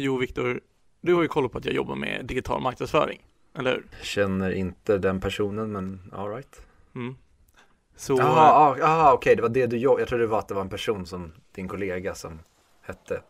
Jo, 0.00 0.16
Viktor, 0.16 0.60
du 1.00 1.14
har 1.14 1.22
ju 1.22 1.28
koll 1.28 1.48
på 1.48 1.58
att 1.58 1.64
jag 1.64 1.74
jobbar 1.74 1.96
med 1.96 2.26
digital 2.26 2.60
marknadsföring, 2.60 3.20
eller 3.58 3.70
hur? 3.70 3.86
Känner 4.02 4.50
inte 4.50 4.98
den 4.98 5.20
personen 5.20 5.72
men 5.72 6.12
alright. 6.12 6.62
Mm. 6.94 7.14
Så, 7.96 8.16
Jaha, 8.18 8.50
ah, 8.50 8.76
ah, 8.82 9.12
okej 9.12 9.36
det 9.36 9.42
var 9.42 9.48
det 9.48 9.66
du 9.66 9.76
jobbade, 9.76 10.02
jag 10.02 10.08
trodde 10.08 10.24
det 10.24 10.28
var 10.28 10.38
att 10.38 10.48
det 10.48 10.54
var 10.54 10.62
en 10.62 10.68
person 10.68 11.06
som 11.06 11.32
din 11.54 11.68
kollega 11.68 12.14
som 12.14 12.38
hette 12.82 13.22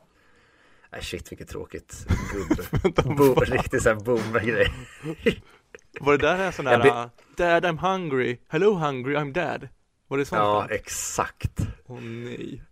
Nej 0.92 1.02
shit 1.02 1.32
vilket 1.32 1.48
tråkigt 1.48 2.06
gubbe, 2.32 3.40
riktigt 3.44 3.82
såhär 3.82 3.96
boomer-grej 3.96 4.72
var 6.00 6.12
det 6.12 6.18
där 6.18 6.38
en 6.38 6.52
sån 6.52 6.64
där, 6.64 6.82
be- 6.82 6.88
uh, 6.88 7.06
Dad 7.36 7.64
I'm 7.64 7.78
hungry, 7.78 8.38
hello 8.48 8.74
hungry, 8.74 9.16
I'm 9.16 9.32
dad? 9.32 9.68
Var 10.08 10.18
det 10.18 10.24
sånt? 10.24 10.38
Ja 10.38 10.66
där? 10.68 10.74
exakt, 10.74 11.60
Åh 11.86 12.00
nej. 12.00 12.62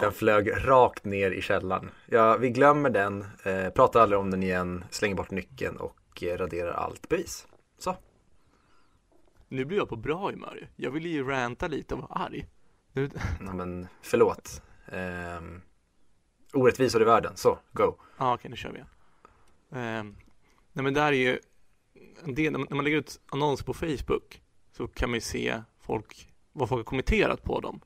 Den 0.00 0.12
flög 0.12 0.50
rakt 0.68 1.04
ner 1.04 1.30
i 1.30 1.42
källaren 1.42 1.90
Ja 2.06 2.36
vi 2.36 2.50
glömmer 2.50 2.90
den, 2.90 3.24
eh, 3.44 3.70
pratar 3.70 4.00
aldrig 4.00 4.20
om 4.20 4.30
den 4.30 4.42
igen, 4.42 4.84
slänger 4.90 5.14
bort 5.16 5.30
nyckeln 5.30 5.76
och 5.76 6.22
eh, 6.22 6.38
raderar 6.38 6.72
allt 6.72 7.08
bevis 7.08 7.46
Så, 7.78 7.96
Nu 9.48 9.64
blir 9.64 9.78
jag 9.78 9.88
på 9.88 9.96
bra 9.96 10.30
humör. 10.30 10.68
Jag 10.76 10.90
ville 10.90 11.08
ju 11.08 11.24
ranta 11.28 11.68
lite 11.68 11.94
och 11.94 12.00
vara 12.00 12.12
arg. 12.24 12.46
Nu, 12.92 13.10
ja, 13.46 13.52
men 13.52 13.86
förlåt 14.02 14.62
ehm, 14.92 15.60
Orättvisor 16.52 17.02
i 17.02 17.04
världen, 17.04 17.36
så 17.36 17.58
go 17.72 17.96
Ja, 18.18 18.34
okej, 18.34 18.50
nu 18.50 18.56
kör 18.56 18.70
vi 18.70 18.74
igen. 18.76 18.88
Ehm, 19.72 20.16
nej, 20.72 20.82
men 20.82 20.94
där 20.94 21.12
är 21.12 21.12
ju 21.12 21.38
man- 22.50 22.66
när 22.70 22.74
man 22.74 22.84
lägger 22.84 22.98
ut 22.98 23.20
annonser 23.26 23.64
på 23.64 23.74
Facebook 23.74 24.42
så 24.72 24.88
kan 24.88 25.10
man 25.10 25.14
ju 25.16 25.20
se 25.20 25.62
folk, 25.80 26.32
vad 26.52 26.68
folk 26.68 26.78
har 26.78 26.84
kommenterat 26.84 27.42
på 27.42 27.60
dem. 27.60 27.80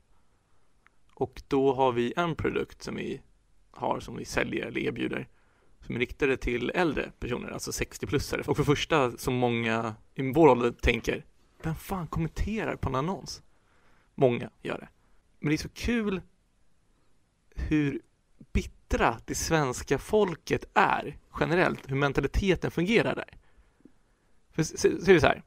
Och 1.18 1.42
då 1.48 1.74
har 1.74 1.92
vi 1.92 2.12
en 2.16 2.34
produkt 2.34 2.82
som 2.82 2.94
vi 2.94 3.20
har, 3.70 4.00
som 4.00 4.16
vi 4.16 4.24
säljer 4.24 4.66
eller 4.66 4.80
erbjuder, 4.80 5.28
som 5.86 5.94
är 5.94 5.98
riktade 5.98 6.36
till 6.36 6.70
äldre 6.74 7.12
personer, 7.18 7.50
alltså 7.50 7.70
60-plussare. 7.70 8.48
Och 8.48 8.56
för 8.56 8.64
första, 8.64 9.10
som 9.16 9.34
många 9.34 9.94
i 10.14 10.32
vår 10.32 10.48
ålder 10.48 10.70
tänker, 10.70 11.24
vem 11.62 11.74
fan 11.74 12.06
kommenterar 12.06 12.76
på 12.76 12.88
en 12.88 12.94
annons? 12.94 13.42
Många 14.14 14.50
gör 14.62 14.78
det. 14.78 14.88
Men 15.38 15.48
det 15.48 15.54
är 15.54 15.56
så 15.56 15.68
kul 15.68 16.20
hur 17.54 18.00
bittra 18.52 19.18
det 19.24 19.34
svenska 19.34 19.98
folket 19.98 20.64
är 20.74 21.18
generellt, 21.40 21.90
hur 21.90 21.96
mentaliteten 21.96 22.70
fungerar 22.70 23.14
där. 23.14 23.38
För 24.50 24.62
ser 24.62 25.14
så 25.14 25.20
så 25.20 25.26
här, 25.26 25.42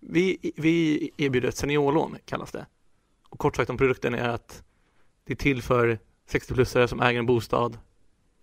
vi, 0.00 0.52
vi 0.56 1.10
erbjuder 1.16 1.48
ett 1.48 1.56
seniorlån 1.56 2.16
kallas 2.24 2.52
det. 2.52 2.66
Och 3.28 3.38
kort 3.38 3.56
sagt 3.56 3.70
om 3.70 3.76
produkten 3.76 4.14
är 4.14 4.28
att 4.28 4.64
det 5.24 5.32
är 5.32 5.36
till 5.36 5.62
för 5.62 5.98
60-plussare 6.30 6.86
som 6.86 7.00
äger 7.00 7.18
en 7.18 7.26
bostad 7.26 7.78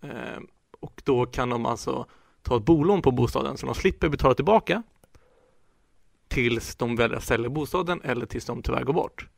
eh, 0.00 0.40
och 0.80 1.02
då 1.04 1.26
kan 1.26 1.48
de 1.48 1.66
alltså 1.66 2.06
ta 2.42 2.56
ett 2.56 2.64
bolån 2.64 3.02
på 3.02 3.10
bostaden 3.10 3.56
så 3.56 3.66
de 3.66 3.74
slipper 3.74 4.08
betala 4.08 4.34
tillbaka 4.34 4.82
tills 6.28 6.76
de 6.76 6.96
väljer 6.96 7.16
att 7.16 7.24
sälja 7.24 7.48
bostaden 7.48 8.00
eller 8.04 8.26
tills 8.26 8.44
de 8.44 8.62
tyvärr 8.62 8.84
går 8.84 8.92
bort. 8.92 9.28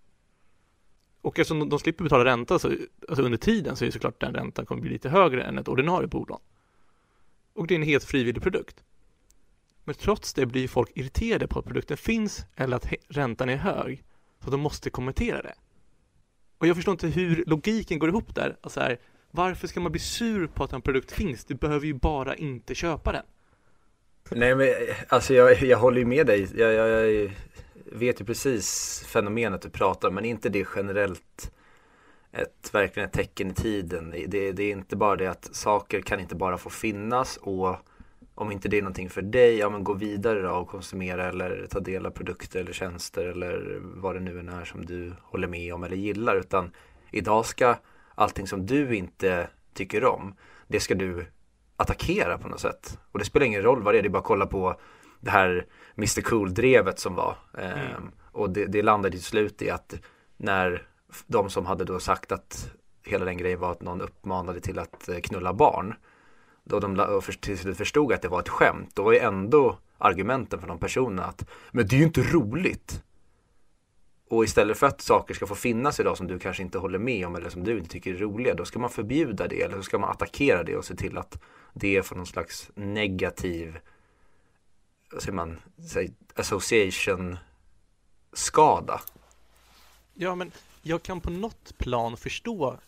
Och 1.23 1.39
eftersom 1.39 1.59
de, 1.59 1.69
de 1.69 1.79
slipper 1.79 2.05
betala 2.05 2.25
ränta 2.25 2.59
så, 2.59 2.73
alltså 3.09 3.23
under 3.25 3.39
tiden 3.39 3.77
så 3.77 3.85
är 3.85 3.87
det 3.87 3.93
såklart 3.93 4.21
den 4.21 4.35
räntan 4.35 4.67
kommer 4.67 4.83
bli 4.83 4.91
lite 4.91 5.09
högre 5.09 5.43
än 5.43 5.59
ett 5.59 5.69
ordinarie 5.69 6.09
bolån. 6.09 6.41
Och 7.53 7.67
det 7.67 7.75
är 7.75 7.77
en 7.77 7.83
helt 7.83 8.05
frivillig 8.05 8.43
produkt. 8.43 8.85
Men 9.85 9.95
trots 9.95 10.35
det 10.35 10.47
blir 10.47 10.69
folk 10.69 10.91
irriterade 10.95 11.47
på 11.49 11.59
att 11.59 11.65
produkten 11.65 11.97
finns 11.97 12.45
eller 12.57 12.77
att 12.77 12.93
räntan 13.09 13.49
är 13.49 13.57
hög. 13.57 14.05
Så 14.45 14.51
de 14.51 14.61
måste 14.61 14.91
kommentera 14.91 15.43
det. 15.43 15.55
Och 16.61 16.67
jag 16.67 16.77
förstår 16.77 16.93
inte 16.93 17.07
hur 17.07 17.45
logiken 17.47 17.99
går 17.99 18.09
ihop 18.09 18.35
där. 18.35 18.57
Alltså 18.61 18.81
här, 18.81 18.99
varför 19.31 19.67
ska 19.67 19.81
man 19.81 19.93
bli 19.93 20.01
sur 20.01 20.47
på 20.47 20.65
att 20.65 20.73
en 20.73 20.83
produkt 20.83 21.13
finns? 21.13 21.45
Du 21.45 21.55
behöver 21.55 21.87
ju 21.87 21.95
bara 21.95 22.35
inte 22.35 22.75
köpa 22.75 23.13
den. 23.13 23.23
Nej 24.31 24.55
men 24.55 24.69
alltså 25.09 25.35
jag, 25.35 25.63
jag 25.63 25.79
håller 25.79 25.99
ju 25.99 26.05
med 26.05 26.27
dig. 26.27 26.49
Jag, 26.57 26.73
jag, 26.73 27.13
jag 27.13 27.31
vet 27.93 28.21
ju 28.21 28.25
precis 28.25 29.01
fenomenet 29.07 29.63
du 29.63 29.71
pratar 29.71 30.09
om. 30.09 30.15
Men 30.15 30.25
inte 30.25 30.49
det 30.49 30.67
generellt 30.77 31.53
ett, 32.33 32.75
verkligen 32.75 33.09
ett 33.09 33.15
tecken 33.15 33.51
i 33.51 33.55
tiden? 33.55 34.11
Det, 34.11 34.53
det 34.53 34.63
är 34.63 34.73
inte 34.73 34.97
bara 34.97 35.17
det 35.17 35.27
att 35.27 35.55
saker 35.55 36.01
kan 36.01 36.21
inte 36.21 36.35
bara 36.35 36.59
få 36.59 36.71
finnas 36.71 37.37
och 37.37 37.77
om 38.41 38.53
inte 38.53 38.69
det 38.69 38.79
är 38.79 38.83
någonting 38.83 39.11
för 39.11 39.23
dig, 39.23 39.59
ja 39.59 39.71
men 39.71 39.85
gå 39.85 39.95
vidare 39.95 40.43
då 40.43 40.51
och 40.51 40.69
konsumera 40.69 41.29
eller 41.29 41.67
ta 41.71 41.81
del 41.81 42.07
av 42.07 42.11
produkter 42.11 42.61
eller 42.61 42.73
tjänster 42.73 43.25
eller 43.25 43.79
vad 43.83 44.15
det 44.15 44.21
nu 44.21 44.39
än 44.39 44.49
är 44.49 44.65
som 44.65 44.87
du 44.87 45.13
håller 45.23 45.49
med 45.49 45.75
om 45.75 45.85
eller 45.85 45.97
gillar. 45.97 46.37
Utan 46.37 46.71
idag 47.11 47.47
ska 47.47 47.77
allting 48.15 48.47
som 48.47 48.67
du 48.67 48.97
inte 48.97 49.49
tycker 49.75 50.05
om, 50.05 50.35
det 50.69 50.81
ska 50.81 50.95
du 50.95 51.27
attackera 51.77 52.39
på 52.39 52.49
något 52.49 52.61
sätt. 52.61 52.99
Och 53.13 53.19
det 53.19 53.25
spelar 53.25 53.47
ingen 53.47 53.63
roll 53.63 53.83
vad 53.83 53.95
det 53.95 53.99
är, 53.99 54.03
det 54.03 54.09
är 54.09 54.11
bara 54.11 54.19
att 54.19 54.25
kolla 54.25 54.47
på 54.47 54.81
det 55.21 55.31
här 55.31 55.67
Mr 55.97 56.21
Cool-drevet 56.21 56.99
som 56.99 57.15
var. 57.15 57.37
Ehm, 57.59 58.11
och 58.33 58.51
det, 58.51 58.67
det 58.67 58.83
landade 58.83 59.11
till 59.11 59.25
slut 59.25 59.63
i 59.63 59.71
att 59.71 59.95
när 60.37 60.87
de 61.27 61.51
som 61.51 61.67
hade 61.67 61.85
då 61.85 62.01
sagt 62.01 62.33
att 62.33 62.71
hela 63.05 63.25
den 63.25 63.37
grejen 63.37 63.61
var 63.61 63.73
att 63.73 63.83
någon 63.83 64.01
uppmanade 64.01 64.61
till 64.61 64.79
att 64.79 65.09
eh, 65.09 65.21
knulla 65.21 65.53
barn. 65.53 65.95
Då 66.65 66.81
de 66.81 67.21
till 67.41 67.59
slut 67.59 67.77
förstod 67.77 68.13
att 68.13 68.23
det 68.23 68.29
var 68.29 68.41
ett 68.41 68.49
skämt. 68.49 68.91
Då 68.95 69.03
var 69.03 69.13
ju 69.13 69.19
ändå 69.19 69.79
argumenten 69.99 70.61
för 70.61 70.69
de 70.69 70.79
personerna 70.79 71.25
att 71.25 71.49
men 71.71 71.87
det 71.87 71.97
är 71.97 71.99
ju 71.99 72.05
inte 72.05 72.23
roligt. 72.23 73.03
Och 74.29 74.45
istället 74.45 74.79
för 74.79 74.87
att 74.87 75.01
saker 75.01 75.35
ska 75.35 75.47
få 75.47 75.55
finnas 75.55 76.01
idag 76.01 76.17
som 76.17 76.27
du 76.27 76.39
kanske 76.39 76.63
inte 76.63 76.79
håller 76.79 76.99
med 76.99 77.27
om 77.27 77.37
eller 77.37 77.51
som 77.51 77.65
du 77.65 77.79
inte 77.79 77.91
tycker 77.91 78.15
är 78.15 78.19
roliga, 78.19 78.55
då 78.55 78.65
ska 78.65 78.79
man 78.79 78.91
förbjuda 78.91 79.49
det 79.49 79.63
eller 79.63 79.77
så 79.77 79.83
ska 79.83 79.99
man 79.99 80.11
attackera 80.11 80.63
det 80.63 80.77
och 80.77 80.85
se 80.85 80.97
till 80.97 81.19
att 81.19 81.43
det 81.73 82.07
får 82.07 82.17
någon 82.17 82.27
slags 82.27 82.71
negativ, 82.75 83.79
vad 85.13 85.23
säger 85.23 85.37
man, 85.37 85.61
association 86.35 87.39
skada. 88.33 89.01
Ja, 90.15 90.35
men 90.35 90.53
jag 90.83 91.03
kan 91.03 91.21
på 91.21 91.31
något 91.31 91.79
plan 91.79 92.17
förstå 92.17 92.79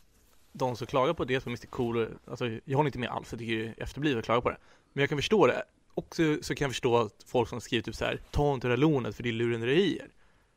de 0.52 0.76
som 0.76 0.86
klagar 0.86 1.14
på 1.14 1.24
det 1.24 1.40
som 1.40 1.50
Mr 1.52 1.66
Cool. 1.66 2.08
Alltså, 2.26 2.48
jag 2.64 2.76
håller 2.76 2.88
inte 2.88 2.98
med 2.98 3.08
alls, 3.10 3.32
jag 3.32 3.38
tycker 3.38 3.56
det 3.56 3.64
är 3.68 3.82
efterblivet 3.82 4.18
att 4.18 4.24
klaga 4.24 4.40
på 4.40 4.50
det. 4.50 4.56
Men 4.92 5.02
jag 5.02 5.08
kan 5.08 5.18
förstå 5.18 5.46
det. 5.46 5.62
Och 5.94 6.16
så, 6.16 6.38
så 6.42 6.54
kan 6.54 6.64
jag 6.64 6.70
förstå 6.70 6.96
att 6.98 7.22
folk 7.26 7.48
som 7.48 7.60
skriver 7.60 7.82
typ 7.82 7.94
så 7.94 8.04
här, 8.04 8.20
ta 8.30 8.54
inte 8.54 8.66
det 8.68 8.72
här 8.72 8.76
lånet 8.76 9.16
för 9.16 9.22
det 9.22 9.28
är 9.28 9.32
lurendrejerier. 9.32 10.08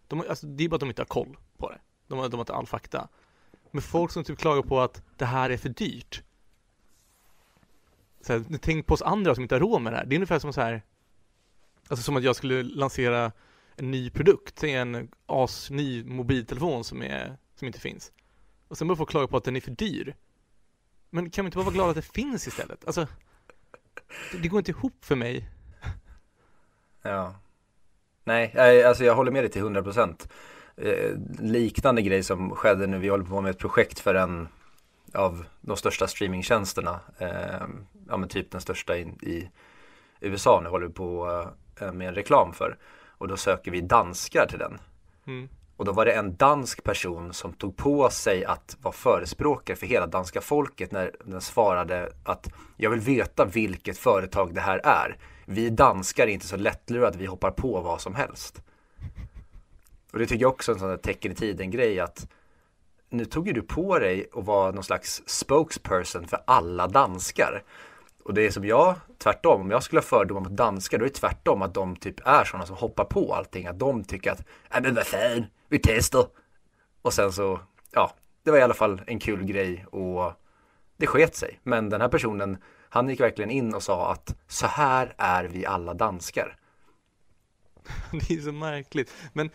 De, 0.07 0.19
alltså, 0.29 0.47
det 0.47 0.63
är 0.63 0.69
bara 0.69 0.75
att 0.75 0.79
de 0.79 0.89
inte 0.89 1.01
har 1.01 1.06
koll 1.07 1.38
på 1.57 1.69
det. 1.69 1.79
De, 2.07 2.19
har- 2.19 2.29
de 2.29 2.35
har 2.35 2.41
inte 2.41 2.53
all 2.53 2.67
fakta. 2.67 3.07
Men 3.72 3.81
folk 3.81 4.11
som 4.11 4.23
typ 4.23 4.39
klagar 4.39 4.61
på 4.61 4.81
att 4.81 5.03
det 5.17 5.25
här 5.25 5.50
är 5.50 5.57
för 5.57 5.69
dyrt. 5.69 6.23
Så 8.22 8.33
här, 8.33 8.44
tänk 8.62 8.85
på 8.85 8.94
oss 8.94 9.01
andra 9.01 9.35
som 9.35 9.41
inte 9.44 9.56
har 9.56 9.59
råd 9.59 9.81
med 9.81 9.94
det 9.94 9.97
här. 9.97 10.06
Det 10.06 10.13
är 10.16 10.17
ungefär 10.17 10.39
som 10.39 10.53
så 10.53 10.62
här, 10.62 10.81
alltså 11.88 12.03
som 12.03 12.16
att 12.16 12.23
jag 12.23 12.35
skulle 12.35 12.63
lansera 12.63 13.31
en 13.75 13.91
ny 13.91 14.09
produkt, 14.09 14.63
en 14.63 15.09
asny 15.25 16.03
mobiltelefon 16.03 16.83
som, 16.83 17.01
är, 17.01 17.38
som 17.56 17.67
inte 17.67 17.79
finns. 17.79 18.12
Och 18.67 18.77
sen 18.77 18.87
börjar 18.87 18.97
folk 18.97 19.09
klaga 19.09 19.27
på 19.27 19.37
att 19.37 19.43
den 19.43 19.55
är 19.55 19.61
för 19.61 19.71
dyr. 19.71 20.15
Men 21.09 21.29
kan 21.29 21.45
vi 21.45 21.47
inte 21.47 21.57
bara 21.57 21.65
vara 21.65 21.73
glada 21.73 21.89
att 21.89 21.95
det 21.95 22.01
finns 22.13 22.47
istället? 22.47 22.85
Alltså, 22.85 23.07
det, 24.31 24.37
det 24.37 24.47
går 24.47 24.59
inte 24.59 24.71
ihop 24.71 25.05
för 25.05 25.15
mig. 25.15 25.49
Ja. 27.01 27.35
Nej, 28.23 28.83
alltså 28.83 29.03
jag 29.03 29.15
håller 29.15 29.31
med 29.31 29.43
dig 29.43 29.51
till 29.51 29.61
100%. 29.63 30.29
Eh, 30.77 31.17
liknande 31.39 32.01
grej 32.01 32.23
som 32.23 32.51
skedde 32.51 32.87
nu, 32.87 32.99
vi 32.99 33.07
håller 33.07 33.25
på 33.25 33.41
med 33.41 33.49
ett 33.49 33.59
projekt 33.59 33.99
för 33.99 34.15
en 34.15 34.47
av 35.13 35.45
de 35.61 35.77
största 35.77 36.07
streamingtjänsterna. 36.07 36.99
Eh, 37.17 37.67
ja 38.07 38.17
men 38.17 38.29
typ 38.29 38.51
den 38.51 38.61
största 38.61 38.97
i, 38.97 39.01
i 39.21 39.49
USA 40.19 40.61
nu 40.63 40.69
håller 40.69 40.87
vi 40.87 40.93
på 40.93 41.29
eh, 41.79 41.91
med 41.91 42.07
en 42.07 42.15
reklam 42.15 42.53
för. 42.53 42.77
Och 43.17 43.27
då 43.27 43.37
söker 43.37 43.71
vi 43.71 43.81
danskar 43.81 44.47
till 44.47 44.59
den. 44.59 44.77
Mm. 45.27 45.49
Och 45.78 45.86
då 45.86 45.91
var 45.91 46.06
det 46.06 46.12
en 46.12 46.36
dansk 46.36 46.84
person 46.84 47.34
som 47.34 47.53
tog 47.53 47.78
på 47.78 48.09
sig 48.09 48.46
att 48.46 48.78
vara 48.81 48.94
förespråkare 48.94 49.78
för 49.78 49.88
hela 49.88 50.08
danska 50.08 50.41
folket 50.41 50.91
när 50.91 51.12
den 51.25 51.41
svarade 51.41 52.12
att 52.24 52.50
jag 52.78 52.90
vill 52.90 53.00
veta 53.00 53.46
vilket 53.46 53.98
företag 53.98 54.56
det 54.56 54.62
här 54.62 54.81
är. 54.83 55.18
Vi 55.45 55.69
danskar 55.69 56.27
är 56.27 56.31
inte 56.31 56.48
så 56.48 56.57
lättlurade 56.57 57.18
vi 57.18 57.25
hoppar 57.25 57.51
på 57.51 57.81
vad 57.81 58.01
som 58.01 58.16
helst. 58.16 58.62
Och 60.13 60.19
det 60.19 60.25
tycker 60.25 60.42
jag 60.42 60.54
också 60.54 60.72
är 60.72 60.74
en 60.74 60.80
sån 60.80 60.89
där 60.89 60.98
tecken 60.98 61.31
i 61.31 61.36
tiden 61.36 61.72
grej 61.72 62.00
att 62.00 62.28
nu 63.10 63.25
tog 63.25 63.48
ju 63.48 63.54
du 63.54 63.62
på 63.62 64.00
dig 64.00 64.30
att 64.33 64.45
vara 64.45 64.71
någon 64.71 64.83
slags 64.83 65.24
spokesperson 65.25 66.28
för 66.28 66.39
alla 66.45 66.88
danskar. 66.88 67.63
Och 68.24 68.33
det 68.33 68.45
är 68.45 68.51
som 68.51 68.66
jag, 68.66 68.95
tvärtom, 69.18 69.62
om 69.62 69.71
jag 69.71 69.83
skulle 69.83 70.00
ha 70.00 70.06
fördomar 70.06 70.42
mot 70.42 70.57
danskar, 70.57 70.98
då 70.98 71.06
är 71.06 71.10
det 71.10 71.16
tvärtom 71.16 71.62
att 71.62 71.74
de 71.74 71.95
typ 71.95 72.28
är 72.28 72.44
sådana 72.44 72.66
som 72.66 72.75
hoppar 72.75 73.06
på 73.06 73.33
allting. 73.33 73.68
Att 73.68 73.80
de 73.80 74.04
tycker 74.04 74.31
att, 74.31 74.44
nej 74.71 74.81
men 74.81 74.95
vad 74.95 75.07
fan, 75.07 75.45
vi 75.69 75.79
testar. 75.79 76.27
Och 77.01 77.13
sen 77.13 77.31
så, 77.31 77.59
ja, 77.91 78.15
det 78.44 78.51
var 78.51 78.57
i 78.57 78.62
alla 78.62 78.73
fall 78.73 79.01
en 79.07 79.19
kul 79.19 79.44
grej 79.45 79.85
och 79.85 80.33
det 80.97 81.07
sket 81.07 81.35
sig. 81.35 81.59
Men 81.63 81.89
den 81.89 82.01
här 82.01 82.09
personen, 82.09 82.57
han 82.89 83.09
gick 83.09 83.19
verkligen 83.19 83.51
in 83.51 83.73
och 83.73 83.83
sa 83.83 84.12
att 84.12 84.35
så 84.47 84.67
här 84.67 85.15
är 85.17 85.44
vi 85.44 85.65
alla 85.65 85.94
danskar. 85.94 86.57
Det 88.12 88.33
är 88.33 88.41
så 88.41 88.51
märkligt. 88.51 89.13
Men 89.33 89.50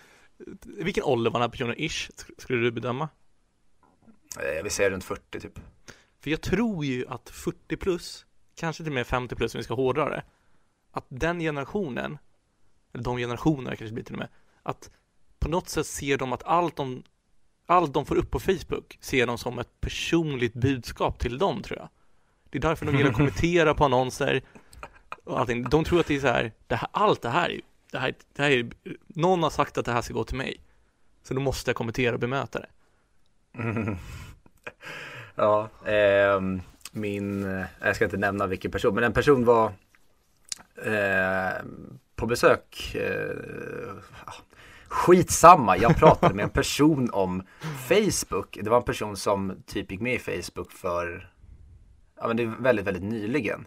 vilken 0.64 1.04
ålder 1.04 1.30
var 1.30 1.40
den 1.40 1.42
här 1.42 1.50
personen 1.50 1.74
ish, 1.78 2.10
sk- 2.10 2.32
skulle 2.38 2.58
du 2.62 2.70
bedöma? 2.70 3.08
Eh, 4.38 4.62
vill 4.62 4.72
säga 4.72 4.90
runt 4.90 5.04
40 5.04 5.40
typ. 5.40 5.58
För 6.20 6.30
jag 6.30 6.40
tror 6.40 6.84
ju 6.84 7.06
att 7.08 7.30
40 7.30 7.76
plus 7.76 8.26
kanske 8.54 8.82
till 8.82 8.92
och 8.92 8.94
med 8.94 9.06
50 9.06 9.36
plus 9.36 9.54
om 9.54 9.58
vi 9.58 9.64
ska 9.64 9.74
hårdra 9.74 10.08
det, 10.08 10.22
att 10.90 11.06
den 11.08 11.40
generationen, 11.40 12.18
eller 12.92 13.04
de 13.04 13.16
generationerna 13.16 13.76
kanske 13.76 13.94
blir 13.94 14.04
till 14.04 14.14
och 14.14 14.18
med, 14.18 14.28
att 14.62 14.90
på 15.40 15.48
något 15.48 15.68
sätt 15.68 15.86
ser 15.86 16.18
de 16.18 16.32
att 16.32 16.42
allt 16.42 16.76
de, 16.76 17.02
allt 17.66 17.94
de 17.94 18.06
får 18.06 18.16
upp 18.16 18.30
på 18.30 18.40
Facebook 18.40 18.98
ser 19.00 19.26
de 19.26 19.38
som 19.38 19.58
ett 19.58 19.80
personligt 19.80 20.54
budskap 20.54 21.18
till 21.18 21.38
dem 21.38 21.62
tror 21.62 21.78
jag. 21.78 21.88
Det 22.50 22.58
är 22.58 22.62
därför 22.62 22.86
de 22.86 22.96
gillar 22.96 23.10
att 23.10 23.16
kommentera 23.22 23.74
på 23.74 23.84
annonser 23.84 24.42
och 25.24 25.40
allting. 25.40 25.62
De 25.62 25.84
tror 25.84 26.00
att 26.00 26.06
det 26.06 26.16
är 26.16 26.20
så 26.20 26.26
här, 26.26 26.52
det 26.66 26.74
här 26.74 26.88
allt 26.92 27.22
det 27.22 27.30
här, 27.30 27.60
det 27.90 27.98
här, 27.98 28.14
det 28.32 28.42
här 28.42 28.50
är, 28.50 28.70
någon 29.06 29.42
har 29.42 29.50
sagt 29.50 29.78
att 29.78 29.84
det 29.84 29.92
här 29.92 30.02
ska 30.02 30.14
gå 30.14 30.24
till 30.24 30.36
mig. 30.36 30.60
Så 31.22 31.34
då 31.34 31.40
måste 31.40 31.70
jag 31.70 31.76
kommentera 31.76 32.14
och 32.14 32.20
bemöta 32.20 32.58
det. 32.58 32.68
Mm. 33.58 33.96
Ja, 35.34 35.68
eh, 35.84 36.40
min, 36.92 37.42
jag 37.80 37.96
ska 37.96 38.04
inte 38.04 38.16
nämna 38.16 38.46
vilken 38.46 38.70
person, 38.70 38.94
men 38.94 39.04
en 39.04 39.12
person 39.12 39.44
var 39.44 39.72
eh, 40.84 41.62
på 42.16 42.26
besök. 42.26 42.94
Eh, 42.94 43.36
skitsamma, 44.90 45.76
jag 45.76 45.96
pratade 45.96 46.34
med 46.34 46.42
en 46.42 46.50
person 46.50 47.10
om 47.12 47.42
Facebook. 47.88 48.58
Det 48.62 48.70
var 48.70 48.76
en 48.76 48.82
person 48.82 49.16
som 49.16 49.62
typ 49.66 49.90
gick 49.90 50.00
med 50.00 50.14
i 50.14 50.18
Facebook 50.18 50.72
för, 50.72 51.32
ja 52.16 52.28
men 52.28 52.36
det 52.36 52.42
är 52.42 52.46
väldigt, 52.46 52.86
väldigt 52.86 53.02
nyligen. 53.02 53.66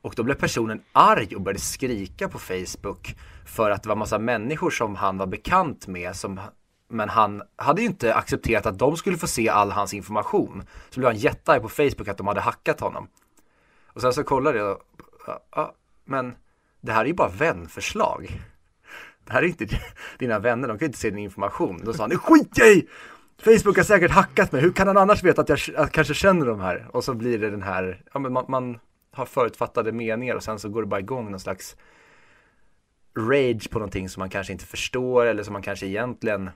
Och 0.00 0.14
då 0.16 0.22
blev 0.22 0.34
personen 0.34 0.82
arg 0.92 1.36
och 1.36 1.42
började 1.42 1.60
skrika 1.60 2.28
på 2.28 2.38
Facebook 2.38 3.16
för 3.46 3.70
att 3.70 3.82
det 3.82 3.88
var 3.88 3.96
massa 3.96 4.18
människor 4.18 4.70
som 4.70 4.96
han 4.96 5.18
var 5.18 5.26
bekant 5.26 5.86
med 5.86 6.16
som 6.16 6.40
men 6.90 7.08
han 7.08 7.42
hade 7.56 7.80
ju 7.80 7.86
inte 7.86 8.14
accepterat 8.14 8.66
att 8.66 8.78
de 8.78 8.96
skulle 8.96 9.18
få 9.18 9.26
se 9.26 9.48
all 9.48 9.70
hans 9.70 9.94
information. 9.94 10.62
Så 10.90 11.00
blev 11.00 11.10
han 11.10 11.18
jättearg 11.18 11.62
på 11.62 11.68
Facebook 11.68 12.08
att 12.08 12.18
de 12.18 12.26
hade 12.26 12.40
hackat 12.40 12.80
honom. 12.80 13.08
Och 13.86 14.00
sen 14.00 14.12
så 14.12 14.24
kollade 14.24 14.58
jag, 14.58 14.68
ja, 14.68 14.76
ja, 15.26 15.40
ah, 15.50 15.60
ah, 15.60 15.74
men 16.04 16.34
det 16.80 16.92
här 16.92 17.00
är 17.00 17.06
ju 17.06 17.14
bara 17.14 17.28
vänförslag. 17.28 18.40
Det 19.28 19.34
här 19.34 19.42
är 19.42 19.46
inte 19.46 19.66
dina 20.18 20.38
vänner, 20.38 20.68
de 20.68 20.78
kan 20.78 20.86
inte 20.86 20.98
se 20.98 21.10
din 21.10 21.18
information. 21.18 21.80
Då 21.84 21.92
sa 21.92 22.02
han, 22.02 22.10
det 22.10 22.16
skiter 22.16 22.62
jag 22.62 22.70
i! 22.70 22.88
Facebook 23.42 23.76
har 23.76 23.84
säkert 23.84 24.10
hackat 24.10 24.52
mig, 24.52 24.62
hur 24.62 24.72
kan 24.72 24.86
han 24.86 24.96
annars 24.96 25.22
veta 25.22 25.42
att 25.42 25.48
jag 25.48 25.58
att 25.76 25.92
kanske 25.92 26.14
känner 26.14 26.46
de 26.46 26.60
här? 26.60 26.86
Och 26.92 27.04
så 27.04 27.14
blir 27.14 27.38
det 27.38 27.50
den 27.50 27.62
här, 27.62 28.02
ja 28.12 28.20
men 28.20 28.32
man, 28.32 28.44
man 28.48 28.78
har 29.12 29.26
förutfattade 29.26 29.92
meningar 29.92 30.34
och 30.34 30.42
sen 30.42 30.58
så 30.58 30.68
går 30.68 30.82
det 30.82 30.88
bara 30.88 31.00
igång 31.00 31.30
någon 31.30 31.40
slags 31.40 31.76
rage 33.18 33.70
på 33.70 33.78
någonting 33.78 34.08
som 34.08 34.20
man 34.20 34.30
kanske 34.30 34.52
inte 34.52 34.64
förstår 34.64 35.26
eller 35.26 35.42
som 35.42 35.52
man 35.52 35.62
kanske 35.62 35.86
egentligen 35.86 36.50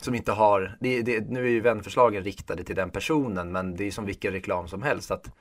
som 0.00 0.14
inte 0.14 0.32
har, 0.32 0.76
det, 0.80 1.02
det, 1.02 1.30
nu 1.30 1.46
är 1.46 1.50
ju 1.50 1.60
vänförslagen 1.60 2.24
riktade 2.24 2.64
till 2.64 2.76
den 2.76 2.90
personen 2.90 3.52
men 3.52 3.76
det 3.76 3.84
är 3.84 3.90
som 3.90 4.06
vilken 4.06 4.32
reklam 4.32 4.68
som 4.68 4.82
helst 4.82 5.10
att 5.10 5.32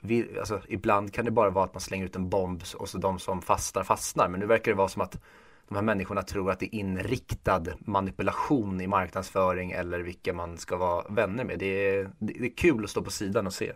vi, 0.00 0.38
alltså, 0.38 0.62
ibland 0.68 1.12
kan 1.12 1.24
det 1.24 1.30
bara 1.30 1.50
vara 1.50 1.64
att 1.64 1.74
man 1.74 1.80
slänger 1.80 2.04
ut 2.04 2.16
en 2.16 2.28
bomb 2.28 2.62
och 2.76 2.88
så 2.88 2.98
de 2.98 3.18
som 3.18 3.42
fastnar 3.42 3.84
fastnar 3.84 4.28
men 4.28 4.40
nu 4.40 4.46
verkar 4.46 4.72
det 4.72 4.76
vara 4.76 4.88
som 4.88 5.02
att 5.02 5.22
de 5.68 5.74
här 5.74 5.82
människorna 5.82 6.22
tror 6.22 6.50
att 6.50 6.60
det 6.60 6.66
är 6.66 6.78
inriktad 6.78 7.64
manipulation 7.78 8.80
i 8.80 8.86
marknadsföring 8.86 9.70
eller 9.70 10.00
vilka 10.00 10.32
man 10.32 10.58
ska 10.58 10.76
vara 10.76 11.08
vänner 11.08 11.44
med. 11.44 11.58
Det 11.58 11.66
är, 11.66 12.10
det 12.18 12.46
är 12.46 12.56
kul 12.56 12.84
att 12.84 12.90
stå 12.90 13.02
på 13.02 13.10
sidan 13.10 13.46
och 13.46 13.54
se. 13.54 13.72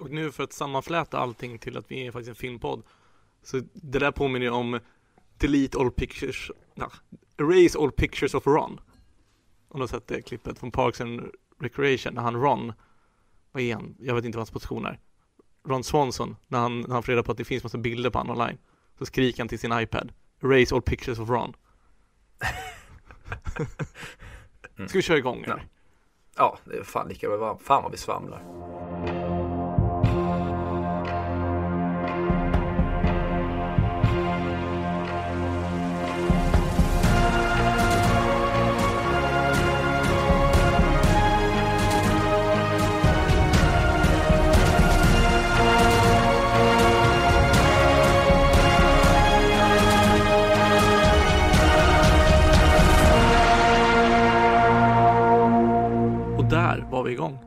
Och 0.00 0.10
nu 0.10 0.32
för 0.32 0.44
att 0.44 0.52
sammanfläta 0.52 1.18
allting 1.18 1.58
till 1.58 1.76
att 1.76 1.90
vi 1.90 2.06
är 2.06 2.12
faktiskt 2.12 2.28
en 2.28 2.34
filmpodd 2.34 2.82
så 3.42 3.60
det 3.72 3.98
där 3.98 4.12
påminner 4.12 4.46
ju 4.46 4.52
om 4.52 4.80
Delete 5.38 5.78
all 5.78 5.90
pictures, 5.90 6.50
nah, 6.74 6.92
Erase 7.38 7.78
all 7.78 7.92
pictures 7.92 8.34
of 8.34 8.46
Ron 8.46 8.80
om 9.70 9.80
du 9.80 9.82
har 9.82 9.88
sett 9.88 10.06
det 10.06 10.22
klippet 10.22 10.58
från 10.58 10.70
Parks 10.70 11.00
and 11.00 11.30
Recreation 11.58 12.14
när 12.14 12.22
han 12.22 12.36
Ron, 12.36 12.72
vad 13.52 13.62
är 13.62 13.74
han? 13.74 13.96
Jag 13.98 14.14
vet 14.14 14.24
inte 14.24 14.38
vad 14.38 14.40
hans 14.40 14.50
position 14.50 14.86
är. 14.86 14.98
Ron 15.68 15.84
Swanson, 15.84 16.36
när 16.48 16.58
han, 16.58 16.80
när 16.80 16.94
han 16.94 17.02
får 17.02 17.12
reda 17.12 17.22
på 17.22 17.32
att 17.32 17.38
det 17.38 17.44
finns 17.44 17.62
massa 17.62 17.78
bilder 17.78 18.10
på 18.10 18.18
honom 18.18 18.40
online. 18.40 18.58
Så 18.98 19.06
skriker 19.06 19.38
han 19.38 19.48
till 19.48 19.58
sin 19.58 19.72
iPad. 19.72 20.12
Erase 20.42 20.74
all 20.74 20.82
pictures 20.82 21.18
of 21.18 21.28
Ron. 21.28 21.54
Ska 24.88 24.98
vi 24.98 25.02
köra 25.02 25.18
igång 25.18 25.42
eller? 25.42 25.66
Ja, 26.36 26.58
det 26.64 26.76
är 26.76 26.84
fan 26.84 27.08
lika 27.08 27.28
bra. 27.28 27.58
Fan 27.64 27.82
vad 27.82 27.92
vi 27.92 27.98
svamlar. 27.98 28.44
Vi 57.10 57.14
igång. 57.14 57.38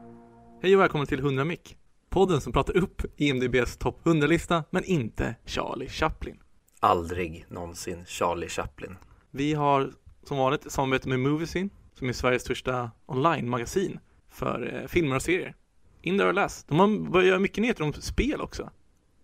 Hej 0.61 0.75
och 0.75 0.81
välkommen 0.81 1.07
till 1.07 1.19
100 1.19 1.45
Mick. 1.45 1.77
Podden 2.09 2.41
som 2.41 2.53
pratar 2.53 2.77
upp 2.77 3.01
IMDBs 3.17 3.77
topp 3.77 3.99
100-lista, 4.03 4.63
men 4.69 4.83
inte 4.83 5.35
Charlie 5.45 5.89
Chaplin. 5.89 6.39
Aldrig 6.79 7.45
någonsin 7.49 8.05
Charlie 8.05 8.47
Chaplin. 8.47 8.97
Vi 9.31 9.53
har 9.53 9.91
som 10.23 10.37
vanligt 10.37 10.71
samarbete 10.71 11.09
med 11.09 11.19
Moviesin, 11.19 11.69
som 11.93 12.09
är 12.09 12.13
Sveriges 12.13 12.41
största 12.41 12.91
online-magasin 13.05 13.99
för 14.29 14.73
eh, 14.73 14.87
filmer 14.87 15.15
och 15.15 15.21
serier. 15.21 15.55
In 16.01 16.17
there 16.17 16.29
or 16.29 16.33
less. 16.33 16.63
De 16.63 16.79
har 16.79 17.11
börjat 17.11 17.27
göra 17.27 17.39
mycket 17.39 17.61
nyheter 17.61 17.83
om 17.83 17.93
spel 17.93 18.41
också. 18.41 18.69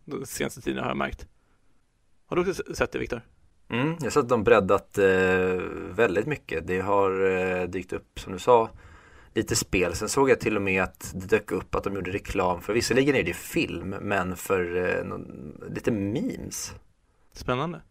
Den 0.05 0.25
senaste 0.25 0.61
tiden 0.61 0.83
har 0.83 0.89
jag 0.89 0.97
märkt. 0.97 1.27
Har 2.25 2.35
du 2.35 2.49
också 2.49 2.63
sett 2.73 2.91
det 2.91 2.99
Viktor? 2.99 3.21
Mm, 3.69 3.87
jag 3.87 4.05
har 4.05 4.09
sett 4.09 4.23
att 4.23 4.29
de 4.29 4.43
breddat 4.43 4.97
eh, 4.97 5.05
väldigt 5.91 6.27
mycket. 6.27 6.67
Det 6.67 6.79
har 6.79 7.29
eh, 7.29 7.63
dykt 7.63 7.93
upp, 7.93 8.19
som 8.19 8.33
du 8.33 8.39
sa, 8.39 8.69
lite 9.33 9.55
spel. 9.55 9.95
Sen 9.95 10.09
såg 10.09 10.29
jag 10.29 10.39
till 10.39 10.55
och 10.55 10.61
med 10.61 10.83
att 10.83 11.11
det 11.15 11.27
dök 11.27 11.51
upp 11.51 11.75
att 11.75 11.83
de 11.83 11.93
gjorde 11.95 12.11
reklam 12.11 12.61
för, 12.61 12.73
visserligen 12.73 13.15
är 13.15 13.23
det 13.23 13.33
film, 13.33 13.89
men 13.89 14.35
för 14.35 14.75
eh, 14.75 15.17
lite 15.69 15.91
memes. 15.91 16.73
Spännande. 17.33 17.81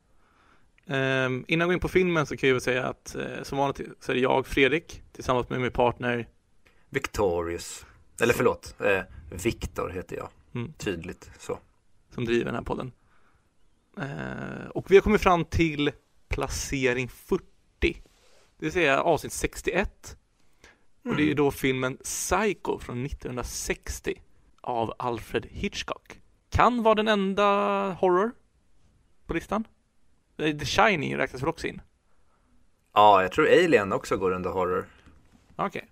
Um, 0.87 1.44
innan 1.49 1.61
jag 1.61 1.67
går 1.67 1.73
in 1.73 1.81
på 1.81 1.88
filmen 1.88 2.26
så 2.26 2.37
kan 2.37 2.49
jag 2.49 2.55
väl 2.55 2.61
säga 2.61 2.87
att 2.87 3.17
uh, 3.19 3.43
som 3.43 3.58
vanligt 3.58 3.81
så 4.00 4.12
är 4.12 4.17
det 4.17 4.23
jag, 4.23 4.46
Fredrik, 4.46 5.02
tillsammans 5.12 5.50
med 5.50 5.61
min 5.61 5.70
partner 5.70 6.29
Victorious. 6.90 7.87
Eller 8.20 8.35
förlåt, 8.35 8.75
eh, 8.81 9.02
Viktor 9.44 9.88
heter 9.88 10.17
jag. 10.17 10.29
Mm. 10.55 10.73
Tydligt 10.73 11.31
så. 11.38 11.58
Som 12.14 12.25
driver 12.25 12.44
den 12.44 12.55
här 12.55 12.62
podden. 12.62 12.92
Uh, 13.99 14.68
och 14.68 14.90
vi 14.90 14.97
har 14.97 15.02
kommit 15.02 15.21
fram 15.21 15.45
till 15.45 15.90
placering 16.28 17.09
40. 17.09 17.45
Det 17.80 18.66
vill 18.66 18.73
säga 18.73 19.02
avsnitt 19.02 19.33
61 19.33 20.16
och 21.08 21.16
det 21.16 21.30
är 21.30 21.34
då 21.34 21.50
filmen 21.50 21.96
Psycho 21.96 22.78
från 22.78 23.06
1960 23.06 24.14
av 24.60 24.94
Alfred 24.98 25.46
Hitchcock. 25.50 26.20
Kan 26.50 26.82
vara 26.82 26.94
den 26.94 27.08
enda 27.08 27.44
horror 27.92 28.32
på 29.26 29.34
listan. 29.34 29.64
The 30.36 30.64
Shining 30.64 31.16
räknas 31.16 31.42
väl 31.42 31.48
också 31.48 31.66
in? 31.66 31.80
Ja, 32.92 33.22
jag 33.22 33.32
tror 33.32 33.46
Alien 33.46 33.92
också 33.92 34.16
går 34.16 34.30
under 34.30 34.50
horror. 34.50 34.86
Okej. 35.56 35.66
Okay. 35.66 35.88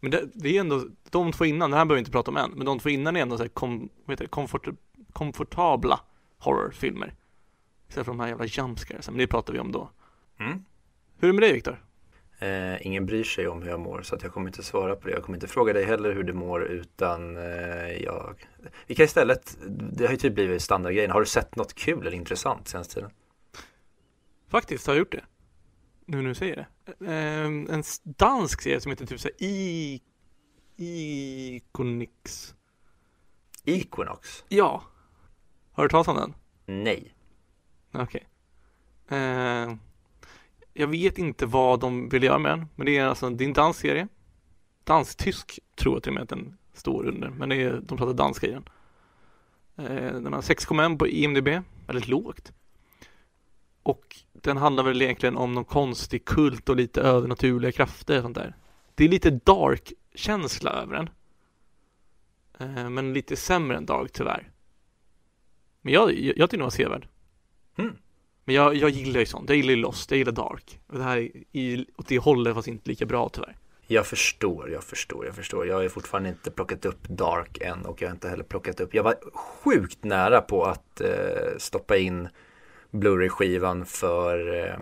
Men 0.00 0.10
det, 0.10 0.28
det, 0.34 0.56
är 0.56 0.60
ändå, 0.60 0.84
de 1.10 1.32
två 1.32 1.44
innan, 1.44 1.70
det 1.70 1.76
här 1.76 1.84
behöver 1.84 1.94
vi 1.94 1.98
inte 1.98 2.10
prata 2.10 2.30
om 2.30 2.36
än, 2.36 2.50
men 2.50 2.66
de 2.66 2.78
två 2.78 2.88
innan 2.88 3.16
är 3.16 3.22
ändå 3.22 3.36
så 3.36 3.42
här 3.42 3.48
kom, 3.48 3.88
du, 4.06 4.26
komfort, 4.26 4.68
komfortabla 5.12 6.00
horrorfilmer. 6.38 7.14
Istället 7.88 8.04
för 8.04 8.12
de 8.12 8.20
här 8.20 8.28
jävla 8.28 8.44
jumpscares, 8.44 9.08
men 9.08 9.18
det 9.18 9.26
pratar 9.26 9.52
vi 9.52 9.58
om 9.58 9.72
då. 9.72 9.90
Mm. 10.38 10.64
Hur 11.18 11.28
är 11.28 11.32
det 11.32 11.40
med 11.40 11.42
dig 11.42 11.52
Viktor? 11.52 11.84
Eh, 12.44 12.86
ingen 12.86 13.06
bryr 13.06 13.24
sig 13.24 13.48
om 13.48 13.62
hur 13.62 13.70
jag 13.70 13.80
mår 13.80 14.02
så 14.02 14.14
att 14.14 14.22
jag 14.22 14.32
kommer 14.32 14.48
inte 14.48 14.62
svara 14.62 14.96
på 14.96 15.08
det. 15.08 15.14
Jag 15.14 15.22
kommer 15.22 15.36
inte 15.36 15.48
fråga 15.48 15.72
dig 15.72 15.84
heller 15.84 16.12
hur 16.12 16.22
du 16.22 16.32
mår 16.32 16.64
utan 16.64 17.36
eh, 17.36 18.02
jag... 18.02 18.48
Vi 18.86 18.94
kan 18.94 19.04
istället, 19.04 19.58
det 19.68 20.04
har 20.04 20.10
ju 20.10 20.16
typ 20.16 20.34
blivit 20.34 20.62
standardgrejen. 20.62 21.10
Har 21.10 21.20
du 21.20 21.26
sett 21.26 21.56
något 21.56 21.74
kul 21.74 22.00
eller 22.00 22.16
intressant 22.16 22.68
senaste 22.68 22.94
tiden? 22.94 23.10
Faktiskt 24.48 24.86
har 24.86 24.94
jag 24.94 24.98
gjort 24.98 25.12
det. 25.12 25.24
Nu 26.06 26.16
när 26.16 26.28
du 26.28 26.34
säger 26.34 26.56
det. 26.56 26.66
Eh, 27.06 27.46
en 27.46 27.82
dansk 28.02 28.62
serie 28.62 28.80
som 28.80 28.90
heter 28.90 29.06
typ 29.06 29.20
såhär 29.20 29.42
I... 29.42 30.02
Iconix. 30.76 32.54
Equinox? 33.64 34.44
Ja. 34.48 34.82
Har 35.72 35.82
du 35.82 35.88
talat 35.88 36.08
om 36.08 36.16
den? 36.16 36.34
Nej. 36.66 37.14
Okej. 37.92 38.26
Okay. 39.06 39.76
Jag 40.76 40.86
vet 40.86 41.18
inte 41.18 41.46
vad 41.46 41.80
de 41.80 42.08
vill 42.08 42.22
göra 42.22 42.38
med 42.38 42.52
den, 42.52 42.66
men 42.74 42.86
det 42.86 42.96
är 42.96 43.06
alltså 43.06 43.30
det 43.30 43.44
är 43.44 43.46
en 43.46 43.52
dansk 43.52 43.80
serie. 43.80 44.08
Dansk-tysk 44.84 45.60
tror 45.76 45.94
jag 45.94 46.02
till 46.02 46.10
och 46.10 46.14
med 46.14 46.22
att 46.22 46.28
den 46.28 46.56
står 46.72 47.06
under, 47.06 47.30
men 47.30 47.48
det 47.48 47.62
är, 47.62 47.80
de 47.86 47.98
pratar 47.98 48.14
danska 48.14 48.46
i 48.46 48.50
den. 48.50 48.68
Eh, 49.76 50.20
den 50.20 50.32
har 50.32 50.40
6,1 50.40 50.98
på 50.98 51.08
IMDB, 51.08 51.48
väldigt 51.86 52.08
lågt. 52.08 52.52
Och 53.82 54.16
den 54.32 54.56
handlar 54.56 54.84
väl 54.84 55.02
egentligen 55.02 55.36
om 55.36 55.52
någon 55.52 55.64
konstig 55.64 56.24
kult 56.24 56.68
och 56.68 56.76
lite 56.76 57.00
övernaturliga 57.00 57.72
krafter 57.72 58.16
och 58.16 58.22
sånt 58.22 58.34
där. 58.34 58.56
Det 58.94 59.04
är 59.04 59.08
lite 59.08 59.30
dark 59.30 59.92
känsla 60.14 60.70
över 60.70 60.94
den. 60.94 61.10
Eh, 62.58 62.90
men 62.90 63.12
lite 63.12 63.36
sämre 63.36 63.76
än 63.76 63.86
Dark 63.86 64.12
tyvärr. 64.12 64.50
Men 65.80 65.92
jag, 65.92 66.12
jag, 66.12 66.38
jag 66.38 66.50
tycker 66.50 66.58
den 66.58 66.64
var 66.64 66.70
sevärd. 66.70 67.08
Mm. 67.76 67.96
Men 68.44 68.54
jag, 68.54 68.74
jag 68.74 68.90
gillar 68.90 69.20
ju 69.20 69.26
sånt. 69.26 69.48
Jag 69.48 69.56
gillar 69.56 69.70
ju 69.70 69.76
Lost, 69.76 70.10
jag 70.10 70.18
gillar 70.18 70.32
Dark. 70.32 70.78
Och 70.86 70.98
det 70.98 71.04
här 71.04 71.16
är 71.16 71.30
i, 71.52 71.86
åt 71.96 72.08
det 72.08 72.18
hållet 72.18 72.54
fast 72.54 72.68
inte 72.68 72.88
lika 72.90 73.06
bra 73.06 73.28
tyvärr. 73.28 73.56
Jag 73.86 74.06
förstår, 74.06 74.70
jag 74.70 74.84
förstår, 74.84 75.26
jag 75.26 75.34
förstår. 75.34 75.66
Jag 75.66 75.74
har 75.74 75.82
ju 75.82 75.88
fortfarande 75.88 76.28
inte 76.28 76.50
plockat 76.50 76.84
upp 76.84 77.08
Dark 77.08 77.58
än 77.60 77.86
och 77.86 78.02
jag 78.02 78.08
har 78.08 78.12
inte 78.14 78.28
heller 78.28 78.44
plockat 78.44 78.80
upp. 78.80 78.94
Jag 78.94 79.02
var 79.02 79.14
sjukt 79.34 80.04
nära 80.04 80.40
på 80.40 80.64
att 80.64 81.00
eh, 81.00 81.08
stoppa 81.58 81.96
in 81.96 82.28
Blu-ray-skivan 82.90 83.86
för 83.86 84.64
eh, 84.68 84.74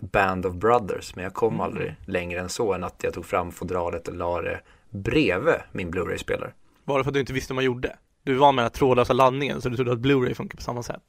Band 0.00 0.46
of 0.46 0.54
Brothers. 0.54 1.14
Men 1.14 1.24
jag 1.24 1.34
kom 1.34 1.54
Mm. 1.54 1.60
aldrig 1.66 1.94
längre 2.06 2.40
än 2.40 2.48
så 2.48 2.72
än 2.72 2.84
att 2.84 3.00
jag 3.02 3.14
tog 3.14 3.26
fram 3.26 3.52
fodralet 3.52 4.08
och 4.08 4.14
la 4.14 4.42
det 4.42 4.60
bredvid 4.90 5.54
min 5.72 5.90
Blu-ray-spelare. 5.90 6.52
Bara 6.84 7.04
för 7.04 7.10
att 7.10 7.14
du 7.14 7.20
inte 7.20 7.32
visste 7.32 7.52
vad 7.52 7.56
man 7.56 7.64
gjorde. 7.64 7.96
Du 8.22 8.34
var 8.34 8.52
med 8.52 8.62
den 8.62 8.64
här 8.64 8.70
trådlösa 8.76 9.12
laddningen 9.12 9.60
så 9.60 9.68
du 9.68 9.76
trodde 9.76 9.92
att 9.92 9.98
Blu-ray 9.98 10.34
funkar 10.34 10.56
på 10.56 10.62
samma 10.62 10.82
sätt. 10.82 11.02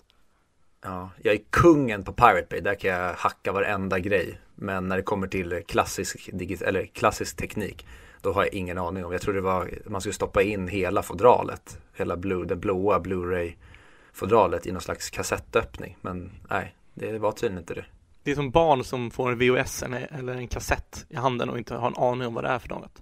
Ja, 0.81 1.09
jag 1.21 1.33
är 1.33 1.39
kungen 1.49 2.03
på 2.03 2.13
Pirate 2.13 2.47
Bay, 2.49 2.61
där 2.61 2.75
kan 2.75 2.89
jag 2.91 3.13
hacka 3.13 3.51
varenda 3.51 3.99
grej. 3.99 4.39
Men 4.55 4.87
när 4.87 4.95
det 4.97 5.03
kommer 5.03 5.27
till 5.27 5.63
klassisk, 5.67 6.29
eller 6.61 6.85
klassisk 6.85 7.37
teknik, 7.37 7.87
då 8.21 8.31
har 8.33 8.43
jag 8.43 8.53
ingen 8.53 8.77
aning 8.77 9.05
om. 9.05 9.11
Jag 9.11 9.21
trodde 9.21 9.37
det 9.37 9.43
var, 9.43 9.71
man 9.85 10.01
skulle 10.01 10.13
stoppa 10.13 10.41
in 10.41 10.67
hela 10.67 11.03
fodralet, 11.03 11.79
hela 11.97 12.17
blue, 12.17 12.45
det 12.45 12.55
blåa 12.55 12.99
Blu-ray-fodralet 12.99 14.67
i 14.67 14.71
någon 14.71 14.81
slags 14.81 15.09
kassettöppning. 15.09 15.97
Men 16.01 16.31
nej, 16.49 16.75
det 16.93 17.19
var 17.19 17.31
tydligen 17.31 17.57
inte 17.57 17.73
det. 17.73 17.85
Det 18.23 18.31
är 18.31 18.35
som 18.35 18.51
barn 18.51 18.83
som 18.83 19.11
får 19.11 19.31
en 19.31 19.37
VHS 19.39 19.83
eller 19.83 20.07
eller 20.19 20.33
en 20.35 20.47
kassett 20.47 21.05
i 21.09 21.15
handen 21.15 21.49
och 21.49 21.57
inte 21.57 21.75
har 21.75 21.87
en 21.87 21.95
aning 21.97 22.27
om 22.27 22.33
vad 22.33 22.43
det 22.43 22.49
är 22.49 22.59
för 22.59 22.69
något. 22.69 23.01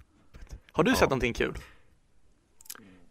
Har 0.72 0.84
du 0.84 0.90
Ja. 0.90 0.96
sett 0.96 1.08
någonting 1.10 1.34
kul? 1.34 1.54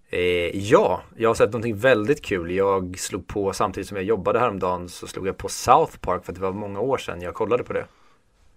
Eh, 0.09 0.57
ja, 0.57 1.03
jag 1.15 1.29
har 1.29 1.35
sett 1.35 1.51
någonting 1.51 1.77
väldigt 1.77 2.21
kul. 2.21 2.51
Jag 2.51 2.99
slog 2.99 3.27
på, 3.27 3.53
samtidigt 3.53 3.87
som 3.87 3.97
jag 3.97 4.03
jobbade 4.03 4.39
häromdagen, 4.39 4.89
så 4.89 5.07
slog 5.07 5.27
jag 5.27 5.37
på 5.37 5.49
South 5.49 5.97
Park 5.97 6.25
för 6.25 6.31
att 6.31 6.35
det 6.35 6.41
var 6.41 6.53
många 6.53 6.79
år 6.79 6.97
sedan 6.97 7.21
jag 7.21 7.33
kollade 7.33 7.63
på 7.63 7.73
det. 7.73 7.87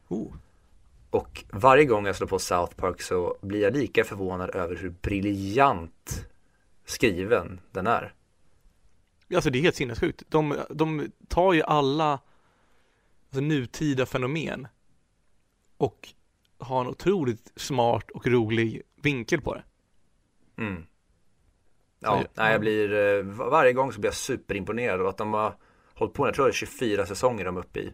Oh. 0.08 0.32
Och 1.10 1.44
varje 1.52 1.84
gång 1.84 2.06
jag 2.06 2.16
slår 2.16 2.28
på 2.28 2.38
South 2.38 2.74
Park 2.74 3.02
så 3.02 3.36
blir 3.40 3.62
jag 3.62 3.76
lika 3.76 4.04
förvånad 4.04 4.50
över 4.50 4.76
hur 4.76 4.90
briljant 4.90 6.26
skriven 6.84 7.60
den 7.70 7.86
är. 7.86 8.14
Alltså 9.34 9.50
det 9.50 9.58
är 9.58 9.62
helt 9.62 9.76
sinnessjukt. 9.76 10.22
De, 10.28 10.56
de 10.70 11.12
tar 11.28 11.52
ju 11.52 11.62
alla 11.62 12.20
alltså, 13.28 13.40
nutida 13.40 14.06
fenomen 14.06 14.68
och 15.76 16.08
har 16.58 16.80
en 16.80 16.86
otroligt 16.86 17.52
smart 17.56 18.10
och 18.10 18.26
rolig 18.26 18.82
vinkel 19.02 19.40
på 19.40 19.54
det. 19.54 19.64
Mm. 20.58 20.84
Ja, 22.00 22.24
nej, 22.34 22.52
jag 22.52 22.60
blir, 22.60 22.92
eh, 22.92 23.22
var- 23.24 23.50
varje 23.50 23.72
gång 23.72 23.92
så 23.92 24.00
blir 24.00 24.08
jag 24.08 24.14
superimponerad 24.14 25.00
och 25.00 25.08
att 25.08 25.16
de 25.18 25.32
har 25.34 25.54
hållit 25.94 26.14
på, 26.14 26.26
jag 26.26 26.34
tror 26.34 26.44
det 26.44 26.50
är 26.50 26.52
24 26.52 27.06
säsonger 27.06 27.44
de 27.44 27.56
är 27.56 27.60
uppe 27.60 27.80
i. 27.80 27.92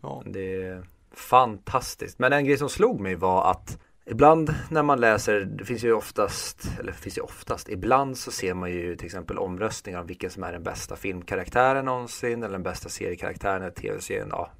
Ja. 0.00 0.22
Det 0.26 0.62
är 0.62 0.84
fantastiskt. 1.12 2.18
Men 2.18 2.32
en 2.32 2.44
grej 2.44 2.56
som 2.58 2.68
slog 2.68 3.00
mig 3.00 3.14
var 3.14 3.50
att 3.50 3.78
ibland 4.06 4.54
när 4.70 4.82
man 4.82 5.00
läser, 5.00 5.40
det 5.40 5.64
finns 5.64 5.84
ju 5.84 5.92
oftast, 5.92 6.70
eller 6.80 6.92
finns 6.92 7.18
ju 7.18 7.22
oftast, 7.22 7.68
ibland 7.68 8.18
så 8.18 8.30
ser 8.30 8.54
man 8.54 8.70
ju 8.70 8.96
till 8.96 9.06
exempel 9.06 9.38
omröstningar 9.38 10.00
om 10.00 10.06
vilken 10.06 10.30
som 10.30 10.42
är 10.44 10.52
den 10.52 10.62
bästa 10.62 10.96
filmkaraktären 10.96 11.84
någonsin 11.84 12.42
eller 12.42 12.52
den 12.52 12.62
bästa 12.62 12.88
seriekaraktären 12.88 13.62
eller 13.62 13.70
tv-serien, 13.74 14.28
ja, 14.30 14.50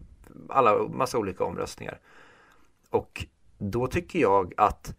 alla, 0.48 0.78
massa 0.88 1.18
olika 1.18 1.44
omröstningar. 1.44 2.00
Och 2.90 3.26
då 3.58 3.86
tycker 3.86 4.18
jag 4.18 4.54
att 4.56 4.94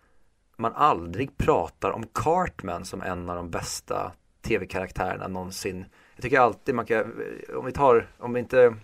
man 0.62 0.74
aldrig 0.74 1.38
pratar 1.38 1.92
om 1.92 2.08
Cartman 2.14 2.86
som 2.86 3.02
en 3.02 3.30
av 3.30 3.36
de 3.36 3.50
bästa 3.50 4.12
tv-karaktärerna 4.42 5.28
någonsin. 5.28 5.86
Jag 6.16 6.24
tycker 6.24 6.40
alltid 6.40 6.76
man 6.76 6.86
kan, 6.86 7.14
om 7.56 7.66
vi 7.66 7.72
tar, 7.72 8.08
om 8.18 8.34
vi 8.34 8.40
inte 8.40 8.76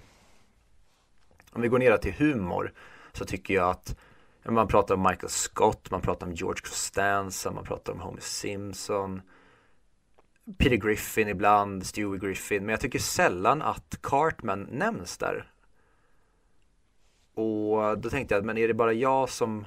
om 1.51 1.61
vi 1.61 1.67
går 1.67 1.79
ner 1.79 1.97
till 1.97 2.13
humor 2.13 2.73
så 3.13 3.25
tycker 3.25 3.53
jag 3.53 3.69
att 3.69 3.95
man 4.43 4.67
pratar 4.67 4.95
om 4.95 5.03
Michael 5.03 5.29
Scott, 5.29 5.91
man 5.91 6.01
pratar 6.01 6.27
om 6.27 6.33
George 6.33 6.61
Costanza, 6.61 7.51
man 7.51 7.63
pratar 7.63 7.93
om 7.93 7.99
Homer 7.99 8.21
Simpson, 8.21 9.21
Peter 10.57 10.75
Griffin 10.75 11.27
ibland, 11.27 11.85
Stewie 11.85 12.19
Griffin, 12.19 12.63
men 12.63 12.69
jag 12.69 12.79
tycker 12.79 12.99
sällan 12.99 13.61
att 13.61 13.99
Cartman 14.01 14.67
nämns 14.71 15.17
där. 15.17 15.51
Och 17.33 17.99
då 17.99 18.09
tänkte 18.09 18.35
jag, 18.35 18.45
men 18.45 18.57
är 18.57 18.67
det 18.67 18.73
bara 18.73 18.93
jag 18.93 19.29
som 19.29 19.65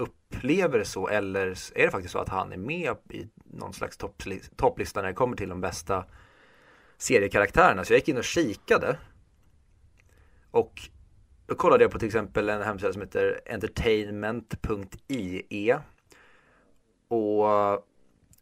upplever 0.00 0.78
det 0.78 0.84
så 0.84 1.08
eller 1.08 1.46
är 1.74 1.84
det 1.84 1.90
faktiskt 1.90 2.12
så 2.12 2.18
att 2.18 2.28
han 2.28 2.52
är 2.52 2.56
med 2.56 2.96
i 3.10 3.28
någon 3.44 3.72
slags 3.72 3.96
topplista 4.56 5.00
när 5.00 5.08
det 5.08 5.14
kommer 5.14 5.36
till 5.36 5.48
de 5.48 5.60
bästa 5.60 6.04
seriekaraktärerna? 6.98 7.84
Så 7.84 7.92
jag 7.92 7.98
gick 7.98 8.08
in 8.08 8.18
och 8.18 8.24
kikade 8.24 8.96
och 10.50 10.80
då 11.46 11.54
kollade 11.54 11.84
jag 11.84 11.90
på 11.90 11.98
till 11.98 12.08
exempel 12.08 12.48
en 12.48 12.62
hemsida 12.62 12.92
som 12.92 13.02
heter 13.02 13.40
entertainment.ie 13.46 15.78
och 17.08 17.46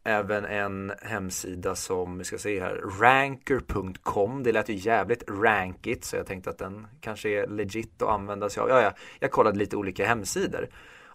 även 0.03 0.45
en 0.45 0.91
hemsida 1.01 1.75
som, 1.75 2.17
vi 2.17 2.23
ska 2.23 2.37
se 2.37 2.61
här, 2.61 2.75
ranker.com. 2.99 4.43
Det 4.43 4.51
lät 4.51 4.69
ju 4.69 4.73
jävligt 4.73 5.29
rankigt 5.29 6.05
så 6.05 6.15
jag 6.15 6.25
tänkte 6.25 6.49
att 6.49 6.57
den 6.57 6.87
kanske 7.01 7.29
är 7.29 7.47
legit 7.47 8.01
att 8.01 8.09
använda 8.09 8.49
sig 8.49 8.61
av. 8.61 8.69
Ja, 8.69 8.81
ja, 8.81 8.93
jag 9.19 9.31
kollade 9.31 9.59
lite 9.59 9.77
olika 9.77 10.07
hemsidor 10.07 10.69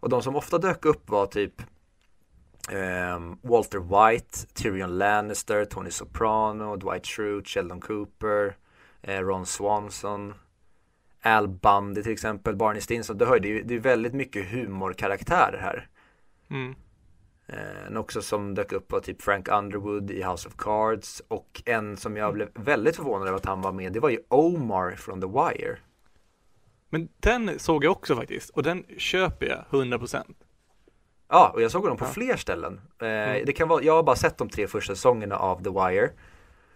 och 0.05 0.11
de 0.11 0.23
som 0.23 0.37
ofta 0.37 0.59
dök 0.59 0.85
upp 0.85 1.11
var 1.11 1.27
typ 1.27 1.63
ehm, 2.71 3.37
Walter 3.43 3.79
White, 3.79 4.39
Tyrion 4.55 4.99
Lannister, 4.99 5.65
Tony 5.65 5.91
Soprano, 5.91 6.77
Dwight 6.77 7.07
Schrute, 7.07 7.49
Sheldon 7.49 7.81
Cooper, 7.81 8.57
eh, 9.03 9.21
Ron 9.21 9.47
Swanson, 9.47 10.35
Al 11.23 11.49
Bundy 11.49 12.03
till 12.03 12.13
exempel, 12.13 12.57
Barney 12.57 12.81
Stinson. 12.81 13.19
Du 13.19 13.25
hör, 13.25 13.39
det 13.41 13.49
är, 13.49 13.53
ju- 13.53 13.63
det 13.63 13.75
är 13.75 13.79
väldigt 13.79 14.15
mycket 14.15 14.47
humorkaraktärer 14.51 15.59
här. 15.59 15.89
Mm. 16.51 16.75
Eh, 17.47 17.99
också 17.99 18.23
som 18.23 18.55
dök 18.55 18.73
upp 18.73 18.93
var 18.93 19.01
typ 19.01 19.23
Frank 19.23 19.49
Underwood 19.49 20.11
i 20.11 20.23
House 20.23 20.49
of 20.49 20.55
Cards 20.57 21.23
och 21.29 21.63
en 21.67 21.97
som 21.97 22.17
jag 22.17 22.35
blev 22.35 22.49
väldigt 22.55 22.97
förvånad 22.97 23.29
över 23.29 23.37
att 23.39 23.47
han 23.47 23.61
var 23.63 23.73
med, 23.73 23.93
det 23.93 24.01
var 24.01 24.11
ju 24.11 24.19
Omar 24.29 24.91
från 24.91 25.21
The 25.21 25.27
Wire. 25.27 25.79
Men 26.95 27.09
den 27.21 27.59
såg 27.59 27.85
jag 27.85 27.93
också 27.93 28.17
faktiskt 28.17 28.51
och 28.51 28.63
den 28.63 28.85
köper 28.99 29.47
jag 29.47 29.65
100%. 29.81 30.25
Ja, 31.29 31.51
och 31.55 31.63
jag 31.63 31.71
såg 31.71 31.83
honom 31.83 31.97
på 31.99 32.05
Ja. 32.05 32.09
fler 32.09 32.37
ställen. 32.37 32.81
Eh, 33.01 33.07
Mm. 33.09 33.43
det 33.47 33.53
kan 33.53 33.69
vara, 33.69 33.83
jag 33.83 33.93
har 33.93 34.03
bara 34.03 34.17
sett 34.17 34.39
de 34.39 34.49
tre 34.49 34.67
första 34.67 34.95
säsongerna 34.95 35.37
av 35.37 35.63
The 35.65 35.71
Wire. 35.71 36.11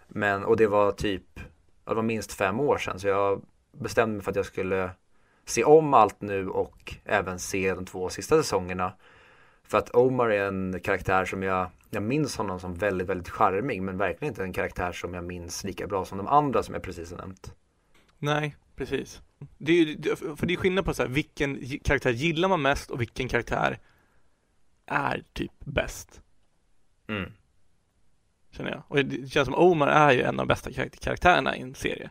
Men, 0.09 0.45
och 0.45 0.57
det 0.57 0.67
var 0.67 0.93
typ, 0.93 1.41
det 1.85 1.95
var 1.95 2.03
minst 2.03 2.33
fem 2.33 2.61
år 2.61 2.79
sedan. 2.79 2.99
Så 2.99 3.09
jag 3.09 3.43
bestämde 3.73 4.15
mig 4.15 4.25
för 4.25 4.31
att 4.31 4.37
jag 4.37 4.47
skulle 4.47 4.91
se 5.45 5.65
om 5.65 5.95
allt 5.95 6.21
nu 6.21 6.49
och 6.49 6.95
även 7.05 7.39
se 7.39 7.75
de 7.75 7.85
två 7.87 8.09
sista 8.09 8.37
säsongerna. 8.37 8.93
För 9.65 9.79
att 9.79 9.95
Omar 9.95 10.29
är 10.31 10.47
en 10.49 10.81
karaktär 10.81 11.25
som 11.25 11.43
jag, 11.43 11.67
jag 11.91 12.03
minns 12.03 12.37
honom 12.37 12.61
som 12.61 12.75
väldigt, 12.75 13.09
väldigt 13.09 13.29
charmig. 13.29 13.83
Men 13.83 13.99
verkligen 13.99 14.33
inte 14.33 14.43
en 14.43 14.53
karaktär 14.53 14.93
som 14.93 15.15
jag 15.15 15.25
minns 15.25 15.65
lika 15.65 15.87
bra 15.87 16.05
som 16.05 16.19
de 16.19 16.27
andra 16.27 16.63
som 16.63 16.75
jag 16.75 16.83
precis 16.83 17.11
har 17.11 17.19
nämnt. 17.19 17.55
Nej, 18.19 18.57
precis. 18.77 19.23
Det 19.59 19.73
är, 19.73 19.85
ju- 19.85 20.17
för 20.37 20.47
det 20.47 20.55
är 20.55 20.57
skillnad 20.57 20.85
på 20.85 20.95
så 20.95 21.03
här, 21.03 21.09
vilken 21.11 21.79
karaktär 21.85 22.11
gillar 22.11 22.49
man 22.49 22.63
mest 22.63 22.91
och 22.91 23.01
vilken 23.01 23.29
karaktär 23.29 23.79
är 24.87 25.25
typ 25.33 25.53
bäst, 25.65 26.23
Mm. 27.09 27.33
känner 28.51 28.71
jag. 28.71 28.83
Och 28.89 29.05
det 29.05 29.29
känns 29.31 29.47
som 29.47 29.55
Omar 29.55 29.89
är 29.89 30.13
ju 30.13 30.23
en 30.23 30.29
av 30.41 30.47
de 30.47 30.49
bästa 30.49 30.71
karak- 30.71 31.01
karaktärerna 31.01 31.57
i 31.57 31.61
en 31.61 31.75
serie. 31.75 32.11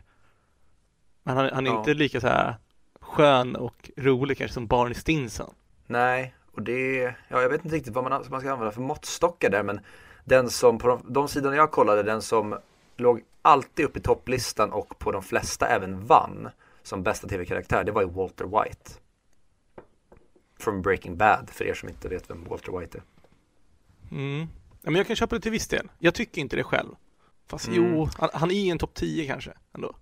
Men 1.22 1.36
han, 1.36 1.50
han 1.52 1.66
är 1.66 1.70
Ja. 1.70 1.78
inte 1.78 1.94
lika 1.94 2.20
så 2.20 2.26
här 2.26 2.56
skön 3.00 3.56
och 3.56 3.90
rolig 3.96 4.38
kanske 4.38 4.54
som 4.54 4.66
Barney 4.66 4.94
Stinson. 4.94 5.54
Nej, 5.86 6.34
och 6.52 6.62
det, 6.62 7.02
ja 7.28 7.42
jag 7.42 7.48
vet 7.50 7.64
inte 7.64 7.76
riktigt 7.76 7.94
vad 7.94 8.04
man, 8.04 8.24
man 8.30 8.40
ska 8.40 8.52
använda 8.52 8.72
för 8.72 8.80
måttstockar 8.80 9.50
där 9.50 9.62
men 9.62 9.80
den 10.24 10.50
som, 10.50 10.78
på 10.78 10.88
de, 10.88 11.12
de 11.12 11.28
sidorna 11.28 11.56
jag 11.56 11.70
kollade, 11.70 12.02
den 12.02 12.22
som 12.22 12.58
låg 12.96 13.22
alltid 13.42 13.84
uppe 13.84 13.98
i 13.98 14.02
topplistan 14.02 14.72
och 14.72 14.98
på 14.98 15.12
de 15.12 15.22
flesta 15.22 15.66
även 15.68 16.06
vann 16.06 16.48
som 16.88 17.02
bästa 17.02 17.28
tv-karaktär, 17.28 17.84
det 17.84 17.92
var 17.92 18.02
ju 18.02 18.08
Walter 18.08 18.44
White. 18.44 18.90
Från 20.58 20.82
Breaking 20.82 21.16
Bad, 21.16 21.50
för 21.50 21.64
er 21.64 21.74
som 21.74 21.88
inte 21.88 22.08
vet 22.08 22.30
vem 22.30 22.44
Walter 22.44 22.78
White 22.78 22.98
är. 22.98 23.02
Mm. 24.10 24.40
Ja, 24.82 24.90
men 24.90 24.94
jag 24.94 25.06
kan 25.06 25.16
köpa 25.16 25.34
det 25.34 25.40
till 25.40 25.52
viss 25.52 25.68
del. 25.68 25.88
Jag 25.98 26.14
tycker 26.14 26.40
inte 26.40 26.56
det 26.56 26.64
själv. 26.64 26.94
Fast 27.46 27.68
Mm. 27.68 27.94
jo, 27.94 28.08
han, 28.18 28.28
han 28.32 28.50
är 28.50 28.72
en 28.72 28.78
topp 28.78 28.94
10 28.94 29.26
kanske 29.26 29.52
ändå. 29.74 29.94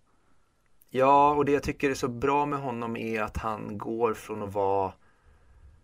Ja, 0.90 1.34
och 1.34 1.44
det 1.44 1.52
jag 1.52 1.62
tycker 1.62 1.90
är 1.90 1.94
så 1.94 2.08
bra 2.08 2.46
med 2.46 2.58
honom 2.58 2.96
är 2.96 3.22
att 3.22 3.36
han 3.36 3.78
går 3.78 4.14
från 4.14 4.42
att 4.42 4.54
vara 4.54 4.92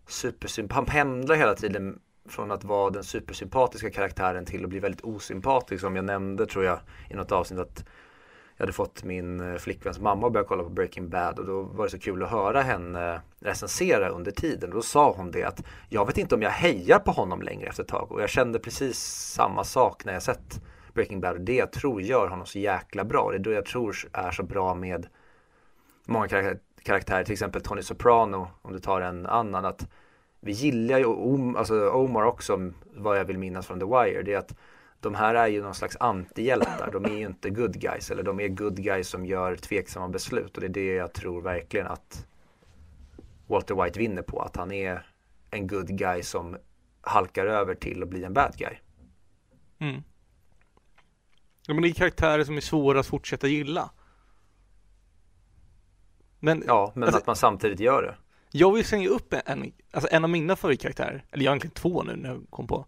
supersympatisk, 0.07 0.75
han 0.75 0.85
pendlar 0.85 1.35
hela 1.35 1.55
tiden 1.55 1.99
från 2.25 2.51
att 2.51 2.63
vara 2.63 2.89
den 2.89 3.03
supersympatiska 3.03 3.89
karaktären 3.89 4.45
till 4.45 4.63
att 4.63 4.69
bli 4.69 4.79
väldigt 4.79 5.01
osympatisk 5.01 5.81
som 5.81 5.95
jag 5.95 6.05
nämnde 6.05 6.45
tror 6.45 6.65
jag 6.65 6.79
i 7.09 7.13
något 7.13 7.31
avsnitt 7.31 7.59
att 7.59 7.85
jag 8.57 8.63
hade 8.63 8.73
fått 8.73 9.03
min 9.03 9.39
eh, 9.39 9.57
flickväns 9.57 9.99
mamma 9.99 10.27
att 10.27 10.33
börja 10.33 10.45
kolla 10.47 10.63
på 10.63 10.69
Breaking 10.69 11.09
Bad 11.09 11.39
och 11.39 11.45
då 11.45 11.61
var 11.61 11.85
det 11.85 11.91
så 11.91 11.99
kul 11.99 12.23
att 12.23 12.29
höra 12.29 12.61
henne 12.61 13.13
eh, 13.13 13.19
recensera 13.39 14.09
under 14.09 14.31
tiden. 14.31 14.69
Och 14.69 14.75
då 14.75 14.81
sa 14.81 15.11
hon 15.11 15.31
det 15.31 15.43
att 15.43 15.63
jag 15.89 16.05
vet 16.05 16.17
inte 16.17 16.35
om 16.35 16.41
jag 16.41 16.49
hejar 16.49 16.99
på 16.99 17.11
honom 17.11 17.41
längre 17.41 17.67
efter 17.67 17.83
ett 17.83 17.89
tag 17.89 18.11
och 18.11 18.21
jag 18.21 18.29
kände 18.29 18.59
precis 18.59 18.99
samma 19.35 19.63
sak 19.63 20.05
när 20.05 20.13
jag 20.13 20.23
sett 20.23 20.61
Breaking 20.93 21.21
Bad 21.21 21.35
och 21.35 21.41
det 21.41 21.55
jag 21.55 21.71
tror 21.71 22.01
gör 22.01 22.27
honom 22.27 22.45
så 22.45 22.59
jäkla 22.59 23.03
bra. 23.03 23.31
Det 23.31 23.37
är 23.37 23.39
då 23.39 23.51
jag 23.51 23.65
tror 23.65 23.95
är 24.13 24.31
så 24.31 24.43
bra 24.43 24.75
med 24.75 25.07
många 26.05 26.27
karaktärer, 26.83 27.23
till 27.23 27.33
exempel 27.33 27.61
Tony 27.61 27.81
Soprano 27.81 28.47
om 28.61 28.73
du 28.73 28.79
tar 28.79 29.01
en 29.01 29.25
annan. 29.25 29.65
att 29.65 29.87
Vi 30.39 30.51
gillar 30.51 30.99
ju 30.99 31.05
Om, 31.05 31.55
alltså 31.55 31.89
Omar 31.89 32.23
också, 32.23 32.71
vad 32.95 33.19
jag 33.19 33.25
vill 33.25 33.37
minnas 33.37 33.67
från 33.67 33.79
The 33.79 33.85
Wire, 33.85 34.23
det 34.23 34.33
är 34.33 34.37
att 34.37 34.55
de 35.03 35.15
här 35.15 35.35
är 35.35 35.47
ju 35.47 35.61
någon 35.61 35.75
slags 35.75 35.97
antihjältar. 35.99 36.89
De 36.93 37.05
är 37.05 37.09
ju 37.09 37.25
inte 37.25 37.49
good 37.49 37.79
guys 37.79 38.11
eller 38.11 38.23
de 38.23 38.39
är 38.39 38.47
good 38.47 38.77
guys 38.77 39.09
som 39.09 39.25
gör 39.25 39.55
tveksamma 39.55 40.07
beslut 40.07 40.55
och 40.55 40.61
det 40.61 40.67
är 40.67 40.69
det 40.69 40.93
jag 40.93 41.13
tror 41.13 41.41
verkligen 41.41 41.87
att 41.87 42.27
Walter 43.47 43.83
White 43.83 43.99
vinner 43.99 44.21
på. 44.21 44.41
Att 44.41 44.55
han 44.55 44.71
är 44.71 45.05
en 45.49 45.67
good 45.67 45.97
guy 45.97 46.23
som 46.23 46.57
halkar 47.01 47.45
över 47.45 47.75
till 47.75 48.03
att 48.03 48.09
bli 48.09 48.23
en 48.23 48.33
bad 48.33 48.55
guy. 48.57 48.77
Mm. 49.79 50.03
Ja, 51.67 51.73
men 51.73 51.83
det 51.83 51.89
är 51.89 51.93
karaktärer 51.93 52.43
som 52.43 52.57
är 52.57 52.61
svåra 52.61 52.99
att 52.99 53.07
fortsätta 53.07 53.47
gilla. 53.47 53.91
Men, 56.39 56.63
ja, 56.67 56.91
men 56.95 57.03
alltså, 57.03 57.17
att 57.17 57.27
man 57.27 57.35
samtidigt 57.35 57.79
gör 57.79 58.03
det. 58.03 58.15
Jag 58.51 58.73
vill 58.73 58.85
slänga 58.85 59.09
upp 59.09 59.33
en, 59.45 59.71
alltså 59.91 60.09
en 60.11 60.23
av 60.23 60.29
mina 60.29 60.55
favoritkaraktärer, 60.55 61.25
eller 61.31 61.43
egentligen 61.43 61.73
två 61.73 62.03
nu 62.03 62.15
när 62.15 62.29
jag 62.29 62.45
kom 62.49 62.67
på. 62.67 62.85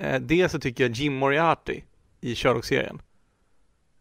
Eh, 0.00 0.20
dels 0.20 0.52
så 0.52 0.60
tycker 0.60 0.84
jag 0.84 0.92
Jim 0.92 1.14
Moriarty 1.14 1.82
i 2.20 2.34
Sherlock-serien. 2.34 3.02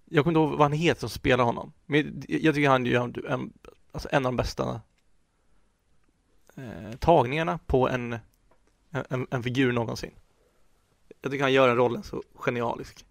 Jag 0.05 0.23
kommer 0.23 0.39
inte 0.39 0.49
ihåg 0.49 0.57
vad 0.57 0.61
han 0.61 0.71
heter 0.71 0.99
som 0.99 1.09
spelar 1.09 1.43
honom. 1.43 1.73
Men 1.85 2.23
jag 2.27 2.55
tycker 2.55 2.69
han 2.69 2.85
gör 2.85 3.27
en, 3.29 3.53
alltså 3.91 4.09
en 4.11 4.25
av 4.25 4.31
de 4.31 4.35
bästa 4.35 4.81
eh, 6.55 6.91
tagningarna 6.99 7.59
på 7.65 7.89
en, 7.89 8.17
en, 8.91 9.27
en 9.31 9.43
figur 9.43 9.71
någonsin. 9.71 10.11
Jag 11.21 11.31
tycker 11.31 11.43
han 11.43 11.53
gör 11.53 11.67
den 11.67 11.77
rollen 11.77 12.03
så 12.03 12.23
genialisk. 12.35 13.05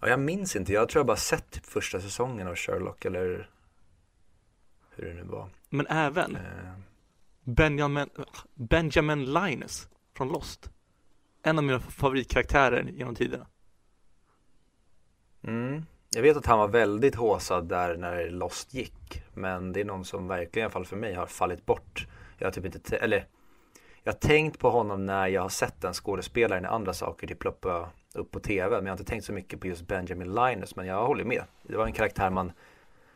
Ja, 0.00 0.08
jag 0.08 0.20
minns 0.20 0.56
inte. 0.56 0.72
Jag 0.72 0.88
tror 0.88 1.00
jag 1.00 1.06
bara 1.06 1.16
sett 1.16 1.50
typ 1.50 1.66
första 1.66 2.00
säsongen 2.00 2.48
av 2.48 2.56
Sherlock 2.56 3.04
eller 3.04 3.50
hur 4.90 5.06
det 5.06 5.14
nu 5.14 5.22
var. 5.22 5.48
Men 5.68 5.86
även 5.86 6.36
eh. 6.36 6.72
Benjamin, 7.44 8.08
Benjamin 8.54 9.32
Linus 9.32 9.88
från 10.16 10.28
Lost. 10.28 10.70
En 11.42 11.58
av 11.58 11.64
mina 11.64 11.80
favoritkaraktärer 11.80 12.82
genom 12.92 13.14
tiderna. 13.14 13.46
Mm. 15.44 15.84
Jag 16.10 16.22
vet 16.22 16.36
att 16.36 16.46
han 16.46 16.58
var 16.58 16.68
väldigt 16.68 17.14
håsad 17.14 17.68
där 17.68 17.96
när 17.96 18.30
Lost 18.30 18.74
gick. 18.74 19.22
Men 19.34 19.72
det 19.72 19.80
är 19.80 19.84
någon 19.84 20.04
som 20.04 20.28
verkligen, 20.28 20.62
i 20.62 20.64
alla 20.64 20.72
fall 20.72 20.84
för 20.84 20.96
mig, 20.96 21.14
har 21.14 21.26
fallit 21.26 21.66
bort. 21.66 22.06
Jag 22.38 22.46
har 22.46 22.52
typ 22.52 22.64
inte, 22.64 22.96
eller 22.96 23.26
jag 24.02 24.12
har 24.12 24.18
tänkt 24.18 24.58
på 24.58 24.70
honom 24.70 25.06
när 25.06 25.26
jag 25.26 25.42
har 25.42 25.48
sett 25.48 25.80
den 25.80 25.94
skådespelaren 25.94 26.64
i 26.64 26.68
andra 26.68 26.94
saker 26.94 27.26
typ 27.26 27.38
ploppa 27.38 27.90
upp 28.14 28.30
på 28.30 28.40
tv. 28.40 28.76
Men 28.76 28.86
jag 28.86 28.92
har 28.92 28.98
inte 28.98 29.10
tänkt 29.10 29.24
så 29.24 29.32
mycket 29.32 29.60
på 29.60 29.66
just 29.66 29.86
Benjamin 29.86 30.34
Linus. 30.34 30.76
Men 30.76 30.86
jag 30.86 31.06
håller 31.06 31.24
med. 31.24 31.44
Det 31.62 31.76
var 31.76 31.86
en 31.86 31.92
karaktär 31.92 32.30
man 32.30 32.52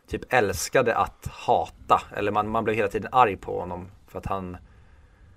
typ 0.07 0.33
älskade 0.33 0.97
att 0.97 1.27
hata. 1.27 2.03
Eller 2.17 2.33
man, 2.33 2.49
man 2.49 2.65
blev 2.65 2.77
hela 2.77 2.89
tiden 2.89 3.09
arg 3.13 3.37
på 3.37 3.61
honom. 3.61 3.91
För 4.07 4.19
att 4.19 4.27
han 4.27 4.57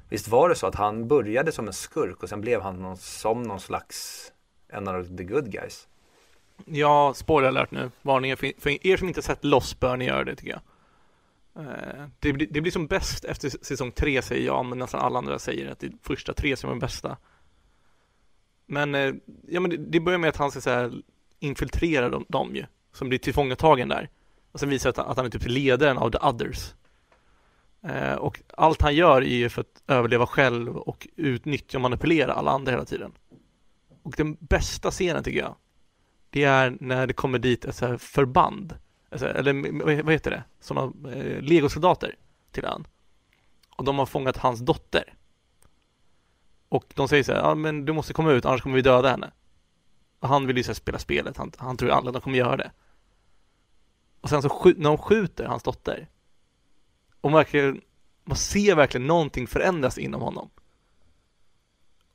Visst 0.09 0.27
var 0.27 0.49
det 0.49 0.55
så 0.55 0.67
att 0.67 0.75
han 0.75 1.07
började 1.07 1.51
som 1.51 1.67
en 1.67 1.73
skurk 1.73 2.23
och 2.23 2.29
sen 2.29 2.41
blev 2.41 2.61
han 2.61 2.81
någon, 2.81 2.97
som 2.97 3.43
någon 3.43 3.59
slags 3.59 4.31
en 4.67 4.87
av 4.87 5.17
the 5.17 5.23
good 5.23 5.51
guys? 5.51 5.87
Ja, 6.65 7.13
spoiler 7.15 7.47
alert 7.47 7.71
nu. 7.71 7.91
Varningen 8.01 8.37
för 8.37 8.87
er 8.87 8.97
som 8.97 9.07
inte 9.07 9.21
sett 9.21 9.43
Lost 9.43 9.79
bör 9.79 9.97
ni 9.97 10.05
göra 10.05 10.23
det 10.23 10.35
tycker 10.35 10.51
jag. 10.51 10.61
Eh, 11.65 12.05
det, 12.19 12.33
blir, 12.33 12.47
det 12.47 12.61
blir 12.61 12.71
som 12.71 12.87
bäst 12.87 13.25
efter 13.25 13.49
säsong 13.49 13.91
tre 13.91 14.21
säger 14.21 14.45
jag, 14.45 14.65
men 14.65 14.79
nästan 14.79 14.99
alla 15.01 15.17
andra 15.17 15.39
säger 15.39 15.71
att 15.71 15.79
det 15.79 15.87
är 15.87 15.93
första 16.01 16.33
tre 16.33 16.55
som 16.55 16.69
är 16.69 16.71
de 16.71 16.79
bästa. 16.79 17.17
Men, 18.65 18.95
eh, 18.95 19.13
ja 19.47 19.59
men 19.59 19.69
det, 19.69 19.77
det 19.77 19.99
börjar 19.99 20.19
med 20.19 20.29
att 20.29 20.37
han 20.37 20.51
ska 20.51 20.61
så 20.61 20.69
här 20.69 21.01
infiltrera 21.39 22.09
dem, 22.09 22.25
dem 22.27 22.55
ju, 22.55 22.65
som 22.93 23.09
blir 23.09 23.19
tillfångatagen 23.19 23.89
där. 23.89 24.09
Och 24.51 24.59
sen 24.59 24.69
visar 24.69 24.89
att, 24.89 24.97
att 24.97 25.17
han 25.17 25.25
är 25.25 25.29
typ 25.29 25.47
ledaren 25.47 25.97
av 25.97 26.11
the 26.11 26.17
others. 26.17 26.73
Eh, 27.81 28.13
och 28.13 28.41
allt 28.57 28.81
han 28.81 28.95
gör 28.95 29.21
är 29.21 29.35
ju 29.35 29.49
för 29.49 29.61
att 29.61 29.83
överleva 29.87 30.27
själv 30.27 30.77
och 30.77 31.07
utnyttja 31.15 31.77
och 31.77 31.81
manipulera 31.81 32.33
alla 32.33 32.51
andra 32.51 32.71
hela 32.71 32.85
tiden. 32.85 33.11
Och 34.03 34.13
den 34.17 34.37
bästa 34.39 34.91
scenen 34.91 35.23
tycker 35.23 35.39
jag, 35.39 35.55
det 36.29 36.43
är 36.43 36.77
när 36.79 37.07
det 37.07 37.13
kommer 37.13 37.39
dit 37.39 37.65
ett 37.65 37.75
så 37.75 37.87
här 37.87 37.97
förband, 37.97 38.75
eller 39.11 40.03
vad 40.03 40.13
heter 40.13 40.31
det, 40.31 40.43
sådana 40.59 41.11
eh, 41.13 41.41
legosoldater 41.41 42.15
till 42.51 42.65
ön. 42.65 42.87
Och 43.75 43.85
de 43.85 43.99
har 43.99 44.05
fångat 44.05 44.37
hans 44.37 44.59
dotter. 44.59 45.13
Och 46.69 46.85
de 46.95 47.07
säger 47.07 47.23
så 47.23 47.31
här, 47.31 47.39
ja 47.39 47.55
men 47.55 47.85
du 47.85 47.93
måste 47.93 48.13
komma 48.13 48.31
ut 48.31 48.45
annars 48.45 48.61
kommer 48.61 48.75
vi 48.75 48.81
döda 48.81 49.09
henne. 49.09 49.31
Och 50.19 50.29
han 50.29 50.47
vill 50.47 50.57
ju 50.57 50.63
så 50.63 50.75
spela 50.75 50.99
spelet, 50.99 51.37
han, 51.37 51.51
han 51.57 51.77
tror 51.77 51.91
ju 51.91 51.95
alla 51.95 52.11
de 52.11 52.21
kommer 52.21 52.37
göra 52.37 52.57
det. 52.57 52.71
Och 54.21 54.29
sen 54.29 54.41
så 54.41 54.63
när 54.65 54.89
de 54.89 54.97
skjuter 54.97 55.45
hans 55.45 55.63
dotter 55.63 56.07
och 57.21 57.33
verkligen, 57.33 57.81
man 58.23 58.37
ser 58.37 58.75
verkligen 58.75 59.07
någonting 59.07 59.47
förändras 59.47 59.97
inom 59.97 60.21
honom. 60.21 60.49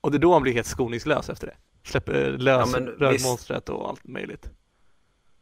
Och 0.01 0.11
det 0.11 0.17
är 0.17 0.19
då 0.19 0.33
han 0.33 0.41
blir 0.41 0.53
helt 0.53 0.67
skoningslös 0.67 1.29
efter 1.29 1.47
det. 1.47 1.55
Släpper 1.83 2.31
lös 2.31 2.73
ja, 2.73 2.79
rödmonstret 2.79 3.69
och 3.69 3.89
allt 3.89 4.07
möjligt. 4.07 4.49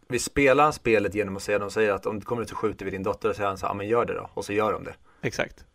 Vi 0.08 0.20
spelar 0.20 0.72
spelet 0.72 1.16
genom 1.16 1.36
att 1.36 1.44
säga, 1.44 1.60
de 1.60 1.72
säger 1.72 1.94
att 1.94 2.06
om 2.06 2.20
du 2.20 2.26
kommer 2.26 2.42
ut 2.42 2.50
så 2.50 2.56
skjuter 2.56 2.86
vi 2.86 2.92
din 2.92 3.04
dotter 3.04 3.30
och 3.30 3.36
säger 3.36 3.48
han 3.48 3.58
så 3.58 3.66
ja 3.66 3.74
men 3.74 3.88
gör 3.88 4.06
det 4.06 4.14
då. 4.14 4.30
Och 4.34 4.46
så 4.46 4.54
gör 4.54 4.74
de 4.74 4.84
det. 4.84 4.96
Exakt. 5.22 5.66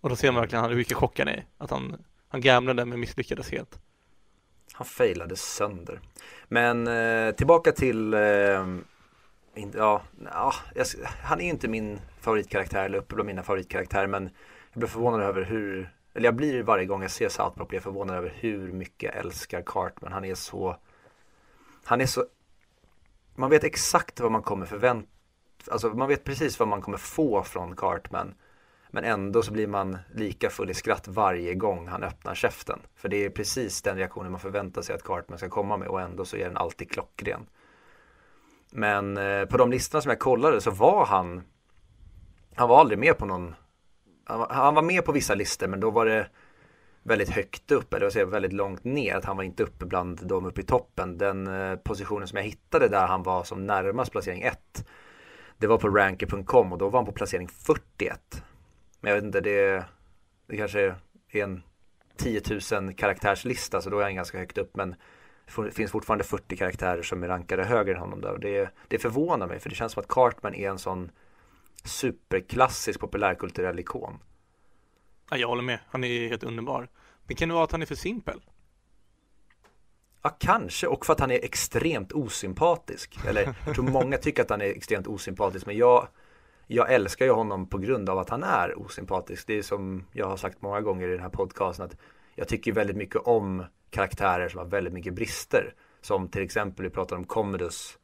Och 0.00 0.08
då 0.08 0.16
ser 0.16 0.32
man 0.32 0.40
verkligen 0.40 0.64
hur 0.64 0.76
mycket 0.76 0.96
chockad 0.96 1.28
han 1.28 1.36
är. 1.36 1.46
Att 1.58 1.70
han, 1.70 2.04
han 2.28 2.40
gamblade 2.40 2.84
men 2.84 3.00
misslyckades 3.00 3.50
helt. 3.50 3.78
Han 4.72 4.86
failade 4.86 5.36
sönder. 5.36 6.00
Men 6.48 6.86
eh, 6.86 7.34
tillbaka 7.34 7.72
till 7.72 8.14
eh, 8.14 8.20
ja, 9.74 10.02
ja, 10.32 10.52
han 11.22 11.40
är 11.40 11.48
inte 11.48 11.68
min 11.68 12.00
favoritkaraktär 12.20 12.84
eller 12.84 12.98
uppe 12.98 13.14
bland 13.14 13.26
mina 13.26 13.42
favoritkaraktärer 13.42 14.06
men 14.06 14.30
jag 14.72 14.80
blir 14.80 14.88
förvånad 14.88 15.20
över 15.20 15.42
hur, 15.42 15.94
eller 16.14 16.24
jag 16.24 16.34
blir 16.34 16.62
varje 16.62 16.86
gång 16.86 17.02
jag 17.02 17.10
ser 17.10 17.28
South 17.28 17.56
Park 17.56 17.68
blir 17.68 17.76
jag 17.76 17.84
förvånad 17.84 18.16
över 18.16 18.32
hur 18.36 18.72
mycket 18.72 19.02
jag 19.02 19.24
älskar 19.24 19.62
Cartman. 19.66 20.12
Han 20.12 20.24
är 20.24 20.34
så, 20.34 20.76
han 21.84 22.00
är 22.00 22.06
så, 22.06 22.24
man 23.34 23.50
vet 23.50 23.64
exakt 23.64 24.20
vad 24.20 24.32
man 24.32 24.42
kommer 24.42 24.66
förvänta, 24.66 25.08
alltså 25.70 25.88
man 25.88 26.08
vet 26.08 26.24
precis 26.24 26.58
vad 26.58 26.68
man 26.68 26.82
kommer 26.82 26.98
få 26.98 27.42
från 27.42 27.76
Cartman. 27.76 28.34
Men 28.90 29.04
ändå 29.04 29.42
så 29.42 29.52
blir 29.52 29.66
man 29.66 29.98
lika 30.14 30.50
full 30.50 30.70
i 30.70 30.74
skratt 30.74 31.08
varje 31.08 31.54
gång 31.54 31.88
han 31.88 32.02
öppnar 32.02 32.34
käften. 32.34 32.78
För 32.96 33.08
det 33.08 33.24
är 33.24 33.30
precis 33.30 33.82
den 33.82 33.96
reaktionen 33.96 34.32
man 34.32 34.40
förväntar 34.40 34.82
sig 34.82 34.94
att 34.94 35.02
Cartman 35.02 35.38
ska 35.38 35.48
komma 35.48 35.76
med 35.76 35.88
och 35.88 36.00
ändå 36.00 36.24
så 36.24 36.36
är 36.36 36.44
den 36.44 36.56
alltid 36.56 36.90
klockren. 36.90 37.46
Men 38.76 39.16
eh, 39.16 39.44
på 39.44 39.56
de 39.56 39.70
listorna 39.70 40.02
som 40.02 40.10
jag 40.10 40.18
kollade 40.18 40.60
så 40.60 40.70
var 40.70 41.06
han 41.06 41.42
Han 42.54 42.68
var 42.68 42.80
aldrig 42.80 42.98
med 42.98 43.18
på 43.18 43.26
någon 43.26 43.54
han 44.24 44.38
var, 44.38 44.48
han 44.48 44.74
var 44.74 44.82
med 44.82 45.04
på 45.04 45.12
vissa 45.12 45.34
listor 45.34 45.66
men 45.66 45.80
då 45.80 45.90
var 45.90 46.06
det 46.06 46.28
väldigt 47.02 47.30
högt 47.30 47.70
upp, 47.70 47.94
eller 47.94 48.10
säga, 48.10 48.26
väldigt 48.26 48.52
långt 48.52 48.84
ner. 48.84 49.14
Att 49.14 49.24
han 49.24 49.36
var 49.36 49.44
inte 49.44 49.62
uppe 49.62 49.86
bland 49.86 50.26
de 50.26 50.46
uppe 50.46 50.60
i 50.60 50.64
toppen. 50.64 51.18
Den 51.18 51.46
eh, 51.46 51.76
positionen 51.76 52.28
som 52.28 52.36
jag 52.36 52.44
hittade 52.44 52.88
där 52.88 53.06
han 53.06 53.22
var 53.22 53.44
som 53.44 53.66
närmast 53.66 54.12
placering 54.12 54.42
1 54.42 54.86
Det 55.58 55.66
var 55.66 55.78
på 55.78 55.88
ranker.com 55.88 56.72
och 56.72 56.78
då 56.78 56.88
var 56.88 56.98
han 56.98 57.06
på 57.06 57.12
placering 57.12 57.48
41. 57.48 58.42
Men 59.00 59.10
jag 59.10 59.16
vet 59.16 59.24
inte, 59.24 59.40
det, 59.40 59.84
det 60.46 60.56
kanske 60.56 60.80
är 60.80 61.42
en 61.42 61.62
10 62.16 62.42
000 62.72 62.94
karaktärslista 62.94 63.80
så 63.80 63.90
då 63.90 63.98
är 63.98 64.04
han 64.04 64.14
ganska 64.14 64.38
högt 64.38 64.58
upp. 64.58 64.76
Men 64.76 64.94
det 65.56 65.70
finns 65.70 65.90
fortfarande 65.90 66.24
40 66.24 66.56
karaktärer 66.56 67.02
som 67.02 67.22
är 67.22 67.28
rankade 67.28 67.64
högre 67.64 67.94
än 67.94 68.00
honom 68.00 68.20
där. 68.20 68.38
det, 68.38 68.70
det 68.88 68.98
förvånar 68.98 69.46
mig 69.46 69.60
för 69.60 69.70
det 69.70 69.76
känns 69.76 69.92
som 69.92 70.00
att 70.00 70.08
Cartman 70.08 70.54
är 70.54 70.70
en 70.70 70.78
sån 70.78 71.10
superklassisk 71.84 73.00
populärkulturell 73.00 73.78
ikon. 73.78 74.18
Ja, 75.30 75.36
jag 75.36 75.48
håller 75.48 75.62
med. 75.62 75.78
Han 75.88 76.04
är 76.04 76.28
helt 76.28 76.44
underbar. 76.44 76.88
Men 77.26 77.36
kan 77.36 77.48
det 77.48 77.54
vara 77.54 77.64
att 77.64 77.72
han 77.72 77.82
är 77.82 77.86
för 77.86 77.94
simpel? 77.94 78.40
Ja, 80.22 80.36
kanske. 80.38 80.86
Och 80.86 81.06
för 81.06 81.12
att 81.12 81.20
han 81.20 81.30
är 81.30 81.44
extremt 81.44 82.12
osympatisk. 82.12 83.18
Eller 83.26 83.56
jag 83.66 83.74
tror 83.74 83.90
många 83.90 84.18
tycker 84.18 84.42
att 84.42 84.50
han 84.50 84.60
är 84.60 84.66
extremt 84.66 85.06
osympatisk. 85.06 85.66
Men 85.66 85.76
jag, 85.76 86.08
jag 86.66 86.92
älskar 86.92 87.24
ju 87.24 87.32
honom 87.32 87.68
på 87.68 87.78
grund 87.78 88.08
av 88.10 88.18
att 88.18 88.30
han 88.30 88.42
är 88.42 88.78
osympatisk. 88.78 89.46
Det 89.46 89.58
är 89.58 89.62
som 89.62 90.04
jag 90.12 90.26
har 90.26 90.36
sagt 90.36 90.62
många 90.62 90.80
gånger 90.80 91.08
i 91.08 91.10
den 91.10 91.20
här 91.20 91.28
podcasten. 91.28 91.84
att 91.86 91.96
Jag 92.34 92.48
tycker 92.48 92.72
väldigt 92.72 92.96
mycket 92.96 93.22
om 93.24 93.64
karaktärer 93.96 94.48
som 94.48 94.58
har 94.58 94.66
väldigt 94.66 94.92
mycket 94.92 95.14
brister. 95.14 95.74
Som 96.00 96.28
till 96.28 96.42
exempel, 96.42 96.84
vi 96.84 96.90
pratade 96.90 97.18
om 97.18 97.24
Commodus 97.24 97.98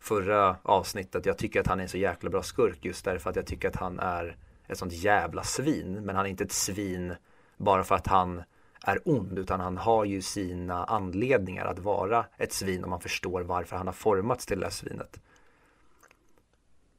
förra 0.00 0.56
avsnittet. 0.62 1.26
Jag 1.26 1.38
tycker 1.38 1.60
att 1.60 1.66
han 1.66 1.78
är 1.78 1.82
en 1.82 1.88
så 1.88 1.98
jäkla 1.98 2.30
bra 2.30 2.42
skurk 2.42 2.84
just 2.84 3.04
därför 3.04 3.30
att 3.30 3.36
jag 3.36 3.46
tycker 3.46 3.68
att 3.68 3.76
han 3.76 3.98
är 3.98 4.36
ett 4.66 4.78
sånt 4.78 4.92
jävla 4.92 5.42
svin. 5.42 6.04
Men 6.04 6.16
han 6.16 6.26
är 6.26 6.30
inte 6.30 6.44
ett 6.44 6.52
svin 6.52 7.14
bara 7.56 7.84
för 7.84 7.94
att 7.94 8.06
han 8.06 8.42
är 8.84 8.98
ond 9.04 9.38
utan 9.38 9.60
han 9.60 9.76
har 9.76 10.04
ju 10.04 10.22
sina 10.22 10.84
anledningar 10.84 11.66
att 11.66 11.78
vara 11.78 12.26
ett 12.36 12.52
svin 12.52 12.84
om 12.84 12.90
man 12.90 13.00
förstår 13.00 13.40
varför 13.42 13.76
han 13.76 13.86
har 13.86 13.94
formats 13.94 14.46
till 14.46 14.60
det 14.60 14.66
här 14.66 14.70
svinet. 14.70 15.20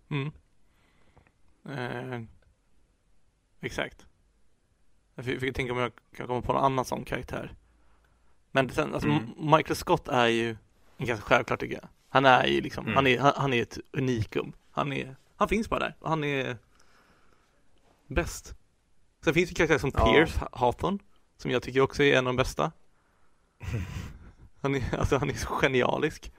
Mm. 0.10 0.32
Eh, 1.70 2.22
exakt. 3.62 4.06
Jag 5.16 5.26
fick, 5.26 5.40
fick 5.40 5.56
tänka 5.56 5.74
om 5.74 5.80
jag 5.80 5.92
kan 6.16 6.28
komma 6.28 6.42
på 6.42 6.54
någon 6.54 6.64
annan 6.64 6.86
sån 6.86 7.06
karaktär. 7.06 7.54
Men 8.56 8.70
sen, 8.70 8.94
alltså 8.94 9.10
Mm. 9.10 9.24
Michael 9.38 9.76
Scott 9.76 10.08
är 10.08 10.28
ju 10.28 10.50
en 10.98 11.06
ganska 11.06 11.26
självklart 11.26 11.60
tycker 11.60 11.76
jag. 11.76 11.90
Han 12.10 12.26
är 12.26 12.46
ju 12.48 12.62
liksom, 12.62 12.86
Mm. 12.86 12.96
han, 12.96 13.08
är, 13.08 13.20
han, 13.20 13.34
han 13.36 13.54
är 13.54 13.62
ett 13.62 13.78
unikum. 13.92 14.54
Han 14.72 14.94
är, 14.94 15.16
han 15.36 15.48
finns 15.48 15.70
bara 15.70 15.80
där 15.80 15.96
och 16.00 16.10
han 16.10 16.24
är 16.24 16.58
bäst. 18.08 18.56
Sen 19.24 19.34
finns 19.34 19.50
det 19.50 19.56
karaktärer 19.56 19.80
som 19.80 19.92
Ja. 19.94 20.06
Pierce 20.14 20.40
Hawthorne 20.52 21.00
som 21.38 21.52
jag 21.52 21.64
tycker 21.64 21.82
också 21.82 22.04
är 22.04 22.14
en 22.18 22.28
av 22.28 22.34
de 22.34 22.38
bästa. 22.38 22.72
Han 24.62 24.76
är, 24.76 24.96
alltså 25.00 25.18
han 25.18 25.30
är 25.30 25.34
så 25.34 25.48
genialisk. 25.50 26.32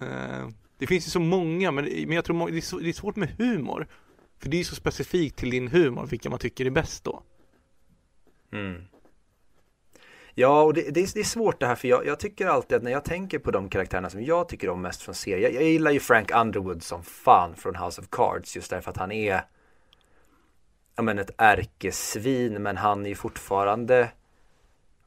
Eh, 0.00 0.48
det 0.78 0.86
finns 0.86 1.06
ju 1.06 1.10
så 1.10 1.20
många, 1.20 1.70
men, 1.70 1.84
men 1.84 2.12
jag 2.12 2.24
tror 2.24 2.36
må- 2.36 2.48
det 2.48 2.56
är, 2.56 2.60
så, 2.60 2.78
det 2.78 2.88
är 2.88 2.92
svårt 2.92 3.16
med 3.16 3.28
humor. 3.38 3.86
För 4.38 4.48
det 4.48 4.56
är 4.56 4.58
ju 4.58 4.64
så 4.64 4.74
specifikt 4.74 5.36
till 5.36 5.50
din 5.50 5.68
humor, 5.68 6.06
vilka 6.06 6.30
man 6.30 6.38
tycker 6.38 6.66
är 6.66 6.70
bäst 6.70 7.04
då. 7.04 7.22
Mm. 8.52 8.82
Ja, 10.40 10.62
och 10.62 10.74
det, 10.74 10.90
det, 10.90 11.00
är, 11.00 11.14
det 11.14 11.20
är 11.20 11.24
svårt 11.24 11.60
det 11.60 11.66
här 11.66 11.74
för 11.74 11.88
jag, 11.88 12.06
jag 12.06 12.20
tycker 12.20 12.46
alltid 12.46 12.76
att 12.76 12.82
när 12.82 12.90
jag 12.90 13.04
tänker 13.04 13.38
på 13.38 13.50
de 13.50 13.68
karaktärerna 13.68 14.10
som 14.10 14.24
jag 14.24 14.48
tycker 14.48 14.70
om 14.70 14.82
mest 14.82 15.02
från 15.02 15.14
serien. 15.14 15.42
Jag, 15.42 15.62
jag 15.62 15.70
gillar 15.70 15.90
ju 15.90 16.00
Frank 16.00 16.30
Underwood 16.34 16.82
som 16.82 17.02
fan 17.02 17.54
från 17.54 17.76
House 17.76 18.00
of 18.00 18.06
Cards 18.10 18.56
just 18.56 18.70
därför 18.70 18.90
att 18.90 18.96
han 18.96 19.12
är 19.12 19.42
ja, 20.96 21.02
men 21.02 21.18
ett 21.18 21.30
ärkesvin 21.38 22.62
men 22.62 22.76
han 22.76 23.04
är 23.06 23.08
ju 23.08 23.14
fortfarande 23.14 23.98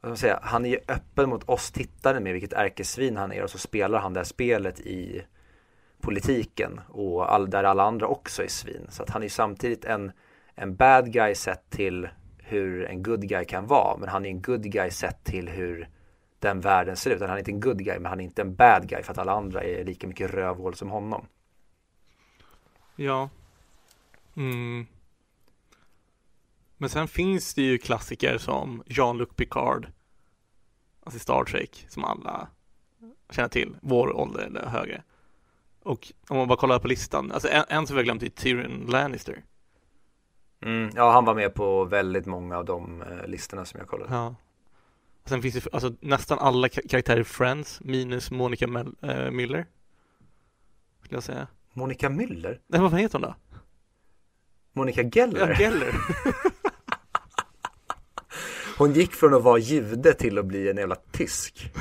ska 0.00 0.08
man 0.08 0.16
säga, 0.16 0.38
han 0.42 0.66
är 0.66 0.70
ju 0.70 0.78
öppen 0.88 1.28
mot 1.28 1.48
oss 1.48 1.70
tittare 1.70 2.20
med 2.20 2.32
vilket 2.32 2.52
ärkesvin 2.52 3.16
han 3.16 3.32
är 3.32 3.42
och 3.42 3.50
så 3.50 3.58
spelar 3.58 3.98
han 3.98 4.12
det 4.12 4.20
här 4.20 4.24
spelet 4.24 4.80
i 4.80 5.22
politiken 6.00 6.80
och 6.88 7.32
all, 7.32 7.50
där 7.50 7.64
alla 7.64 7.82
andra 7.82 8.06
också 8.06 8.42
är 8.42 8.48
svin. 8.48 8.86
Så 8.88 9.02
att 9.02 9.10
han 9.10 9.22
är 9.22 9.26
ju 9.26 9.30
samtidigt 9.30 9.84
en, 9.84 10.12
en 10.54 10.76
bad 10.76 11.12
guy 11.12 11.34
sett 11.34 11.70
till 11.70 12.08
hur 12.42 12.84
en 12.84 13.02
good 13.02 13.28
guy 13.28 13.44
kan 13.44 13.66
vara. 13.66 13.96
Men 13.96 14.08
han 14.08 14.24
är 14.24 14.28
en 14.28 14.42
good 14.42 14.62
guy 14.62 14.90
sett 14.90 15.24
till 15.24 15.48
hur 15.48 15.88
den 16.38 16.60
världen 16.60 16.96
ser 16.96 17.10
ut. 17.10 17.20
Han 17.20 17.30
är 17.30 17.38
inte 17.38 17.50
en 17.50 17.60
good 17.60 17.84
guy 17.84 17.98
men 17.98 18.06
han 18.06 18.20
är 18.20 18.24
inte 18.24 18.42
en 18.42 18.54
bad 18.54 18.88
guy 18.88 19.02
för 19.02 19.12
att 19.12 19.18
alla 19.18 19.32
andra 19.32 19.62
är 19.62 19.84
lika 19.84 20.06
mycket 20.06 20.30
rövhål 20.30 20.74
som 20.74 20.90
honom. 20.90 21.26
Ja. 22.96 23.30
Mm. 24.36 24.86
Men 26.76 26.88
sen 26.88 27.08
finns 27.08 27.54
det 27.54 27.62
ju 27.62 27.78
klassiker 27.78 28.38
som 28.38 28.82
Jean-Luc 28.86 29.28
Picard. 29.36 29.86
Alltså 31.04 31.18
Star 31.20 31.44
Trek, 31.44 31.86
som 31.88 32.04
alla 32.04 32.48
känner 33.30 33.48
till. 33.48 33.76
Vår 33.82 34.16
ålder 34.16 34.40
eller 34.40 34.66
högre. 34.66 35.02
Och 35.82 36.12
om 36.28 36.36
man 36.36 36.48
bara 36.48 36.58
kollar 36.58 36.78
på 36.78 36.88
listan, 36.88 37.32
alltså 37.32 37.48
en, 37.48 37.64
en 37.68 37.86
som 37.86 37.96
vi 37.96 38.00
har 38.00 38.04
glömt 38.04 38.22
är 38.22 38.28
Tyrion 38.28 38.86
Lannister. 38.88 39.42
Mm, 40.62 40.90
ja, 40.94 41.12
han 41.12 41.24
var 41.24 41.34
med 41.34 41.54
på 41.54 41.84
väldigt 41.84 42.26
många 42.26 42.56
av 42.58 42.64
de 42.64 43.02
eh, 43.02 43.26
listorna 43.26 43.64
som 43.64 43.78
jag 43.80 43.88
kollade. 43.88 44.14
Ja. 44.14 44.34
Sen 45.24 45.42
finns 45.42 45.54
det 45.54 45.74
alltså 45.74 45.92
nästan 46.00 46.38
alla 46.38 46.68
ka- 46.68 46.88
karaktärer 46.88 47.20
i 47.20 47.24
Friends 47.24 47.80
minus 47.84 48.30
Monica 48.30 48.66
Mel- 48.66 48.96
äh, 49.02 49.30
Miller. 49.30 49.66
Skulle 51.04 51.16
jag 51.16 51.22
säga. 51.24 51.46
Monica 51.72 52.08
Müller? 52.08 52.58
Nej, 52.66 52.80
vad 52.80 53.00
heter 53.00 53.18
hon 53.18 53.22
då? 53.28 53.34
Monica 54.72 55.02
Ja, 55.02 55.08
Geller? 55.12 55.54
Geller. 55.58 55.94
Hon 58.78 58.92
gick 58.92 59.12
från 59.14 59.34
att 59.34 59.42
vara 59.42 59.58
jude 59.58 60.14
till 60.14 60.38
att 60.38 60.46
bli 60.46 60.70
en 60.70 60.76
jävla 60.76 60.94
tysk. 61.12 61.72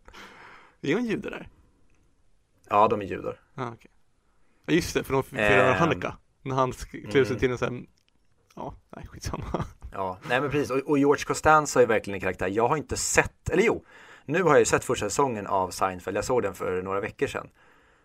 är 0.80 0.94
hon 0.94 1.04
jude 1.04 1.30
där? 1.30 1.48
Ja, 2.68 2.88
de 2.88 3.00
är 3.00 3.04
judar. 3.06 3.40
Ja, 3.54 3.72
okej. 3.74 3.90
Ja, 4.66 4.74
just 4.74 4.94
det, 4.94 5.04
för 5.04 5.12
de 5.12 5.22
firar 5.22 5.72
Ehm. 5.72 5.78
Hanukkah. 5.78 6.14
När 6.42 6.54
han 6.54 6.72
klär 6.72 7.10
sig 7.10 7.26
Mm. 7.26 7.38
till 7.38 7.50
en 7.50 7.58
sån 7.58 7.86
ja, 8.56 8.74
nej 8.96 9.06
skitsamma. 9.06 9.64
Ja, 9.92 10.18
nej 10.28 10.40
men 10.40 10.50
precis. 10.50 10.70
Och, 10.70 10.78
och 10.90 10.98
George 10.98 11.24
Costanza 11.24 11.82
är 11.82 11.86
verkligen 11.86 12.14
en 12.14 12.20
karaktär. 12.20 12.48
Jag 12.48 12.68
har 12.68 12.76
inte 12.76 12.96
sett, 12.96 13.48
eller 13.48 13.62
jo, 13.62 13.84
nu 14.24 14.42
har 14.42 14.50
jag 14.50 14.58
ju 14.58 14.64
sett 14.64 14.84
första 14.84 15.06
säsongen 15.06 15.46
av 15.46 15.70
Seinfeld. 15.70 16.16
Jag 16.16 16.24
såg 16.24 16.42
den 16.42 16.54
för 16.54 16.82
några 16.82 17.00
veckor 17.00 17.26
sedan. 17.26 17.48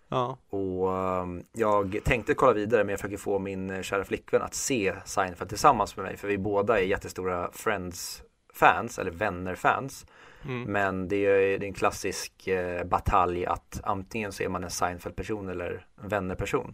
Ja, 0.10 0.38
Och 0.50 0.88
um, 0.88 1.44
jag 1.54 2.00
tänkte 2.04 2.34
kolla 2.34 2.54
vidare 2.54 2.84
men 2.84 2.90
jag 2.90 3.00
försöker 3.00 3.18
få 3.18 3.40
min 3.40 3.70
eh, 3.70 3.82
kära 3.82 4.04
flickvän 4.04 4.42
att 4.42 4.54
se 4.54 4.94
Seinfeld 5.06 5.50
tillsammans 5.50 5.98
med 5.98 6.06
mig. 6.06 6.18
För 6.18 6.28
vi 6.28 6.38
båda 6.38 6.80
är 6.80 6.84
jättestora 6.84 7.50
Friends-fans, 7.54 9.00
eller 9.00 9.12
vänner-fans. 9.12 10.06
mm. 10.44 10.64
Men 10.64 11.08
det 11.08 11.26
är, 11.26 11.60
det 11.60 11.66
är 11.66 11.68
en 11.68 11.74
klassisk 11.74 12.48
eh, 12.48 12.84
batalj 12.84 13.46
att 13.46 13.80
antingen 13.84 14.32
så 14.32 14.44
är 14.44 14.50
man 14.50 14.64
en 14.64 14.70
Seinfeld-person 14.70 15.50
eller 15.50 15.86
en 16.04 16.10
vänner-person. 16.10 16.74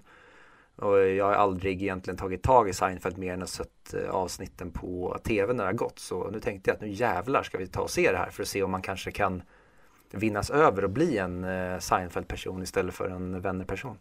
Och 0.76 1.00
jag 1.00 1.26
har 1.26 1.34
aldrig 1.34 1.84
egentligen 1.84 2.18
tagit 2.18 2.44
tag 2.44 2.70
i 2.70 2.74
Seinfeld 2.74 3.18
mer 3.18 3.34
än 3.34 3.44
att 3.44 3.50
sett 3.50 3.94
eh, 3.94 4.10
avsnitten 4.10 4.72
på 4.72 5.18
tv 5.24 5.54
när 5.54 5.64
det 5.64 5.70
har 5.70 5.74
gått. 5.74 6.00
Så 6.00 6.30
nu 6.30 6.40
tänkte 6.40 6.70
jag 6.70 6.76
att 6.76 6.82
nu 6.82 6.90
jävlar 6.90 7.44
ska 7.44 7.58
vi 7.58 7.68
ta 7.68 7.82
och 7.82 7.90
se 7.90 8.12
det 8.12 8.18
här 8.18 8.30
för 8.30 8.44
att 8.44 8.50
se 8.50 8.64
om 8.64 8.72
man 8.72 8.82
kanske 8.82 9.12
kan 9.12 9.44
vinnas 10.12 10.50
över 10.50 10.84
och 10.84 10.90
bli 10.90 11.18
en 11.18 11.44
eh, 11.44 11.80
Seinfeld-person 11.80 12.64
istället 12.64 12.96
för 12.96 13.10
en 13.10 13.42
vänner-person. 13.42 13.98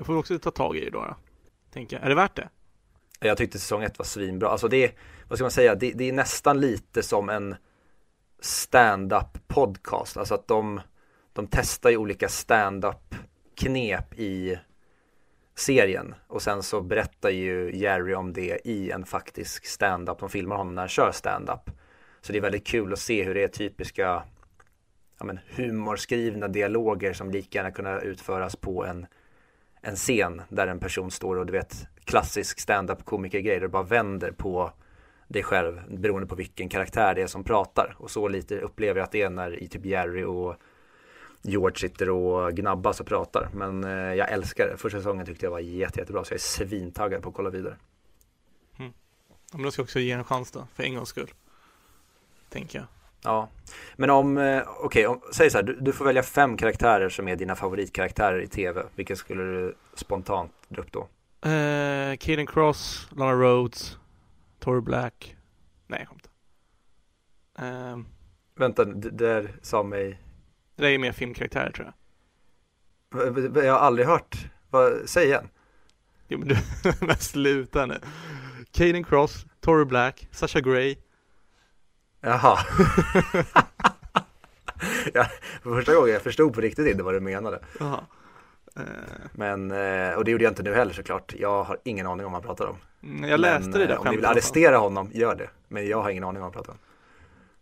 Jag 0.00 0.06
får 0.06 0.16
också 0.16 0.38
ta 0.38 0.50
tag 0.50 0.76
i 0.76 0.84
det 0.84 0.90
då, 0.90 0.98
då. 0.98 1.16
Tänker. 1.72 1.98
Är 1.98 2.08
det 2.08 2.14
värt 2.14 2.36
det? 2.36 2.48
Jag 3.20 3.38
tyckte 3.38 3.58
säsong 3.58 3.82
ett 3.82 3.98
var 3.98 4.04
svinbra. 4.04 4.48
Alltså 4.48 4.68
det 4.68 4.84
är, 4.84 4.92
vad 5.28 5.38
ska 5.38 5.44
man 5.44 5.50
säga, 5.50 5.74
det, 5.74 5.92
det 5.92 6.08
är 6.08 6.12
nästan 6.12 6.60
lite 6.60 7.02
som 7.02 7.28
en 7.28 7.56
stand-up 8.40 9.48
podcast. 9.48 10.16
Alltså 10.16 10.34
att 10.34 10.48
de, 10.48 10.80
de 11.32 11.46
testar 11.46 11.90
ju 11.90 11.96
olika 11.96 12.28
stand-up 12.28 13.14
knep 13.60 14.18
i 14.18 14.58
serien. 15.54 16.14
Och 16.26 16.42
sen 16.42 16.62
så 16.62 16.80
berättar 16.80 17.30
ju 17.30 17.76
Jerry 17.76 18.14
om 18.14 18.32
det 18.32 18.66
i 18.66 18.90
en 18.90 19.04
faktisk 19.04 19.66
stand-up. 19.66 20.18
De 20.18 20.28
filmar 20.28 20.56
honom 20.56 20.74
när 20.74 20.82
han 20.82 20.88
kör 20.88 21.12
stand-up. 21.12 21.70
Så 22.20 22.32
det 22.32 22.38
är 22.38 22.42
väldigt 22.42 22.66
kul 22.66 22.92
att 22.92 22.98
se 22.98 23.24
hur 23.24 23.34
det 23.34 23.42
är 23.42 23.48
typiska 23.48 24.22
ja 25.18 25.24
men, 25.24 25.40
humorskrivna 25.56 26.48
dialoger 26.48 27.12
som 27.12 27.30
lika 27.30 27.58
gärna 27.58 27.70
kunna 27.70 28.00
utföras 28.00 28.56
på 28.56 28.84
en 28.84 29.06
en 29.82 29.96
scen 29.96 30.42
där 30.48 30.66
en 30.66 30.78
person 30.78 31.10
står 31.10 31.36
och 31.36 31.46
du 31.46 31.52
vet 31.52 31.86
klassisk 32.04 32.60
stand-up 32.60 33.04
komikergrej 33.04 33.54
där 33.54 33.60
du 33.60 33.68
bara 33.68 33.82
vänder 33.82 34.32
på 34.32 34.72
dig 35.28 35.42
själv 35.42 35.80
beroende 35.88 36.26
på 36.26 36.34
vilken 36.34 36.68
karaktär 36.68 37.14
det 37.14 37.22
är 37.22 37.26
som 37.26 37.44
pratar 37.44 37.96
och 37.98 38.10
så 38.10 38.28
lite 38.28 38.60
upplever 38.60 39.00
jag 39.00 39.04
att 39.04 39.12
det 39.12 39.22
är 39.22 39.30
när 39.30 39.62
i 39.62 39.68
typ 39.68 39.86
Jerry 39.86 40.24
och 40.24 40.56
George 41.42 41.78
sitter 41.78 42.10
och 42.10 42.52
gnabbas 42.52 43.00
och 43.00 43.06
pratar 43.06 43.48
men 43.54 43.84
eh, 43.84 43.90
jag 43.90 44.30
älskar 44.30 44.66
det. 44.66 44.76
Första 44.76 44.98
säsongen 44.98 45.26
tyckte 45.26 45.46
jag 45.46 45.50
var 45.50 45.58
jätte, 45.60 46.00
jättebra 46.00 46.24
så 46.24 46.32
jag 46.32 46.36
är 46.36 46.42
svintaggad 46.42 47.22
på 47.22 47.28
att 47.28 47.34
kolla 47.34 47.50
vidare. 47.50 47.76
Ja, 49.52 49.56
men 49.56 49.62
då 49.62 49.70
ska 49.70 49.80
jag 49.80 49.84
också 49.84 49.98
ge 49.98 50.12
en 50.12 50.24
chans 50.24 50.50
då, 50.50 50.66
för 50.74 50.82
en 50.82 50.94
gångs 50.94 51.08
skull. 51.08 51.30
Tänker 52.48 52.78
jag. 52.78 52.86
Ja, 53.22 53.48
men 53.96 54.10
om, 54.10 54.38
eh, 54.38 54.62
okej, 54.80 55.06
om 55.06 55.20
säg 55.32 55.50
så 55.50 55.58
här, 55.58 55.62
du, 55.62 55.76
du 55.80 55.92
får 55.92 56.04
välja 56.04 56.22
fem 56.22 56.56
karaktärer 56.56 57.08
som 57.08 57.28
är 57.28 57.36
dina 57.36 57.56
favoritkaraktärer 57.56 58.40
i 58.40 58.46
tv. 58.46 58.82
Vilka 58.94 59.16
skulle 59.16 59.42
du 59.42 59.74
spontant 59.94 60.52
dra 60.68 60.82
upp 60.82 60.92
då? 60.92 61.00
Eh, 61.48 62.16
Kaden 62.16 62.46
Cross, 62.46 63.08
Lana 63.16 63.32
Rhodes, 63.32 63.98
Tori 64.58 64.80
Black. 64.80 65.36
Nej, 65.86 66.00
jag 66.00 66.08
skämtar. 66.08 66.30
Eh, 67.58 67.98
Vänta, 68.54 68.84
det 68.84 69.10
där 69.10 69.54
sa 69.62 69.82
mig 69.82 70.20
det 70.80 70.86
där 70.86 70.94
är 70.94 70.98
mer 70.98 71.12
filmkaraktärer 71.12 71.70
tror 71.70 71.86
jag. 71.86 73.64
Jag 73.64 73.72
har 73.72 73.80
aldrig 73.80 74.06
hört. 74.06 74.46
Vad, 74.70 74.92
säg 75.08 75.26
igen. 75.26 75.48
Jo, 76.28 76.38
men 76.38 76.48
du, 76.48 76.56
men 77.06 77.16
sluta 77.16 77.86
nu. 77.86 78.00
Kaden 78.72 79.04
Cross, 79.04 79.46
Tori 79.60 79.84
Black, 79.84 80.28
Sasha 80.30 80.60
Grey. 80.60 80.96
Jaha. 82.20 82.58
ja, 85.14 85.26
för 85.62 85.74
första 85.74 85.94
gången 85.94 86.12
jag 86.12 86.22
förstod 86.22 86.54
på 86.54 86.60
riktigt 86.60 86.86
inte 86.86 87.02
vad 87.02 87.14
du 87.14 87.20
menade. 87.20 87.60
Jaha. 87.80 88.00
Eh, 88.76 88.82
Men, 89.32 89.70
eh, 89.70 90.14
och 90.14 90.24
det 90.24 90.30
gjorde 90.30 90.44
jag 90.44 90.50
inte 90.50 90.62
nu 90.62 90.74
heller 90.74 90.92
såklart. 90.92 91.34
Jag 91.38 91.64
har 91.64 91.78
ingen 91.84 92.06
aning 92.06 92.26
om 92.26 92.32
vad 92.32 92.44
han 92.44 92.56
pratar 92.56 92.66
om. 92.66 92.76
mm, 93.02 93.30
jag 93.30 93.40
läste 93.40 93.68
Men, 93.68 93.78
det 93.78 93.86
där 93.86 93.94
eh, 93.94 94.00
Om 94.00 94.06
ni 94.10 94.16
vill 94.16 94.26
arrestera 94.26 94.76
honom, 94.76 95.10
gör 95.12 95.34
det. 95.34 95.50
Men 95.68 95.88
jag 95.88 96.02
har 96.02 96.10
ingen 96.10 96.24
aning 96.24 96.42
om 96.42 96.50
vad 96.50 96.54
han 96.54 96.62
pratar 96.64 96.72
om. 96.72 96.78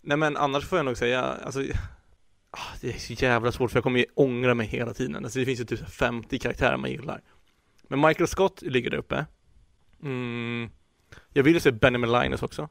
Nej 0.00 0.16
men 0.16 0.36
annars 0.36 0.68
får 0.68 0.78
jag 0.78 0.86
nog 0.86 0.96
säga, 0.96 1.22
alltså 1.22 1.60
Ah, 2.58 2.76
det 2.80 2.94
är 2.94 2.98
så 2.98 3.12
jävla 3.12 3.52
svårt 3.52 3.70
för 3.70 3.76
jag 3.76 3.84
kommer 3.84 3.98
ju 3.98 4.06
ångra 4.14 4.54
mig 4.54 4.66
hela 4.66 4.94
tiden. 4.94 5.24
Alltså 5.24 5.38
det 5.38 5.44
finns 5.44 5.60
ju 5.60 5.64
typ 5.64 5.90
50 5.90 6.38
karaktärer 6.38 6.76
man 6.76 6.90
gillar. 6.90 7.22
Men 7.88 8.00
Michael 8.00 8.28
Scott 8.28 8.62
ligger 8.62 8.90
där 8.90 8.98
uppe. 8.98 9.26
Mm, 10.02 10.70
jag 11.32 11.42
vill 11.42 11.54
ju 11.54 11.60
se 11.60 11.72
Benjamin 11.72 12.12
Linus 12.12 12.42
också. 12.42 12.68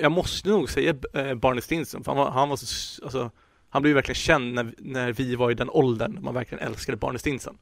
Jag 0.00 0.12
måste 0.12 0.48
nog 0.48 0.70
säga 0.70 0.94
eh, 1.14 1.34
Barney 1.34 1.60
Stinson, 1.60 2.04
för 2.04 2.12
han 2.12 2.18
var, 2.18 2.30
han 2.30 2.48
var 2.48 2.56
så, 2.56 3.04
alltså 3.04 3.30
Han 3.68 3.82
blev 3.82 3.90
ju 3.90 3.94
verkligen 3.94 4.14
känd 4.14 4.54
när, 4.54 4.74
när 4.78 5.12
vi 5.12 5.34
var 5.34 5.50
i 5.50 5.54
den 5.54 5.70
åldern, 5.70 6.12
när 6.12 6.20
man 6.20 6.34
verkligen 6.34 6.64
älskade 6.64 6.96
Barney 6.96 7.18
Stinson. 7.18 7.58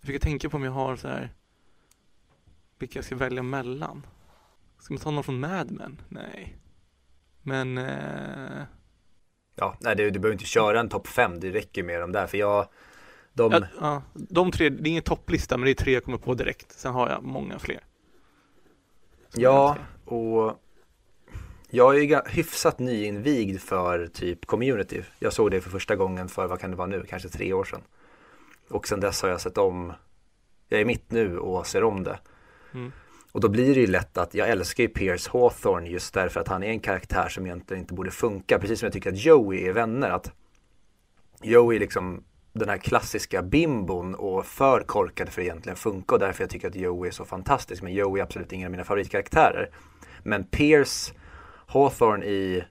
Jag 0.00 0.06
fick 0.06 0.22
tänka 0.22 0.50
på 0.50 0.56
om 0.56 0.64
jag 0.64 0.72
har 0.72 0.96
så 0.96 1.08
här 1.08 1.32
vilka 2.78 2.98
jag 2.98 3.04
ska 3.04 3.16
välja 3.16 3.42
mellan. 3.42 4.06
Ska 4.78 4.94
man 4.94 5.00
ta 5.00 5.10
någon 5.10 5.24
från 5.24 5.40
Mad 5.40 5.70
Men? 5.70 6.00
Nej. 6.08 6.56
Men... 7.42 7.78
Eh... 7.78 8.62
Ja, 9.58 9.76
nej 9.80 9.96
du, 9.96 10.10
du 10.10 10.18
behöver 10.18 10.34
inte 10.34 10.44
köra 10.44 10.80
en 10.80 10.88
topp 10.88 11.06
fem, 11.06 11.40
det 11.40 11.50
räcker 11.50 11.82
med 11.82 12.00
de 12.00 12.12
där 12.12 12.26
för 12.26 12.38
jag 12.38 12.68
de... 13.32 13.52
Ja, 13.52 13.62
ja, 13.80 14.02
de 14.14 14.50
tre, 14.50 14.68
det 14.68 14.88
är 14.88 14.90
ingen 14.90 15.02
topplista 15.02 15.56
men 15.56 15.64
det 15.64 15.70
är 15.70 15.74
tre 15.74 15.92
jag 15.92 16.04
kommer 16.04 16.18
på 16.18 16.34
direkt. 16.34 16.72
Sen 16.72 16.92
har 16.92 17.08
jag 17.08 17.22
många 17.22 17.58
fler. 17.58 17.80
Ja, 19.34 19.76
och 20.04 20.60
jag 21.70 21.96
är 21.96 22.00
ju 22.00 22.20
hyfsat 22.26 22.78
nyinvigd 22.78 23.60
för 23.60 24.06
typ 24.06 24.46
community. 24.46 25.02
Jag 25.18 25.32
såg 25.32 25.50
det 25.50 25.60
för 25.60 25.70
första 25.70 25.96
gången 25.96 26.28
för, 26.28 26.46
vad 26.46 26.60
kan 26.60 26.70
det 26.70 26.76
vara 26.76 26.86
nu, 26.86 27.04
kanske 27.08 27.28
tre 27.28 27.52
år 27.52 27.64
sedan. 27.64 27.82
Och 28.68 28.88
sen 28.88 29.00
dess 29.00 29.22
har 29.22 29.28
jag 29.28 29.40
sett 29.40 29.58
om, 29.58 29.92
jag 30.68 30.80
är 30.80 30.84
mitt 30.84 31.10
nu 31.10 31.38
och 31.38 31.66
ser 31.66 31.84
om 31.84 32.04
det. 32.04 32.18
Mm. 32.74 32.92
Och 33.32 33.40
då 33.40 33.48
blir 33.48 33.74
det 33.74 33.80
ju 33.80 33.86
lätt 33.86 34.18
att 34.18 34.34
jag 34.34 34.48
älskar 34.48 34.82
ju 34.82 34.88
Pierce 34.88 35.28
Hawthorne 35.28 35.88
just 35.88 36.14
därför 36.14 36.40
att 36.40 36.48
han 36.48 36.62
är 36.62 36.68
en 36.68 36.80
karaktär 36.80 37.28
som 37.28 37.46
egentligen 37.46 37.80
inte 37.80 37.94
borde 37.94 38.10
funka. 38.10 38.58
Precis 38.58 38.80
som 38.80 38.86
jag 38.86 38.92
tycker 38.92 39.12
att 39.12 39.24
Joey 39.24 39.66
är 39.66 39.72
vänner. 39.72 40.10
Att 40.10 40.32
Joey 41.42 41.76
är 41.76 41.80
liksom 41.80 42.24
den 42.52 42.68
här 42.68 42.76
klassiska 42.76 43.42
bimbon 43.42 44.14
och 44.14 44.46
för 44.46 44.80
korkad 44.80 45.28
för 45.28 45.42
att 45.42 45.46
egentligen 45.46 45.76
funka 45.76 46.14
och 46.14 46.20
därför 46.20 46.42
jag 46.42 46.50
tycker 46.50 46.68
att 46.68 46.74
Joey 46.74 47.08
är 47.08 47.12
så 47.12 47.24
fantastisk. 47.24 47.82
Men 47.82 47.92
Joey 47.92 48.20
är 48.20 48.24
absolut 48.24 48.52
ingen 48.52 48.66
av 48.66 48.70
mina 48.70 48.84
favoritkaraktärer. 48.84 49.70
Men 50.22 50.44
Pierce 50.44 51.12
Hawthorne 51.66 52.26
i, 52.26 52.64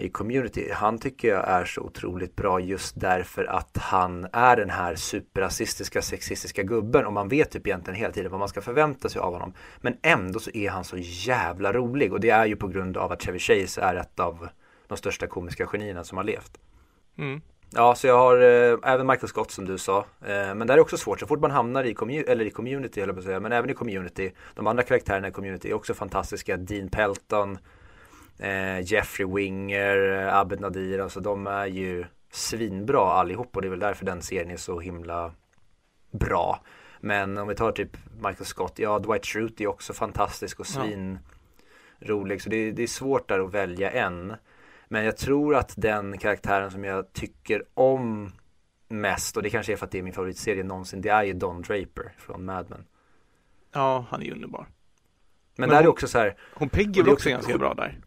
i 0.00 0.10
Community, 0.12 0.70
han 0.72 0.98
tycker 0.98 1.28
jag 1.28 1.48
är 1.48 1.64
så 1.64 1.80
otroligt 1.80 2.36
bra 2.36 2.60
just 2.60 3.00
därför 3.00 3.44
att 3.44 3.76
han 3.80 4.26
är 4.32 4.56
den 4.56 4.70
här 4.70 4.94
superrasistiska, 4.94 6.02
sexistiska 6.02 6.62
gubben 6.62 7.06
och 7.06 7.12
man 7.12 7.28
vet 7.28 7.50
typ 7.50 7.66
egentligen 7.66 8.00
hela 8.00 8.12
tiden 8.12 8.30
vad 8.30 8.40
man 8.40 8.48
ska 8.48 8.60
förvänta 8.60 9.08
sig 9.08 9.20
av 9.20 9.32
honom. 9.32 9.54
Men 9.80 9.96
ändå 10.02 10.38
så 10.38 10.50
är 10.54 10.70
han 10.70 10.84
så 10.84 10.96
jävla 10.98 11.72
rolig 11.72 12.12
och 12.12 12.20
det 12.20 12.30
är 12.30 12.46
ju 12.46 12.56
på 12.56 12.68
grund 12.68 12.96
av 12.96 13.12
att 13.12 13.22
Chevy 13.22 13.38
Chase 13.38 13.80
är 13.80 13.94
ett 13.94 14.20
av 14.20 14.48
de 14.86 14.98
största 14.98 15.26
komiska 15.26 15.66
genierna 15.66 16.04
som 16.04 16.18
har 16.18 16.24
levt. 16.24 16.58
Mm. 17.18 17.40
Ja, 17.70 17.94
så 17.94 18.06
jag 18.06 18.18
har 18.18 18.38
eh, 18.38 18.78
även 18.82 19.06
Michael 19.06 19.28
Scott 19.28 19.50
som 19.50 19.64
du 19.64 19.78
sa. 19.78 19.98
Eh, 19.98 20.54
men 20.54 20.66
det 20.66 20.72
är 20.72 20.80
också 20.80 20.96
svårt, 20.96 21.20
så 21.20 21.26
fort 21.26 21.40
man 21.40 21.50
hamnar 21.50 21.84
i, 21.84 21.94
commu 21.94 22.22
eller 22.22 22.44
i 22.44 22.50
community, 22.50 23.00
eller 23.00 23.12
på 23.12 23.22
säga, 23.22 23.40
men 23.40 23.52
även 23.52 23.70
i 23.70 23.74
community. 23.74 24.32
De 24.54 24.66
andra 24.66 24.82
karaktärerna 24.82 25.28
i 25.28 25.30
community 25.30 25.70
är 25.70 25.74
också 25.74 25.94
fantastiska. 25.94 26.56
Dean 26.56 26.88
Pelton, 26.88 27.52
eh, 27.52 27.58
Jeffrey 28.84 29.26
Winger, 29.26 30.28
Abed 30.32 30.60
Nadir, 30.60 30.98
alltså 30.98 31.20
de 31.20 31.46
är 31.46 31.66
ju 31.66 32.04
svinbra 32.30 33.00
allihop 33.00 33.56
och 33.56 33.62
det 33.62 33.68
är 33.68 33.70
väl 33.70 33.78
därför 33.78 34.04
den 34.04 34.22
serien 34.22 34.50
är 34.50 34.56
så 34.56 34.80
himla 34.80 35.32
bra. 36.10 36.60
Men 37.00 37.38
om 37.38 37.48
vi 37.48 37.54
tar 37.54 37.72
typ 37.72 37.96
Michael 38.16 38.44
Scott, 38.44 38.78
ja 38.78 38.98
Dwight 38.98 39.26
Schrute 39.26 39.64
är 39.64 39.66
också 39.66 39.92
fantastisk 39.92 40.60
och 40.60 40.66
svin 40.66 41.18
ja. 41.98 42.08
rolig. 42.08 42.42
Så 42.42 42.50
det, 42.50 42.70
det 42.70 42.82
är 42.82 42.86
svårt 42.86 43.28
där 43.28 43.40
att 43.40 43.54
välja 43.54 43.90
en. 43.90 44.34
Men 44.88 45.04
jag 45.04 45.16
tror 45.16 45.56
att 45.56 45.74
den 45.76 46.18
karaktären 46.18 46.70
som 46.70 46.84
jag 46.84 47.12
tycker 47.12 47.64
om 47.74 48.32
mest, 48.88 49.36
och 49.36 49.42
det 49.42 49.50
kanske 49.50 49.72
är 49.72 49.76
för 49.76 49.86
att 49.86 49.92
det 49.92 49.98
är 49.98 50.02
min 50.02 50.12
favoritserie 50.12 50.64
någonsin, 50.64 51.00
det 51.00 51.08
är 51.08 51.22
ju 51.22 51.32
Don 51.32 51.62
Draper 51.62 52.12
från 52.18 52.44
Mad 52.44 52.66
Men. 52.70 52.84
Ja, 53.72 54.06
han 54.10 54.22
är 54.22 54.32
underbar. 54.32 54.60
Men, 54.60 54.68
Men 55.56 55.68
där 55.68 55.76
hon, 55.76 55.84
är 55.84 55.88
också 55.88 56.08
så 56.08 56.18
här. 56.18 56.36
Hon 56.54 56.68
Peggy 56.68 57.02
var 57.02 57.12
också 57.12 57.28
ganska 57.28 57.58
bra 57.58 57.74
där. 57.74 58.00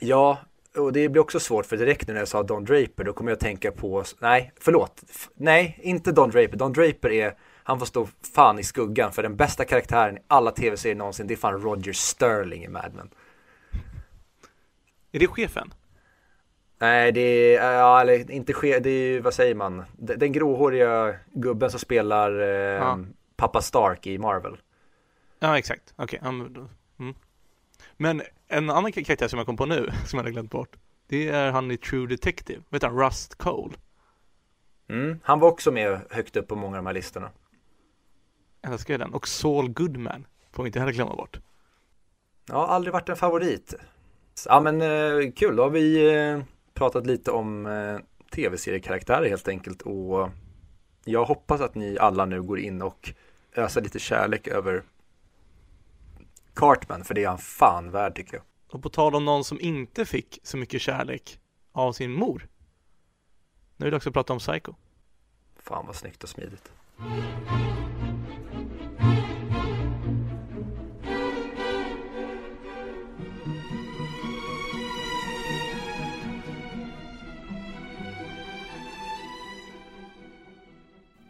Ja, 0.00 0.38
och 0.76 0.92
det 0.92 1.08
blir 1.08 1.22
också 1.22 1.40
svårt 1.40 1.66
för 1.66 1.76
direkt 1.76 2.08
när 2.08 2.14
jag 2.14 2.28
sa 2.28 2.42
Don 2.42 2.64
Draper 2.64 3.04
då 3.04 3.12
kommer 3.12 3.30
jag 3.30 3.36
att 3.36 3.40
tänka 3.40 3.72
på, 3.72 4.04
nej, 4.18 4.52
förlåt, 4.60 5.02
nej, 5.34 5.78
inte 5.82 6.12
Don 6.12 6.30
Draper. 6.30 6.56
Don 6.56 6.72
Draper 6.72 7.10
är, 7.10 7.34
han 7.62 7.78
får 7.78 7.86
stå 7.86 8.08
fan 8.34 8.58
i 8.58 8.62
skuggan 8.62 9.12
för 9.12 9.22
den 9.22 9.36
bästa 9.36 9.64
karaktären 9.64 10.18
i 10.18 10.20
alla 10.26 10.50
tv-serier 10.50 10.96
någonsin, 10.96 11.26
det 11.26 11.34
är 11.34 11.36
fan 11.36 11.62
Roger 11.62 11.92
Sterling 11.92 12.64
i 12.64 12.68
Mad 12.68 12.92
Men. 12.94 13.10
Är 15.12 15.18
det 15.18 15.26
chefen? 15.26 15.74
Nej, 16.78 17.12
det 17.12 17.56
är, 17.56 17.72
ja, 17.72 18.00
eller 18.00 18.30
inte 18.30 18.52
chef, 18.52 18.82
det 18.82 18.90
är 18.90 19.20
vad 19.20 19.34
säger 19.34 19.54
man? 19.54 19.84
Den 19.96 20.32
gråhåriga 20.32 21.14
gubben 21.32 21.70
som 21.70 21.80
spelar 21.80 22.40
eh, 22.40 22.48
ja. 22.48 22.98
pappa 23.36 23.62
Stark 23.62 24.06
i 24.06 24.18
Marvel. 24.18 24.56
Ja, 25.38 25.58
exakt. 25.58 25.94
Okej. 25.96 26.20
Okay. 26.22 26.64
Mm. 26.98 27.14
Men 27.96 28.22
en 28.50 28.70
annan 28.70 28.92
karaktär 28.92 29.28
som 29.28 29.38
jag 29.38 29.46
kom 29.46 29.56
på 29.56 29.66
nu, 29.66 29.90
som 30.06 30.16
jag 30.16 30.18
hade 30.18 30.30
glömt 30.30 30.50
bort, 30.50 30.76
det 31.06 31.28
är 31.28 31.50
han 31.50 31.70
i 31.70 31.76
True 31.76 32.06
Detective. 32.06 32.62
Vet 32.68 32.82
du 32.82 32.88
Rust 32.88 33.34
Cole? 33.34 33.74
Mm, 34.88 35.20
han 35.22 35.40
var 35.40 35.48
också 35.48 35.70
med 35.70 36.00
högt 36.10 36.36
upp 36.36 36.48
på 36.48 36.56
många 36.56 36.76
av 36.76 36.84
de 36.84 36.86
här 36.86 36.94
listorna. 36.94 37.30
Jag 38.62 38.72
älskar 38.72 38.98
den. 38.98 39.14
Och 39.14 39.28
Saul 39.28 39.72
Goodman 39.72 40.26
får 40.52 40.62
vi 40.62 40.66
inte 40.66 40.80
heller 40.80 40.92
glömma 40.92 41.16
bort. 41.16 41.40
Ja, 42.48 42.66
aldrig 42.66 42.92
varit 42.92 43.08
en 43.08 43.16
favorit. 43.16 43.74
Ja 44.46 44.60
men 44.60 44.82
eh, 44.82 45.32
kul, 45.32 45.56
då 45.56 45.62
har 45.62 45.70
vi 45.70 46.14
eh, 46.14 46.42
pratat 46.74 47.06
lite 47.06 47.30
om 47.30 47.66
eh, 47.66 47.98
tv-seriekaraktärer 48.34 49.28
helt 49.28 49.48
enkelt 49.48 49.82
och 49.82 50.30
jag 51.04 51.24
hoppas 51.24 51.60
att 51.60 51.74
ni 51.74 51.98
alla 51.98 52.24
nu 52.24 52.42
går 52.42 52.58
in 52.58 52.82
och 52.82 53.12
öser 53.54 53.80
lite 53.80 53.98
kärlek 53.98 54.48
över 54.48 54.82
Cartman 56.60 57.04
för 57.04 57.14
det 57.14 57.24
är 57.24 57.28
han 57.28 57.38
fan 57.38 57.90
värd 57.90 58.14
tycker 58.14 58.34
jag. 58.34 58.42
Och 58.70 58.82
på 58.82 58.88
tal 58.88 59.14
om 59.14 59.24
någon 59.24 59.44
som 59.44 59.60
inte 59.60 60.04
fick 60.04 60.38
så 60.42 60.56
mycket 60.56 60.80
kärlek 60.80 61.38
av 61.72 61.92
sin 61.92 62.12
mor. 62.12 62.48
Nu 63.76 63.86
är 63.86 63.90
det 63.90 63.96
också 63.96 64.12
prata 64.12 64.32
om 64.32 64.38
Psycho. 64.38 64.74
Fan 65.56 65.86
vad 65.86 65.96
snyggt 65.96 66.22
och 66.22 66.28
smidigt. 66.28 66.72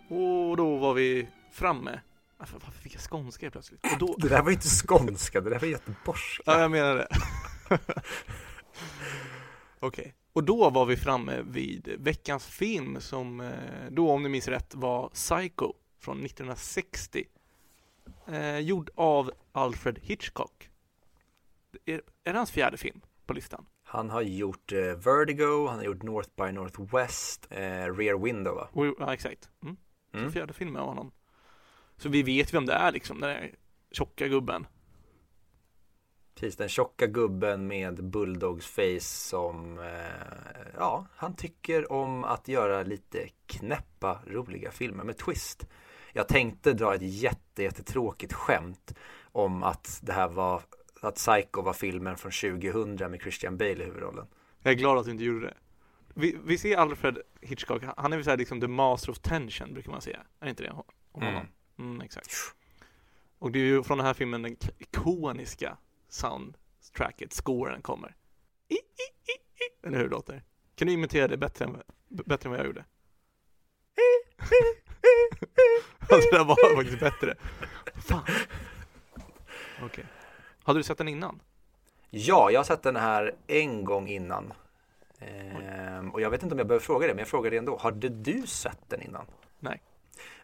Och 0.09 0.57
då 0.57 0.77
var 0.77 0.95
vi 0.95 1.29
framme. 1.53 2.01
Skånska 3.11 3.51
plötsligt? 3.51 3.81
Och 3.92 3.99
då... 3.99 4.16
Det 4.18 4.29
där 4.29 4.42
var 4.42 4.51
inte 4.51 4.68
skånska, 4.68 5.40
det 5.40 5.51
där 5.51 5.59
var 5.59 5.68
göteborgska. 5.68 6.42
Ja, 6.46 6.61
jag 6.61 6.70
menar 6.70 6.94
det. 6.96 7.09
Okej. 9.81 10.03
Okay. 10.03 10.12
Och 10.33 10.44
då 10.44 10.70
var 10.70 10.87
vi 10.87 10.96
framme 10.96 11.42
vid 11.42 11.94
veckans 11.99 12.46
film 12.46 13.01
som 13.01 13.40
eh, 13.40 13.51
då, 13.90 14.11
om 14.11 14.23
ni 14.23 14.29
minns 14.29 14.49
rätt, 14.49 14.75
var 14.75 15.09
Psycho 15.09 15.73
från 15.99 16.25
1960. 16.25 17.25
Eh, 18.27 18.59
gjord 18.59 18.90
av 18.94 19.33
Alfred 19.53 19.99
Hitchcock. 20.03 20.70
Är, 21.85 22.03
är 22.25 22.33
det 22.33 22.38
hans 22.38 22.51
fjärde 22.51 22.77
film 22.77 23.01
på 23.27 23.33
listan? 23.33 23.66
Han 23.83 24.11
har 24.11 24.23
gjort 24.23 24.73
eh, 24.73 24.79
Vertigo, 24.79 25.66
han 25.68 25.79
har 25.79 25.85
gjort 25.85 26.03
North 26.03 26.31
by 26.37 26.53
Northwest, 26.53 27.46
eh, 27.51 27.94
Rear 27.96 28.25
Window 28.25 28.55
va? 28.55 28.68
Ja, 28.99 29.14
exakt. 29.14 29.51
Mm. 29.62 29.77
Mm. 30.12 30.33
Fjärde 30.33 30.53
filmen 30.53 30.83
av 30.83 30.88
honom. 30.88 31.12
Så 32.01 32.09
vi 32.09 32.23
vet 32.23 32.55
vem 32.55 32.67
det 32.67 32.73
är 32.73 32.93
liksom, 32.93 33.21
den 33.21 33.31
där 33.31 33.51
tjocka 33.93 34.29
gubben. 34.29 34.67
Precis, 36.35 36.57
den 36.57 36.69
tjocka 36.69 37.07
gubben 37.07 37.67
med 37.67 38.05
bulldogs 38.05 38.67
face 38.67 39.01
som, 39.01 39.79
eh, 39.79 40.67
ja, 40.79 41.07
han 41.17 41.37
tycker 41.37 41.93
om 41.93 42.25
att 42.25 42.49
göra 42.49 42.83
lite 42.83 43.29
knäppa, 43.47 44.21
roliga 44.27 44.71
filmer 44.71 45.05
med 45.05 45.17
twist. 45.17 45.67
Jag 46.13 46.29
tänkte 46.29 46.73
dra 46.73 46.95
ett 46.95 47.03
jätte, 47.03 47.63
jättetråkigt 47.63 48.33
skämt 48.33 48.95
om 49.33 49.63
att 49.63 50.01
det 50.03 50.13
här 50.13 50.29
var, 50.29 50.63
att 51.01 51.15
Psycho 51.15 51.63
var 51.63 51.73
filmen 51.73 52.17
från 52.17 52.33
2000 52.33 53.11
med 53.11 53.21
Christian 53.21 53.57
Bale 53.57 53.83
i 53.83 53.85
huvudrollen. 53.85 54.27
Jag 54.63 54.73
är 54.73 54.77
glad 54.77 54.99
att 54.99 55.05
du 55.05 55.11
inte 55.11 55.25
gjorde 55.25 55.47
det. 55.47 55.57
Vi, 56.15 56.39
vi 56.45 56.59
ser 56.59 56.77
Alfred 56.77 57.19
Hitchcock, 57.41 57.83
han 57.97 58.13
är 58.13 58.17
väl 58.17 58.25
såhär 58.25 58.37
liksom 58.37 58.61
the 58.61 58.69
master 58.69 59.11
of 59.11 59.19
tension 59.19 59.73
brukar 59.73 59.91
man 59.91 60.01
säga. 60.01 60.23
Är 60.41 60.49
inte 60.49 60.63
det 60.63 60.71
om 60.71 60.83
honom? 61.13 61.35
Mm. 61.35 61.47
Mm, 61.81 62.01
exakt. 62.01 62.31
Och 63.38 63.53
det 63.53 63.59
är 63.59 63.64
ju 63.64 63.83
från 63.83 63.99
den 63.99 64.07
här 64.07 64.14
filmen 64.14 64.43
den 64.43 64.57
ikoniska 64.79 65.77
soundtracket, 66.09 67.33
scoren 67.33 67.83
kommer. 67.83 68.16
I, 68.69 68.75
i, 68.75 68.77
i, 68.77 69.87
Eller 69.87 69.97
hur 69.97 70.05
det 70.05 70.11
låter? 70.11 70.45
Kan 70.75 70.87
du 70.87 70.93
imitera 70.93 71.29
det 71.29 71.37
bättre 71.37 71.64
än, 71.64 71.83
bättre 72.09 72.47
än 72.47 72.51
vad 72.51 72.59
jag 72.61 72.66
gjorde? 72.66 72.85
alltså 75.99 76.31
det 76.31 76.38
där 76.38 76.45
var 76.45 76.77
faktiskt 76.77 77.01
bättre. 77.01 77.35
Fan. 78.09 78.23
Okej. 79.77 79.87
Okay. 79.87 80.05
Hade 80.62 80.79
du 80.79 80.83
sett 80.83 80.99
den 80.99 81.09
innan? 81.09 81.43
Ja, 82.11 82.51
jag 82.51 82.59
har 82.59 82.64
sett 82.64 82.83
den 82.83 82.97
här 82.97 83.35
en 83.47 83.85
gång 83.85 84.09
innan. 84.09 84.53
Ehm, 85.19 86.11
och 86.11 86.21
jag 86.21 86.31
vet 86.31 86.43
inte 86.43 86.55
om 86.55 86.59
jag 86.59 86.66
behöver 86.66 86.85
fråga 86.85 87.07
det, 87.07 87.14
men 87.14 87.19
jag 87.19 87.29
frågar 87.29 87.51
det 87.51 87.57
ändå. 87.57 87.77
Hade 87.77 88.09
du 88.09 88.47
sett 88.47 88.81
den 88.88 89.03
innan? 89.03 89.27
Nej. 89.59 89.83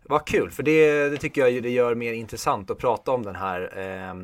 Vad 0.03 0.27
kul, 0.27 0.51
för 0.51 0.63
det, 0.63 1.09
det 1.09 1.17
tycker 1.17 1.47
jag 1.47 1.63
det 1.63 1.71
gör 1.71 1.95
mer 1.95 2.13
intressant 2.13 2.71
att 2.71 2.79
prata 2.79 3.11
om 3.11 3.23
den 3.23 3.37
här. 3.37 3.79
Eh, 3.79 4.15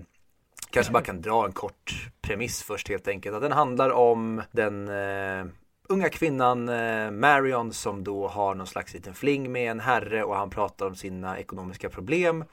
kanske 0.71 0.93
bara 0.93 1.03
kan 1.03 1.21
dra 1.21 1.47
en 1.47 1.53
kort 1.53 2.11
premiss 2.21 2.63
först 2.63 2.89
helt 2.89 3.09
enkelt. 3.09 3.37
Att 3.37 3.43
den 3.43 3.53
handlar 3.53 3.91
om 3.91 4.43
den 4.53 4.89
eh, 4.89 5.47
unga 5.89 6.09
kvinnan 6.09 6.69
eh, 6.69 7.11
Marion 7.11 7.73
som 7.73 8.05
då 8.05 8.29
har 8.29 8.55
någon 8.55 8.67
slags 8.67 8.95
liten 8.95 9.15
fling 9.15 9.53
med 9.53 9.71
en 9.71 9.81
herre 9.81 10.25
och 10.25 10.37
han 10.37 10.51
pratar 10.51 10.87
om 10.87 10.95
sina 10.95 11.39
ekonomiska 11.39 11.91
problem. 11.91 12.45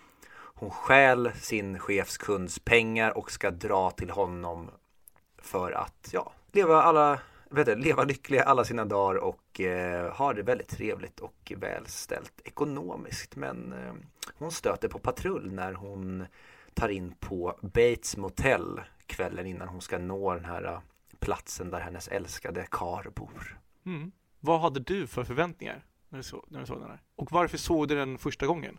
hon 0.55 0.69
stjäl 0.69 1.31
sin 1.35 1.79
chefskunds 1.79 2.59
pengar 2.59 3.17
och 3.17 3.31
ska 3.31 3.51
dra 3.51 3.91
till 3.91 4.09
honom 4.09 4.69
för 5.41 5.71
att 5.71 6.09
ja, 6.11 6.33
leva 6.51 6.83
alla 6.83 7.19
vet 7.49 7.65
du, 7.65 7.75
leva 7.75 8.03
lyckliga 8.03 8.43
alla 8.43 8.63
sina 8.63 8.85
dagar 8.85 9.15
och 9.15 9.61
eh, 9.61 10.13
ha 10.13 10.33
det 10.33 10.43
väldigt 10.43 10.67
trevligt 10.67 11.19
och 11.19 11.53
välställt 11.57 12.41
ekonomiskt. 12.43 13.35
Men 13.35 13.73
eh, 13.73 13.93
hon 14.35 14.51
stöter 14.51 14.87
på 14.87 14.99
patrull 14.99 15.53
när 15.53 15.73
hon 15.73 16.25
tar 16.73 16.89
in 16.89 17.15
på 17.19 17.59
Bates 17.61 18.17
Motel 18.17 18.81
kvällen 19.05 19.45
innan 19.45 19.67
hon 19.67 19.81
ska 19.81 19.97
nå 19.97 20.33
den 20.33 20.45
här 20.45 20.63
eh, 20.65 20.79
platsen 21.19 21.69
där 21.69 21.79
hennes 21.79 22.07
älskade 22.07 22.67
kar 22.71 23.11
bor. 23.15 23.59
Mm. 23.85 24.11
Vad 24.39 24.61
hade 24.61 24.79
du 24.79 25.07
för 25.07 25.23
förväntningar 25.23 25.85
när 26.09 26.19
du, 26.19 26.23
så, 26.23 26.45
när 26.47 26.59
du 26.59 26.65
såg 26.65 26.79
den 26.79 26.89
här? 26.89 27.01
Och 27.15 27.31
varför 27.31 27.57
såg 27.57 27.87
du 27.87 27.95
den 27.95 28.17
första 28.17 28.47
gången? 28.47 28.77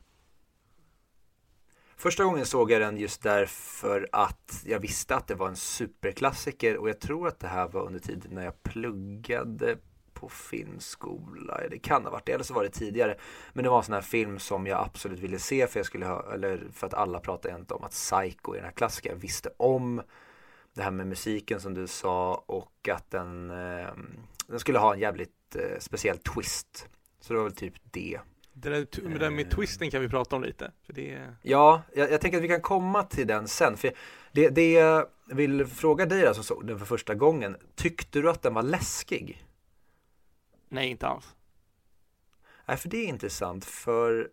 Första 2.01 2.25
gången 2.25 2.47
såg 2.47 2.71
jag 2.71 2.81
den 2.81 2.97
just 2.97 3.23
därför 3.23 4.09
att 4.13 4.63
jag 4.67 4.81
visste 4.81 5.17
att 5.17 5.27
det 5.27 5.35
var 5.35 5.49
en 5.49 5.57
superklassiker 5.57 6.77
och 6.77 6.89
jag 6.89 7.01
tror 7.01 7.29
att 7.29 7.41
det 7.41 7.47
här 7.47 7.69
var 7.69 7.83
under 7.83 8.01
tiden 8.01 8.35
när 8.35 8.45
jag 8.45 8.63
pluggade 8.63 9.77
på 10.15 10.29
filmskola. 10.29 11.61
Det 11.71 11.79
kan 11.79 12.05
ha 12.05 12.11
varit 12.11 12.27
det, 12.27 12.33
eller 12.33 12.45
så 12.45 12.55
var 12.55 12.63
det 12.63 12.71
tidigare. 12.71 13.17
Men 13.53 13.65
det 13.65 13.71
var 13.71 13.79
en 13.79 13.85
sån 13.85 13.95
här 13.95 14.01
film 14.01 14.39
som 14.39 14.67
jag 14.67 14.85
absolut 14.85 15.19
ville 15.19 15.39
se 15.39 15.67
för, 15.67 15.79
jag 15.79 15.87
skulle 15.87 16.07
ha, 16.07 16.33
eller 16.33 16.69
för 16.73 16.87
att 16.87 16.95
alla 16.95 17.21
pratade 17.21 17.55
inte 17.57 17.75
om 17.75 17.85
att 17.85 17.91
Psycho 17.91 18.53
är 18.53 18.57
den 18.57 18.65
här 18.65 18.73
klassikern. 18.73 19.13
Jag 19.13 19.21
visste 19.21 19.51
om 19.57 20.03
det 20.75 20.83
här 20.83 20.91
med 20.91 21.07
musiken 21.07 21.61
som 21.61 21.75
du 21.75 21.87
sa 21.87 22.45
och 22.47 22.89
att 22.89 23.11
den, 23.11 23.51
eh, 23.51 23.89
den 24.47 24.61
skulle 24.61 24.79
ha 24.79 24.95
en 24.95 25.01
jävligt 25.01 25.57
eh, 25.57 25.79
speciell 25.79 26.19
twist. 26.19 26.89
Så 27.21 27.33
det 27.33 27.37
var 27.37 27.45
väl 27.45 27.57
typ 27.57 27.75
det. 27.91 28.21
Det 28.62 28.70
där, 28.70 29.09
med, 29.09 29.20
det 29.20 29.31
med 29.31 29.51
twisten 29.51 29.90
kan 29.90 30.03
vi 30.03 30.09
prata 30.09 30.37
om 30.37 30.42
lite. 30.42 30.73
För 30.87 30.92
det... 30.92 31.35
Ja, 31.42 31.83
jag, 31.94 32.11
jag 32.12 32.20
tänker 32.20 32.38
att 32.38 32.44
vi 32.44 32.49
kan 32.49 32.61
komma 32.61 33.03
till 33.03 33.27
den 33.27 33.49
sen. 33.49 33.77
För 33.77 33.92
det, 34.33 34.49
det 34.49 34.73
jag 34.73 35.07
vill 35.27 35.66
fråga 35.66 36.07
dig 36.07 36.35
som 36.35 36.44
såg 36.44 36.66
den 36.66 36.79
för 36.79 36.87
första 36.87 37.14
gången. 37.14 37.57
Tyckte 37.75 38.20
du 38.20 38.31
att 38.31 38.42
den 38.42 38.55
var 38.55 38.62
läskig? 38.62 39.44
Nej, 40.68 40.88
inte 40.88 41.07
alls. 41.07 41.35
Nej, 42.66 42.77
för 42.77 42.88
det 42.88 42.96
är 42.96 43.07
intressant. 43.07 43.64
För 43.64 44.31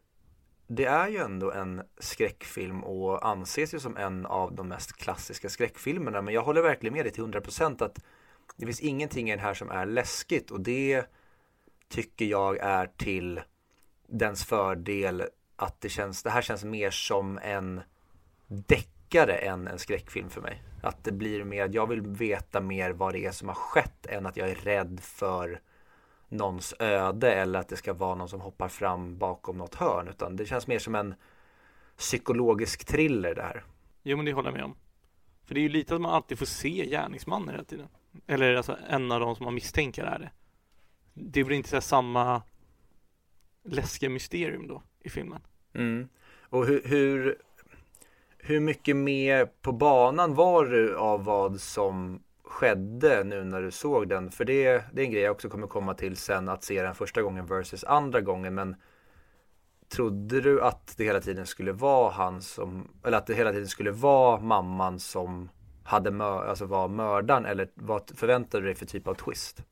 det 0.68 0.86
är 0.86 1.08
ju 1.08 1.18
ändå 1.18 1.52
en 1.52 1.82
skräckfilm 1.98 2.84
och 2.84 3.28
anses 3.28 3.74
ju 3.74 3.80
som 3.80 3.98
en 3.98 4.26
av 4.26 4.56
de 4.56 4.68
mest 4.68 4.94
klassiska 4.94 5.50
skräckfilmerna. 5.50 6.22
Men 6.22 6.34
jag 6.34 6.42
håller 6.42 6.62
verkligen 6.62 6.94
med 6.94 7.06
dig 7.06 7.14
till 7.14 7.24
100% 7.24 7.84
att 7.84 8.00
det 8.56 8.66
finns 8.66 8.82
ingenting 8.82 9.30
i 9.30 9.32
den 9.32 9.40
här 9.40 9.54
som 9.54 9.70
är 9.70 9.86
läskigt 9.86 10.52
och 10.52 10.62
det 10.62 11.06
tycker 11.90 12.26
jag 12.26 12.58
är 12.58 12.86
till 12.98 13.42
dens 14.08 14.46
fördel 14.46 15.24
att 15.56 15.82
det 15.82 15.90
känns, 15.90 16.24
det 16.24 16.30
här 16.30 16.42
känns 16.42 16.64
mer 16.64 16.92
som 16.92 17.40
en 17.44 17.82
deckare 18.48 19.34
än 19.34 19.68
en 19.68 19.80
skräckfilm 19.80 20.30
för 20.30 20.42
mig. 20.42 20.64
Att 20.82 21.04
det 21.04 21.12
blir 21.12 21.44
mer, 21.44 21.70
jag 21.74 21.88
vill 21.88 22.02
veta 22.02 22.62
mer 22.62 22.92
vad 22.92 23.14
det 23.14 23.26
är 23.26 23.32
som 23.32 23.48
har 23.48 23.56
skett 23.56 24.06
än 24.06 24.26
att 24.26 24.38
jag 24.38 24.50
är 24.50 24.56
rädd 24.56 25.00
för 25.04 25.62
någons 26.30 26.74
öde 26.80 27.34
eller 27.34 27.60
att 27.60 27.68
det 27.68 27.76
ska 27.76 27.94
vara 27.94 28.16
någon 28.16 28.30
som 28.30 28.42
hoppar 28.42 28.68
fram 28.68 29.18
bakom 29.18 29.58
något 29.58 29.76
hörn 29.76 30.08
utan 30.08 30.36
det 30.36 30.46
känns 30.46 30.68
mer 30.68 30.80
som 30.80 30.96
en 30.96 31.16
psykologisk 31.98 32.86
thriller 32.86 33.36
det 33.36 33.42
här. 33.42 33.64
Jo 34.04 34.18
men 34.18 34.26
det 34.26 34.34
håller 34.34 34.50
jag 34.50 34.58
med 34.58 34.66
om. 34.66 34.76
För 35.46 35.54
det 35.54 35.60
är 35.60 35.62
ju 35.62 35.70
lite 35.70 35.96
att 35.96 36.02
man 36.02 36.14
alltid 36.14 36.40
får 36.40 36.46
se 36.46 36.86
gärningsmannen 36.86 37.50
hela 37.50 37.64
tiden. 37.64 37.88
Eller 38.28 38.56
alltså 38.56 38.78
en 38.90 39.12
av 39.12 39.20
de 39.20 39.36
som 39.36 39.44
man 39.44 39.54
misstänker 39.54 40.04
är 40.04 40.20
det. 40.20 40.30
Det 41.14 41.44
blir 41.44 41.58
inte 41.58 41.70
så 41.70 41.82
samma 41.82 42.42
läskiga 43.68 44.10
mysterium 44.10 44.68
då 44.68 44.84
i 45.04 45.10
filmen. 45.10 45.42
Mm. 45.74 46.08
Och 46.50 46.66
hur, 46.66 46.82
hur, 46.86 47.36
hur 48.38 48.60
mycket 48.60 48.96
med 48.96 49.62
på 49.62 49.72
banan 49.72 50.36
var 50.36 50.66
du 50.66 50.98
av 50.98 51.24
vad 51.24 51.62
som 51.62 52.24
skedde 52.44 53.24
nu 53.24 53.44
när 53.44 53.62
du 53.62 53.72
såg 53.72 54.10
den? 54.10 54.32
För 54.32 54.46
det, 54.46 54.84
det 54.94 55.02
är 55.02 55.06
en 55.06 55.12
grej 55.12 55.24
jag 55.24 55.32
också 55.32 55.50
kommer 55.50 55.68
komma 55.68 55.94
till 55.94 56.16
sen 56.16 56.50
att 56.50 56.64
se 56.64 56.82
den 56.82 56.96
första 56.96 57.22
gången 57.22 57.46
versus 57.46 57.84
andra 57.84 58.22
gången. 58.22 58.56
Men 58.56 58.76
trodde 59.90 60.42
du 60.42 60.62
att 60.62 60.94
det 60.98 61.04
hela 61.04 61.22
tiden 61.22 61.46
skulle 61.46 61.72
vara 61.72 62.12
han 62.12 62.42
som, 62.42 62.88
eller 63.04 63.18
att 63.18 63.28
det 63.28 63.34
hela 63.34 63.52
tiden 63.52 63.68
skulle 63.68 63.92
vara 63.92 64.40
mamman 64.40 65.00
som 65.00 65.50
hade 65.84 66.12
mör, 66.12 66.46
alltså 66.46 66.66
var 66.66 66.88
mördaren 66.88 67.46
eller 67.46 67.70
vad 67.74 68.12
förväntade 68.16 68.64
du 68.64 68.68
dig 68.68 68.76
för 68.76 68.86
typ 68.86 69.08
av 69.08 69.14
twist? 69.14 69.64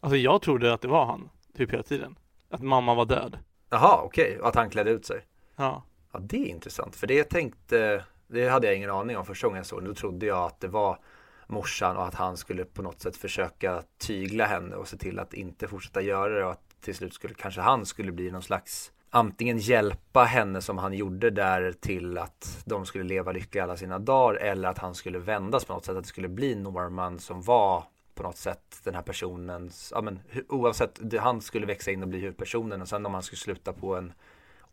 Alltså 0.00 0.16
jag 0.16 0.42
trodde 0.42 0.72
att 0.72 0.80
det 0.80 0.88
var 0.88 1.06
han, 1.06 1.28
typ 1.56 1.72
hela 1.72 1.82
tiden. 1.82 2.18
Att 2.50 2.62
mamma 2.62 2.94
var 2.94 3.04
död. 3.04 3.38
Jaha, 3.70 4.00
okej. 4.02 4.36
Okay. 4.36 4.48
Att 4.48 4.54
han 4.54 4.70
klädde 4.70 4.90
ut 4.90 5.06
sig. 5.06 5.26
Ja. 5.56 5.82
Ja, 6.12 6.18
det 6.18 6.36
är 6.36 6.46
intressant. 6.46 6.96
För 6.96 7.06
det 7.06 7.24
tänkte, 7.24 8.04
det 8.26 8.48
hade 8.48 8.66
jag 8.66 8.76
ingen 8.76 8.90
aning 8.90 9.16
om 9.16 9.26
första 9.26 9.46
gången 9.46 9.56
jag 9.56 9.66
såg. 9.66 9.84
Då 9.84 9.94
trodde 9.94 10.26
jag 10.26 10.46
att 10.46 10.60
det 10.60 10.68
var 10.68 10.98
morsan 11.46 11.96
och 11.96 12.06
att 12.06 12.14
han 12.14 12.36
skulle 12.36 12.64
på 12.64 12.82
något 12.82 13.00
sätt 13.00 13.16
försöka 13.16 13.82
tygla 13.98 14.46
henne 14.46 14.76
och 14.76 14.88
se 14.88 14.96
till 14.96 15.18
att 15.18 15.34
inte 15.34 15.68
fortsätta 15.68 16.00
göra 16.00 16.34
det 16.34 16.44
och 16.44 16.52
att 16.52 16.80
till 16.80 16.94
slut 16.94 17.14
skulle 17.14 17.34
kanske 17.34 17.60
han 17.60 17.86
skulle 17.86 18.12
bli 18.12 18.30
någon 18.30 18.42
slags 18.42 18.92
antingen 19.10 19.58
hjälpa 19.58 20.24
henne 20.24 20.62
som 20.62 20.78
han 20.78 20.92
gjorde 20.94 21.30
där 21.30 21.72
till 21.72 22.18
att 22.18 22.62
de 22.64 22.86
skulle 22.86 23.04
leva 23.04 23.32
lyckliga 23.32 23.64
alla 23.64 23.76
sina 23.76 23.98
dagar 23.98 24.40
eller 24.40 24.68
att 24.68 24.78
han 24.78 24.94
skulle 24.94 25.18
vändas 25.18 25.64
på 25.64 25.72
något 25.72 25.84
sätt, 25.84 25.96
att 25.96 26.02
det 26.02 26.08
skulle 26.08 26.28
bli 26.28 26.54
Norman 26.54 27.18
som 27.18 27.42
var 27.42 27.84
på 28.18 28.24
något 28.24 28.36
sätt 28.36 28.80
den 28.84 28.94
här 28.94 29.02
personens, 29.02 29.92
ja 29.94 30.00
men 30.00 30.20
oavsett, 30.48 31.00
han 31.20 31.40
skulle 31.40 31.66
växa 31.66 31.90
in 31.90 32.02
och 32.02 32.08
bli 32.08 32.18
huvudpersonen 32.18 32.82
och 32.82 32.88
sen 32.88 33.06
om 33.06 33.14
han 33.14 33.22
skulle 33.22 33.38
sluta 33.38 33.72
på 33.72 33.96
en 33.96 34.12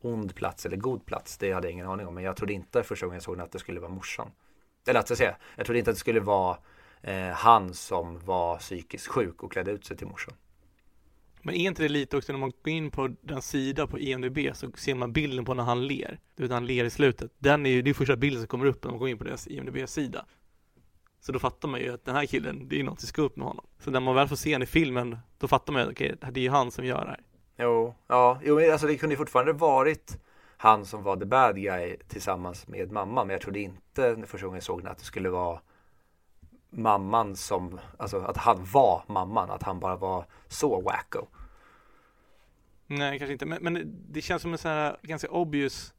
ond 0.02 0.36
plats 0.36 0.66
eller 0.66 0.78
god 0.78 1.06
plats, 1.06 1.38
det 1.38 1.52
hade 1.52 1.68
jag 1.68 1.74
ingen 1.74 1.88
aning 1.88 2.08
om. 2.08 2.14
Men 2.14 2.24
jag 2.24 2.36
trodde 2.36 2.54
inte 2.54 2.84
första 2.84 3.06
gången 3.06 3.16
jag 3.16 3.24
såg 3.24 3.38
den 3.38 3.46
att 3.46 3.52
det 3.52 3.60
skulle 3.60 3.80
vara 3.80 3.92
morsan. 3.92 4.32
Eller 4.88 5.00
att 5.00 5.10
jag 5.10 5.18
säga, 5.18 5.36
jag 5.56 5.66
trodde 5.66 5.80
inte 5.80 5.92
att 5.92 5.96
det 5.96 6.00
skulle 6.00 6.20
vara 6.20 6.58
eh, 7.02 7.30
han 7.30 7.74
som 7.74 8.20
var 8.20 8.58
psykiskt 8.58 9.08
sjuk 9.08 9.44
och 9.44 9.52
klädde 9.52 9.72
ut 9.72 9.86
sig 9.86 9.98
till 9.98 10.08
morsan. 10.08 10.34
Men 11.42 11.56
är 11.56 11.68
inte 11.68 11.84
det 11.84 11.90
lite 11.90 12.18
också 12.18 12.32
när 12.32 12.40
man 12.40 12.52
går 12.64 12.74
in 12.74 12.92
på 12.92 13.16
den 13.22 13.42
sida 13.42 13.88
på 13.88 14.00
EMDB 14.00 14.38
så 14.54 14.72
ser 14.72 14.96
man 14.96 15.14
bilden 15.14 15.46
på 15.46 15.54
när 15.54 15.64
han 15.64 15.88
ler. 15.88 16.20
Du 16.36 16.44
vet 16.44 16.52
han 16.52 16.68
ler 16.68 16.86
i 16.86 16.90
slutet. 16.90 17.32
Den 17.38 17.66
är 17.66 17.70
ju, 17.70 17.82
det 17.82 17.90
är 17.90 17.94
första 17.94 18.16
bilden 18.16 18.42
som 18.42 18.48
kommer 18.48 18.66
upp 18.66 18.84
när 18.84 18.92
man 18.92 19.00
går 19.00 19.10
in 19.10 19.18
på 19.18 19.24
deras 19.24 19.48
EMDB-sida. 19.48 20.26
Så 21.26 21.32
då 21.32 21.40
fattar 21.40 21.68
man 21.68 21.80
ju 21.80 21.94
att 21.94 22.06
den 22.06 22.16
här 22.16 22.26
killen, 22.26 22.68
det 22.68 22.80
är 22.80 22.84
något 22.84 23.00
som 23.00 23.08
ska 23.08 23.22
upp 23.22 23.36
med 23.36 23.48
honom. 23.48 23.66
Så 23.80 23.92
när 23.92 24.00
man 24.00 24.16
väl 24.16 24.28
får 24.28 24.36
se 24.36 24.54
honom 24.54 24.64
i 24.64 24.66
filmen, 24.66 25.18
då 25.38 25.48
fattar 25.48 25.74
man 25.74 25.82
ju 25.82 25.88
att 25.88 25.92
okej, 25.92 26.16
det 26.32 26.40
är 26.40 26.44
ju 26.44 26.50
han 26.50 26.72
som 26.72 26.86
gör 26.86 27.06
det 27.06 27.10
här. 27.10 27.22
Jo, 27.58 27.96
ja, 28.08 28.40
jo, 28.44 28.72
alltså 28.72 28.88
det 28.88 28.98
kunde 28.98 29.14
ju 29.14 29.18
fortfarande 29.18 29.54
varit 29.54 30.18
han 30.58 30.86
som 30.86 31.04
var 31.04 31.18
the 31.18 31.26
bad 31.26 31.56
guy 31.56 31.98
tillsammans 32.08 32.68
med 32.68 32.92
mamman. 32.92 33.28
Men 33.28 33.34
jag 33.34 33.42
trodde 33.42 33.60
inte 33.60 34.24
första 34.28 34.46
gången 34.46 34.58
jag 34.58 34.64
såg 34.64 34.82
den 34.82 34.92
att 34.92 34.98
det 34.98 35.04
skulle 35.06 35.30
vara 35.30 35.60
mamman 36.70 37.36
som, 37.36 37.80
alltså 37.98 38.20
att 38.20 38.38
han 38.38 38.66
var 38.74 39.04
mamman, 39.08 39.52
att 39.52 39.64
han 39.64 39.80
bara 39.80 39.96
var 39.96 40.26
så 40.48 40.82
wacko. 40.82 41.28
Nej, 42.88 43.20
kanske 43.20 43.34
inte, 43.34 43.46
men, 43.46 43.64
men 43.64 43.96
det 44.10 44.22
känns 44.22 44.42
som 44.42 44.52
en 44.52 44.58
sån 44.58 44.72
här 44.72 44.98
ganska 45.02 45.30
obvious, 45.30 45.94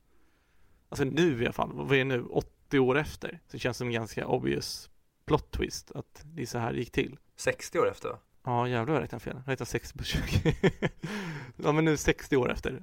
alltså 0.88 1.04
nu 1.04 1.42
i 1.42 1.44
alla 1.44 1.52
fall, 1.52 1.70
vad 1.74 1.92
är 1.92 1.98
det 1.98 2.04
nu, 2.04 2.24
80 2.24 2.78
år 2.78 2.98
efter, 2.98 3.40
så 3.46 3.52
det 3.52 3.58
känns 3.58 3.76
som 3.76 3.86
en 3.86 3.92
ganska 3.92 4.26
obvious 4.26 4.90
plot 5.26 5.50
twist 5.50 5.90
att 5.94 6.24
det 6.24 6.42
är 6.42 6.46
så 6.46 6.58
här 6.58 6.72
det 6.72 6.78
gick 6.78 6.92
till. 6.92 7.18
60 7.36 7.78
år 7.78 7.90
efter? 7.90 8.16
Ja, 8.44 8.68
jävlar 8.68 8.94
jag 8.94 9.02
räknade 9.02 9.24
fel. 9.24 9.36
Jag 9.44 9.52
räknade 9.52 9.70
60 9.70 9.98
på 9.98 10.04
20. 10.04 10.20
ja, 11.56 11.72
men 11.72 11.84
nu 11.84 11.96
60 11.96 12.36
år 12.36 12.52
efter 12.52 12.82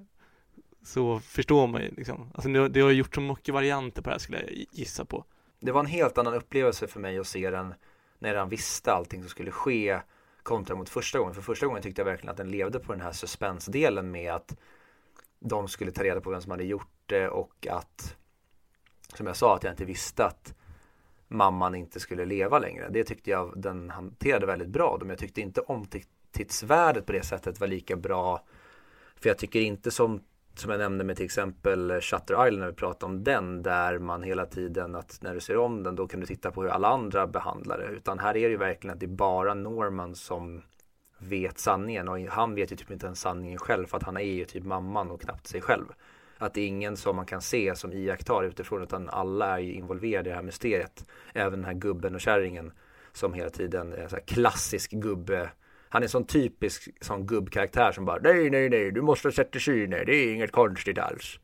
så 0.83 1.19
förstår 1.19 1.67
man 1.67 1.81
ju 1.81 1.91
liksom. 1.91 2.31
Alltså 2.33 2.67
det 2.67 2.81
har 2.81 2.91
gjort 2.91 3.15
så 3.15 3.21
mycket 3.21 3.53
varianter 3.53 4.01
på 4.01 4.09
det 4.09 4.13
här 4.13 4.19
skulle 4.19 4.41
jag 4.41 4.65
gissa 4.71 5.05
på. 5.05 5.25
Det 5.59 5.71
var 5.71 5.79
en 5.79 5.85
helt 5.85 6.17
annan 6.17 6.33
upplevelse 6.33 6.87
för 6.87 6.99
mig 6.99 7.19
att 7.19 7.27
se 7.27 7.49
den 7.49 7.73
när 8.19 8.35
han 8.35 8.49
visste 8.49 8.93
allting 8.93 9.21
som 9.21 9.29
skulle 9.29 9.51
ske 9.51 9.99
kontra 10.43 10.75
mot 10.75 10.89
första 10.89 11.19
gången. 11.19 11.33
För 11.33 11.41
första 11.41 11.65
gången 11.65 11.81
tyckte 11.81 12.01
jag 12.01 12.05
verkligen 12.05 12.31
att 12.31 12.37
den 12.37 12.51
levde 12.51 12.79
på 12.79 12.91
den 12.93 13.01
här 13.01 13.11
suspensdelen 13.11 14.11
med 14.11 14.33
att 14.33 14.55
de 15.39 15.67
skulle 15.67 15.91
ta 15.91 16.03
reda 16.03 16.21
på 16.21 16.29
vem 16.29 16.41
som 16.41 16.51
hade 16.51 16.63
gjort 16.63 17.03
det 17.05 17.29
och 17.29 17.67
att 17.67 18.15
som 19.15 19.27
jag 19.27 19.35
sa 19.35 19.55
att 19.55 19.63
jag 19.63 19.73
inte 19.73 19.85
visste 19.85 20.25
att 20.25 20.55
mamman 21.33 21.75
inte 21.75 21.99
skulle 21.99 22.25
leva 22.25 22.59
längre. 22.59 22.89
Det 22.89 23.03
tyckte 23.03 23.29
jag 23.29 23.53
den 23.55 23.89
hanterade 23.89 24.45
väldigt 24.45 24.67
bra. 24.67 24.97
Men 24.99 25.09
jag 25.09 25.17
tyckte 25.19 25.41
inte 25.41 25.61
omtidsvärdet 25.61 27.05
på 27.05 27.11
det 27.11 27.23
sättet 27.23 27.59
var 27.59 27.67
lika 27.67 27.95
bra. 27.95 28.45
För 29.15 29.29
jag 29.29 29.37
tycker 29.37 29.59
inte 29.61 29.91
som 29.91 30.21
som 30.55 30.71
jag 30.71 30.79
nämnde 30.79 31.03
med 31.03 31.15
till 31.15 31.25
exempel 31.25 32.01
Shutter 32.01 32.47
Island 32.47 32.59
när 32.59 32.67
vi 32.67 32.73
pratade 32.73 33.13
om 33.13 33.23
den 33.23 33.63
där 33.63 33.99
man 33.99 34.23
hela 34.23 34.45
tiden 34.45 34.95
att 34.95 35.19
när 35.21 35.33
du 35.33 35.39
ser 35.39 35.57
om 35.57 35.83
den 35.83 35.95
då 35.95 36.07
kan 36.07 36.19
du 36.19 36.25
titta 36.25 36.51
på 36.51 36.61
hur 36.61 36.69
alla 36.69 36.87
andra 36.87 37.27
behandlar 37.27 37.77
det. 37.77 37.85
Utan 37.85 38.19
här 38.19 38.37
är 38.37 38.43
det 38.43 38.51
ju 38.51 38.57
verkligen 38.57 38.93
att 38.93 38.99
det 38.99 39.05
är 39.05 39.07
bara 39.07 39.53
Norman 39.53 40.15
som 40.15 40.61
vet 41.17 41.59
sanningen 41.59 42.09
och 42.09 42.19
han 42.19 42.55
vet 42.55 42.71
ju 42.71 42.75
typ 42.75 42.91
inte 42.91 43.05
ens 43.05 43.19
sanningen 43.19 43.57
själv 43.57 43.85
för 43.85 43.97
att 43.97 44.03
han 44.03 44.17
är 44.17 44.21
ju 44.21 44.45
typ 44.45 44.63
mamman 44.63 45.11
och 45.11 45.21
knappt 45.21 45.47
sig 45.47 45.61
själv. 45.61 45.85
Att 46.37 46.53
det 46.53 46.61
är 46.61 46.67
ingen 46.67 46.97
som 46.97 47.15
man 47.15 47.25
kan 47.25 47.41
se 47.41 47.75
som 47.75 47.93
iakttar 47.93 48.43
utifrån 48.43 48.83
utan 48.83 49.09
alla 49.09 49.55
är 49.55 49.59
ju 49.59 49.73
involverade 49.73 50.29
i 50.29 50.31
det 50.31 50.35
här 50.35 50.43
mysteriet. 50.43 51.05
Även 51.33 51.51
den 51.51 51.65
här 51.65 51.73
gubben 51.73 52.15
och 52.15 52.21
kärringen 52.21 52.71
som 53.13 53.33
hela 53.33 53.49
tiden 53.49 53.93
är 53.93 54.07
så 54.07 54.17
klassisk 54.27 54.91
gubbe. 54.91 55.49
Han 55.89 56.03
är 56.03 56.07
sån 56.07 56.25
typisk 56.25 56.89
sån 57.01 57.25
gubbkaraktär 57.27 57.91
som 57.91 58.05
bara 58.05 58.19
nej, 58.23 58.49
nej, 58.49 58.69
nej, 58.69 58.91
du 58.91 59.01
måste 59.01 59.31
sätta 59.31 59.59
sig 59.59 59.87
ner, 59.87 60.05
det 60.05 60.15
är 60.15 60.33
inget 60.33 60.51
konstigt 60.51 60.97
alls. 60.97 61.39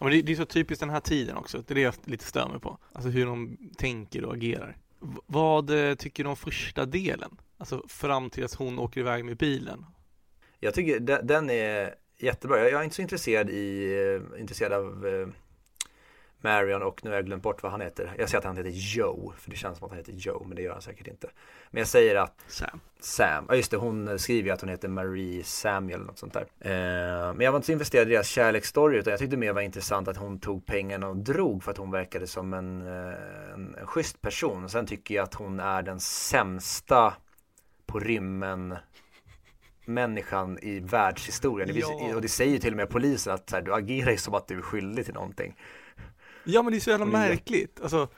Ja, 0.00 0.04
men 0.06 0.12
det, 0.12 0.22
det 0.22 0.32
är 0.32 0.36
så 0.36 0.44
typiskt 0.44 0.80
den 0.80 0.90
här 0.90 1.00
tiden 1.00 1.36
också, 1.36 1.58
det 1.58 1.72
är 1.72 1.74
det 1.74 1.80
jag 1.80 1.94
lite 2.04 2.24
stör 2.24 2.48
mig 2.48 2.60
på. 2.60 2.78
Alltså 2.92 3.10
hur 3.10 3.26
de 3.26 3.56
tänker 3.78 4.24
och 4.24 4.34
agerar. 4.34 4.76
V 5.00 5.08
vad 5.26 5.88
eh, 5.88 5.94
tycker 5.94 6.24
du 6.24 6.30
om 6.30 6.36
första 6.36 6.86
delen? 6.86 7.36
Alltså 7.58 7.82
fram 7.88 8.30
till 8.30 8.44
att 8.44 8.54
hon 8.54 8.78
åker 8.78 9.00
iväg 9.00 9.24
med 9.24 9.36
bilen. 9.36 9.86
Jag 10.60 10.74
tycker 10.74 11.00
de- 11.00 11.20
den 11.22 11.50
är 11.50 11.94
jättebra. 12.24 12.58
Jag 12.58 12.72
jag 12.72 12.80
är 12.80 12.84
inte 12.84 12.96
så 12.96 13.02
intresserad, 13.02 13.50
i, 13.50 13.94
eh, 14.34 14.40
intresserad 14.40 14.72
av 14.72 15.06
eh, 15.06 15.26
Marion 16.44 16.82
och 16.82 17.04
nu 17.04 17.10
har 17.10 17.16
jag 17.16 17.26
glömt 17.26 17.42
bort 17.42 17.62
vad 17.62 17.72
han 17.72 17.80
heter. 17.80 18.14
Jag 18.18 18.28
säger 18.28 18.38
att 18.38 18.44
han 18.44 18.56
heter 18.56 18.70
Joe, 18.70 19.32
för 19.38 19.50
det 19.50 19.56
känns 19.56 19.78
som 19.78 19.84
att 19.84 19.90
han 19.90 19.98
heter 19.98 20.12
Joe, 20.12 20.44
men 20.46 20.56
det 20.56 20.62
gör 20.62 20.72
han 20.72 20.82
säkert 20.82 21.06
inte. 21.06 21.30
Men 21.70 21.78
jag 21.78 21.88
säger 21.88 22.16
att 22.16 22.44
Sam. 22.46 22.80
Sam, 23.00 23.44
ja 23.48 23.54
just 23.54 23.70
det, 23.70 23.76
hon 23.76 24.18
skriver 24.18 24.48
ju 24.48 24.54
att 24.54 24.60
hon 24.60 24.70
heter 24.70 24.88
Marie 24.88 25.44
Samuel 25.44 25.94
eller 25.94 26.06
något 26.06 26.18
sånt 26.18 26.32
där. 26.32 26.46
Eh, 26.60 27.34
men 27.34 27.40
jag 27.40 27.52
var 27.52 27.56
inte 27.58 27.66
så 27.66 27.72
investerad 27.72 28.08
i 28.08 28.10
deras 28.10 28.28
kärleksstory 28.28 28.98
utan 28.98 29.10
jag 29.10 29.20
tyckte 29.20 29.36
mer 29.36 29.52
var 29.52 29.62
intressant 29.62 30.08
att 30.08 30.16
hon 30.16 30.40
tog 30.40 30.66
pengarna 30.66 31.08
och 31.08 31.16
drog 31.16 31.62
för 31.62 31.70
att 31.70 31.78
hon 31.78 31.90
verkade 31.90 32.26
som 32.26 32.52
en, 32.54 32.86
eh, 32.86 33.54
en, 33.54 33.74
en 33.80 33.86
schysst 33.86 34.20
person. 34.20 34.68
Sen 34.68 34.86
tycker 34.86 35.14
jag 35.14 35.22
att 35.22 35.34
hon 35.34 35.60
är 35.60 35.82
den 35.82 36.00
sämsta 36.00 37.14
på 37.86 38.00
rymmen 38.00 38.76
människan 39.86 40.58
i 40.62 40.80
världshistorien. 40.80 41.68
Det 41.68 41.74
finns- 41.74 41.86
Ja. 42.00 42.14
Och 42.14 42.22
det 42.22 42.28
säger 42.28 42.52
ju 42.52 42.58
till 42.58 42.70
och 42.72 42.76
med 42.76 42.88
polisen 42.90 43.34
att 43.34 43.50
här, 43.52 43.62
du 43.62 43.74
agerar 43.74 44.10
ju 44.10 44.16
som 44.16 44.34
att 44.34 44.48
du 44.48 44.58
är 44.58 44.62
skyldig 44.62 45.04
till 45.04 45.14
någonting. 45.14 45.56
Ja 46.44 46.62
men 46.62 46.72
det 46.72 46.78
är 46.78 46.80
så 46.80 46.90
jävla 46.90 47.06
märkligt. 47.06 47.80
Alltså, 47.82 48.08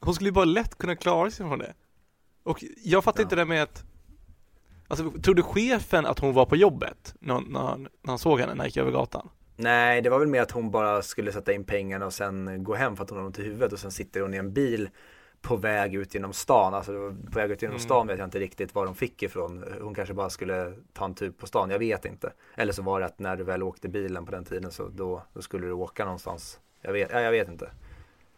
hon 0.00 0.14
skulle 0.14 0.28
ju 0.28 0.32
bara 0.32 0.44
lätt 0.44 0.78
kunna 0.78 0.96
klara 0.96 1.30
sig 1.30 1.46
från 1.46 1.58
det. 1.58 1.74
Och 2.42 2.64
jag 2.84 3.04
fattar 3.04 3.20
Ja. 3.20 3.22
inte 3.22 3.36
det 3.36 3.44
med 3.44 3.62
att 3.62 3.84
Alltså, 4.88 5.10
trodde 5.10 5.42
chefen 5.42 6.06
att 6.06 6.18
hon 6.18 6.34
var 6.34 6.46
på 6.46 6.56
jobbet 6.56 7.14
när, 7.20 7.40
när, 7.40 7.76
när 7.78 7.88
han 8.06 8.18
såg 8.18 8.40
henne 8.40 8.52
när 8.54 8.58
han 8.58 8.66
gick 8.66 8.76
över 8.76 8.90
gatan? 8.90 9.28
Nej, 9.56 10.02
det 10.02 10.10
var 10.10 10.18
väl 10.18 10.28
mer 10.28 10.42
att 10.42 10.50
hon 10.50 10.70
bara 10.70 11.02
skulle 11.02 11.32
sätta 11.32 11.52
in 11.52 11.64
pengarna 11.64 12.06
och 12.06 12.12
sen 12.12 12.64
gå 12.64 12.74
hem 12.74 12.96
för 12.96 13.04
att 13.04 13.10
hon 13.10 13.18
har 13.18 13.26
ont 13.26 13.38
i 13.38 13.42
huvudet 13.42 13.72
och 13.72 13.78
sen 13.78 13.90
sitter 13.90 14.20
hon 14.20 14.34
i 14.34 14.36
en 14.36 14.52
bil 14.52 14.88
på 15.42 15.56
väg 15.56 15.94
ut 15.94 16.14
genom 16.14 16.32
stan. 16.32 16.74
Alltså 16.74 16.92
på 17.32 17.38
väg 17.38 17.50
ut 17.50 17.62
genom 17.62 17.74
Mm. 17.76 17.84
stan 17.84 18.06
vet 18.06 18.18
jag 18.18 18.26
inte 18.26 18.38
riktigt 18.38 18.74
var 18.74 18.84
de 18.84 18.94
fick 18.94 19.22
ifrån. 19.22 19.64
Hon 19.80 19.94
kanske 19.94 20.14
bara 20.14 20.30
skulle 20.30 20.72
ta 20.92 21.04
en 21.04 21.14
tur 21.14 21.30
på 21.30 21.46
stan, 21.46 21.70
jag 21.70 21.78
vet 21.78 22.04
inte. 22.04 22.32
Eller 22.56 22.72
så 22.72 22.82
var 22.82 23.00
det 23.00 23.06
att 23.06 23.18
när 23.18 23.36
du 23.36 23.44
väl 23.44 23.62
åkte 23.62 23.88
bilen 23.88 24.24
på 24.26 24.32
den 24.32 24.44
tiden 24.44 24.70
så 24.72 24.88
då, 24.88 25.22
då 25.34 25.42
skulle 25.42 25.66
du 25.66 25.72
åka 25.72 26.04
någonstans. 26.04 26.60
Jag 26.80 26.92
vet, 26.92 27.10
ja, 27.12 27.20
jag 27.20 27.30
vet 27.30 27.48
inte. 27.48 27.70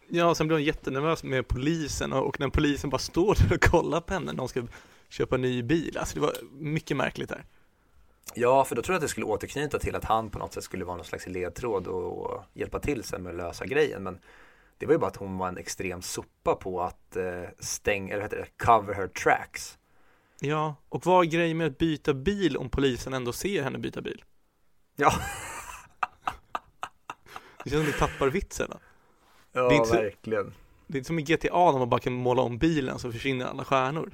Ja, 0.07 0.35
sen 0.35 0.47
blev 0.47 0.55
hon 0.57 0.63
jättenervös 0.63 1.23
med 1.23 1.47
polisen 1.47 2.13
och, 2.13 2.39
när 2.39 2.49
polisen 2.49 2.89
bara 2.89 2.97
står 2.97 3.35
där 3.35 3.55
och 3.55 3.61
kollar 3.61 4.01
på 4.01 4.13
henne 4.13 4.31
när 4.31 4.39
hon 4.39 4.49
ska 4.49 4.63
köpa 5.09 5.35
en 5.35 5.41
ny 5.41 5.63
bil. 5.63 5.97
Alltså 5.97 6.15
det 6.15 6.21
var 6.21 6.33
mycket 6.51 6.97
märkligt 6.97 7.29
där. 7.29 7.43
Ja, 8.33 8.65
för 8.65 8.75
då 8.75 8.81
tror 8.81 8.93
jag 8.93 8.97
att 8.97 9.01
det 9.01 9.07
skulle 9.07 9.25
återknyta 9.25 9.79
till 9.79 9.95
att 9.95 10.05
han 10.05 10.29
på 10.29 10.39
något 10.39 10.53
sätt 10.53 10.63
skulle 10.63 10.85
vara 10.85 10.95
någon 10.95 11.05
slags 11.05 11.27
ledtråd 11.27 11.87
och, 11.87 12.17
och 12.25 12.43
hjälpa 12.53 12.79
till 12.79 13.03
sen 13.03 13.23
med 13.23 13.29
att 13.29 13.37
lösa 13.37 13.65
grejen. 13.65 14.03
Men 14.03 14.19
det 14.79 14.85
var 14.85 14.93
ju 14.93 14.99
bara 14.99 15.07
att 15.07 15.15
hon 15.15 15.37
var 15.37 15.47
en 15.47 15.57
extrem 15.57 16.01
sopa 16.01 16.55
på 16.55 16.81
att 16.81 17.15
eh, 17.15 17.43
stänga, 17.59 18.13
eller 18.13 18.23
vad 18.23 18.31
heter 18.33 18.37
det, 18.57 18.65
cover 18.65 18.93
her 18.93 19.07
tracks. 19.07 19.77
Ja, 20.39 20.75
och 20.89 21.05
vad 21.05 21.25
är 21.25 21.29
grejen 21.29 21.57
med 21.57 21.67
att 21.67 21.77
byta 21.77 22.13
bil 22.13 22.57
om 22.57 22.69
polisen 22.69 23.13
ändå 23.13 23.33
ser 23.33 23.63
henne 23.63 23.79
byta 23.79 24.01
bil? 24.01 24.23
Ja, 24.95 25.11
Det 27.63 27.69
känns 27.69 27.81
som 27.85 27.89
att 27.89 27.93
du 27.93 27.99
tappar 28.13 28.27
vitsen. 28.27 28.71
Ja 29.51 29.69
Det 29.69 29.75
är 29.75 29.83
så- 29.83 29.93
verkligen. 29.95 30.53
Det 30.87 30.95
är 30.95 30.97
inte 30.97 31.07
som 31.07 31.19
i 31.19 31.21
GTA 31.21 31.71
när 31.71 31.79
man 31.79 31.89
bara 31.89 31.99
kan 31.99 32.13
måla 32.13 32.41
om 32.41 32.57
bilen 32.57 32.99
så 32.99 33.11
försvinner 33.11 33.45
alla 33.45 33.65
stjärnor. 33.65 34.11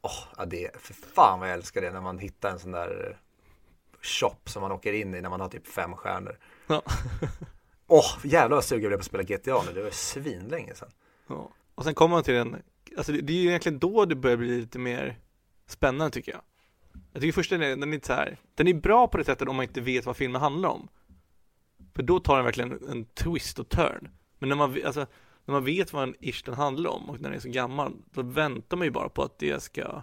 Åh, 0.00 0.24
ja 0.36 0.44
det, 0.44 0.70
för 0.80 0.94
fan 0.94 1.40
vad 1.40 1.48
jag 1.48 1.54
älskar 1.54 1.80
det 1.80 1.90
när 1.90 2.00
man 2.00 2.18
hittar 2.18 2.50
en 2.50 2.58
sån 2.58 2.72
där 2.72 3.08
eh, 3.10 3.16
shop 4.02 4.36
som 4.44 4.62
man 4.62 4.72
åker 4.72 4.92
in 4.92 5.14
i 5.14 5.20
när 5.20 5.30
man 5.30 5.40
har 5.40 5.48
typ 5.48 5.66
fem 5.66 5.94
stjärnor. 5.96 6.38
Ja. 6.66 6.82
Åh, 7.86 8.16
jävlar 8.24 8.56
vad 8.56 8.64
sugen 8.64 8.82
jag 8.82 8.90
blev 8.90 8.96
på 8.96 9.00
att 9.00 9.06
spela 9.06 9.22
GTA 9.22 9.62
nu, 9.66 9.72
det 9.72 9.82
var 9.82 9.90
svinlänge 9.90 10.74
sedan. 10.74 10.90
Ja. 11.26 11.50
Och 11.74 11.84
sen 11.84 11.94
kommer 11.94 12.16
man 12.16 12.24
till 12.24 12.34
den, 12.34 12.62
alltså 12.96 13.12
det, 13.12 13.20
det 13.20 13.32
är 13.32 13.36
ju 13.36 13.48
egentligen 13.48 13.78
då 13.78 14.04
det 14.04 14.14
börjar 14.14 14.36
bli 14.36 14.60
lite 14.60 14.78
mer 14.78 15.18
spännande 15.66 16.10
tycker 16.10 16.32
jag. 16.32 16.42
Jag 17.12 17.22
tycker 17.22 17.32
första 17.32 17.58
den, 17.58 17.80
den 17.80 17.88
är 17.88 17.94
lite 17.94 18.06
så 18.06 18.12
här, 18.12 18.38
den 18.54 18.68
är 18.68 18.74
bra 18.74 19.08
på 19.08 19.18
det 19.18 19.24
sättet 19.24 19.48
om 19.48 19.56
man 19.56 19.62
inte 19.62 19.80
vet 19.80 20.06
vad 20.06 20.16
filmen 20.16 20.40
handlar 20.40 20.68
om. 20.68 20.88
För 21.94 22.02
då 22.02 22.20
tar 22.20 22.36
den 22.36 22.44
verkligen 22.44 22.88
en 22.88 23.04
twist 23.04 23.58
och 23.58 23.68
turn. 23.68 24.08
Men 24.38 24.48
när 24.48 24.56
man, 24.56 24.78
alltså, 24.86 25.06
när 25.44 25.52
man 25.52 25.64
vet 25.64 25.92
vad 25.92 26.02
en 26.02 26.14
ish 26.20 26.42
den 26.44 26.54
handlar 26.54 26.90
om 26.90 27.10
och 27.10 27.20
när 27.20 27.28
den 27.28 27.36
är 27.36 27.40
så 27.40 27.48
gammal, 27.48 27.96
då 28.10 28.22
väntar 28.22 28.76
man 28.76 28.86
ju 28.86 28.90
bara 28.90 29.08
på 29.08 29.22
att 29.22 29.38
det 29.38 29.62
ska, 29.62 30.02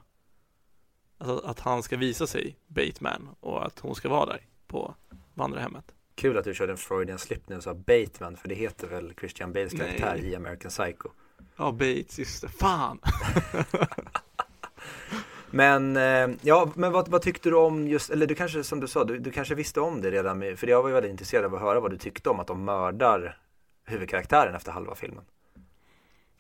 alltså 1.17 1.47
att 1.47 1.59
han 1.59 1.83
ska 1.83 1.97
visa 1.97 2.27
sig 2.27 2.57
Bateman 2.67 3.29
och 3.39 3.65
att 3.65 3.79
hon 3.79 3.95
ska 3.95 4.09
vara 4.09 4.25
där 4.25 4.47
på 4.67 4.95
vandrarhemmet. 5.33 5.93
Kul 6.19 6.37
att 6.37 6.43
du 6.43 6.53
körde 6.53 6.71
en 6.71 6.77
Freudian 6.77 7.19
slip 7.19 7.49
nu 7.49 7.57
och 7.57 7.63
sa 7.63 7.73
Bateman, 7.73 8.37
för 8.37 8.47
det 8.49 8.55
heter 8.55 8.87
väl 8.87 9.13
Christian 9.19 9.53
Bales 9.53 9.73
Nej. 9.73 9.97
karaktär 9.97 10.25
i 10.25 10.35
American 10.35 10.69
Psycho. 10.71 11.09
Ja, 11.57 11.71
Bates, 11.71 12.19
just 12.19 12.41
det. 12.41 12.47
Fan! 12.47 12.99
Men, 15.51 15.97
eh, 15.97 16.27
ja, 16.41 16.71
men 16.75 16.91
vad, 16.91 17.07
vad 17.07 17.21
tyckte 17.21 17.49
du 17.49 17.55
om 17.55 17.87
just, 17.87 18.09
eller 18.09 18.27
du 18.27 18.35
kanske 18.35 18.63
som 18.63 18.79
du 18.79 18.87
sa, 18.87 19.03
du, 19.03 19.19
du 19.19 19.31
kanske 19.31 19.55
visste 19.55 19.81
om 19.81 20.01
det 20.01 20.11
redan 20.11 20.39
med, 20.39 20.59
för 20.59 20.67
jag 20.67 20.81
var 20.81 20.89
ju 20.89 20.93
väldigt 20.93 21.09
intresserad 21.11 21.45
av 21.45 21.55
att 21.55 21.61
höra 21.61 21.79
vad 21.79 21.91
du 21.91 21.97
tyckte 21.97 22.29
om 22.29 22.39
att 22.39 22.47
de 22.47 22.63
mördar 22.65 23.37
huvudkaraktären 23.85 24.55
efter 24.55 24.71
halva 24.71 24.95
filmen. 24.95 25.23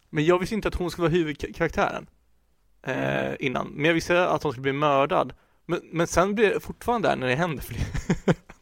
Men 0.09 0.25
jag 0.25 0.39
visste 0.39 0.55
inte 0.55 0.67
att 0.67 0.75
hon 0.75 0.91
skulle 0.91 1.07
vara 1.07 1.17
huvudkaraktären 1.17 2.07
eh, 2.83 3.23
Mm. 3.25 3.35
innan. 3.39 3.67
Men 3.67 3.85
jag 3.85 3.93
visste 3.93 4.27
att 4.27 4.43
hon 4.43 4.51
skulle 4.51 4.61
bli 4.63 4.73
mördad. 4.73 5.33
Men, 5.65 5.81
men 5.91 6.07
sen 6.07 6.35
blir 6.35 6.49
det 6.53 6.59
fortfarande 6.59 7.07
där 7.07 7.15
när 7.15 7.27
det 7.27 7.35
händer 7.35 7.63
fler. 7.63 7.85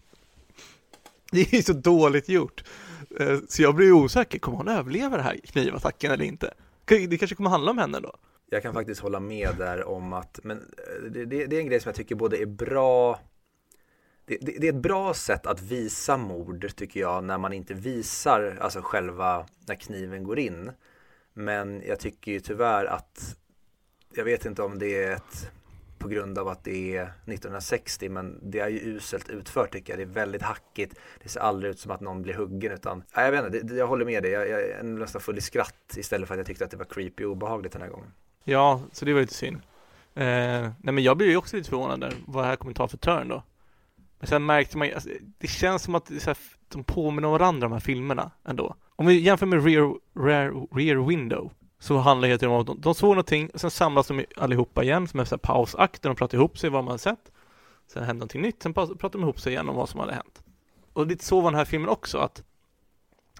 det 1.31 1.41
är 1.41 1.55
ju 1.55 1.63
så 1.63 1.73
dåligt 1.73 2.29
gjort. 2.29 2.63
Eh, 3.19 3.39
så 3.47 3.61
jag 3.61 3.75
blir 3.75 3.85
ju 3.85 3.93
osäker, 3.93 4.39
kommer 4.39 4.57
hon 4.57 4.67
överleva 4.67 5.17
den 5.17 5.25
här 5.25 5.39
knivattacken 5.43 6.11
eller 6.11 6.25
inte? 6.25 6.53
Det 6.85 7.17
kanske 7.17 7.35
kommer 7.35 7.49
handla 7.49 7.71
om 7.71 7.77
henne 7.77 7.99
då? 7.99 8.15
Jag 8.49 8.63
kan 8.63 8.73
faktiskt 8.73 9.01
hålla 9.01 9.19
med 9.19 9.49
där 9.57 9.87
om 9.87 10.13
att, 10.13 10.39
men 10.43 10.57
eh, 10.57 11.11
det, 11.11 11.25
det, 11.25 11.45
det 11.45 11.55
är 11.55 11.59
en 11.59 11.67
grej 11.67 11.79
som 11.79 11.89
jag 11.89 11.95
tycker 11.95 12.15
både 12.15 12.41
är 12.41 12.45
bra 12.45 13.19
det, 14.27 14.37
det, 14.41 14.57
det 14.57 14.67
är 14.67 14.73
ett 14.73 14.81
bra 14.81 15.13
sätt 15.13 15.45
att 15.45 15.61
visa 15.61 16.17
mord 16.17 16.75
tycker 16.75 16.99
jag 16.99 17.23
när 17.23 17.37
man 17.37 17.53
inte 17.53 17.73
visar 17.73 18.57
alltså 18.61 18.81
själva 18.81 19.45
när 19.67 19.75
kniven 19.75 20.23
går 20.23 20.39
in. 20.39 20.71
Men 21.33 21.83
jag 21.87 21.99
tycker 21.99 22.31
ju 22.31 22.39
tyvärr 22.39 22.85
att 22.85 23.37
jag 24.13 24.23
vet 24.23 24.45
inte 24.45 24.63
om 24.63 24.79
det 24.79 25.03
är 25.03 25.11
ett 25.11 25.51
på 25.97 26.07
grund 26.07 26.37
av 26.37 26.47
att 26.47 26.63
det 26.63 26.97
är 26.97 27.03
1960 27.03 28.09
men 28.09 28.39
det 28.51 28.59
är 28.59 28.67
ju 28.67 28.79
uselt 28.79 29.29
utfört 29.29 29.71
tycker 29.71 29.93
jag. 29.93 29.99
Det 29.99 30.03
är 30.03 30.13
väldigt 30.13 30.41
hackigt. 30.41 30.95
Det 31.23 31.29
ser 31.29 31.39
aldrig 31.39 31.71
ut 31.71 31.79
som 31.79 31.91
att 31.91 32.01
någon 32.01 32.21
blir 32.21 32.33
huggen 32.33 32.71
utan, 32.71 33.03
ja, 33.13 33.21
jag 33.21 33.31
vet 33.31 33.45
inte, 33.45 33.59
det, 33.59 33.75
jag 33.75 33.87
håller 33.87 34.05
med 34.05 34.23
dig. 34.23 34.31
Jag, 34.31 34.49
jag 34.49 34.61
är 34.61 34.83
nästan 34.83 35.21
full 35.21 35.37
i 35.37 35.41
skratt 35.41 35.97
istället 35.97 36.27
för 36.27 36.35
att 36.35 36.39
jag 36.39 36.47
tyckte 36.47 36.65
att 36.65 36.71
det 36.71 36.77
var 36.77 36.85
creepy 36.85 37.25
och 37.25 37.31
obehagligt 37.31 37.73
den 37.73 37.81
här 37.81 37.89
gången. 37.89 38.11
Ja, 38.43 38.81
så 38.91 39.05
det 39.05 39.13
var 39.13 39.21
lite 39.21 39.33
synd. 39.33 39.57
Eh, 40.15 40.23
nej 40.79 40.93
men 40.93 41.03
jag 41.03 41.17
blev 41.17 41.29
ju 41.29 41.37
också 41.37 41.55
lite 41.55 41.69
förvånad 41.69 41.99
där, 41.99 42.13
vad 42.27 42.43
det 42.43 42.47
här 42.47 42.55
kommer 42.55 42.73
ta 42.73 42.87
för 42.87 42.97
turn 42.97 43.27
då. 43.27 43.43
Men 44.19 44.27
sen 44.27 44.45
märkte 44.45 44.77
man 44.77 44.87
ju, 44.87 44.93
alltså, 44.93 45.09
det 45.37 45.47
känns 45.47 45.83
som 45.83 45.95
att 45.95 46.07
så 46.07 46.29
här, 46.29 46.37
de 46.67 46.83
påminner 46.83 47.27
om 47.27 47.31
varandra 47.31 47.67
de 47.67 47.73
här 47.73 47.79
filmerna 47.79 48.31
ändå. 48.45 48.75
Om 48.95 49.05
vi 49.05 49.19
jämför 49.19 49.45
med 49.45 49.65
Rear, 49.65 49.95
Rear, 50.25 50.75
Rear 50.75 51.07
Window 51.07 51.51
så 51.79 51.97
handlar 51.97 52.27
det 52.27 52.31
helt 52.31 52.43
om 52.43 52.51
att 52.51 52.67
de, 52.67 52.81
de 52.81 52.95
såg 52.95 53.09
någonting, 53.09 53.49
sen 53.55 53.71
samlas 53.71 54.07
de 54.07 54.25
allihopa 54.37 54.83
igen 54.83 55.07
som 55.07 55.19
en 55.19 55.39
pausakt 55.39 56.01
där 56.01 56.09
de 56.09 56.15
pratar 56.15 56.37
ihop 56.37 56.57
sig 56.57 56.69
vad 56.69 56.83
man 56.83 56.91
har 56.91 56.97
sett. 56.97 57.31
Sen 57.87 58.03
händer 58.03 58.19
någonting 58.19 58.41
nytt, 58.41 58.63
sen 58.63 58.73
pratar 58.73 59.09
de 59.09 59.21
ihop 59.21 59.39
sig 59.39 59.53
igen 59.53 59.69
om 59.69 59.75
vad 59.75 59.89
som 59.89 59.99
hade 59.99 60.13
hänt. 60.13 60.43
Och 60.93 61.07
lite 61.07 61.25
så 61.25 61.41
var 61.41 61.51
den 61.51 61.57
här 61.57 61.65
filmen 61.65 61.89
också, 61.89 62.17
att 62.17 62.43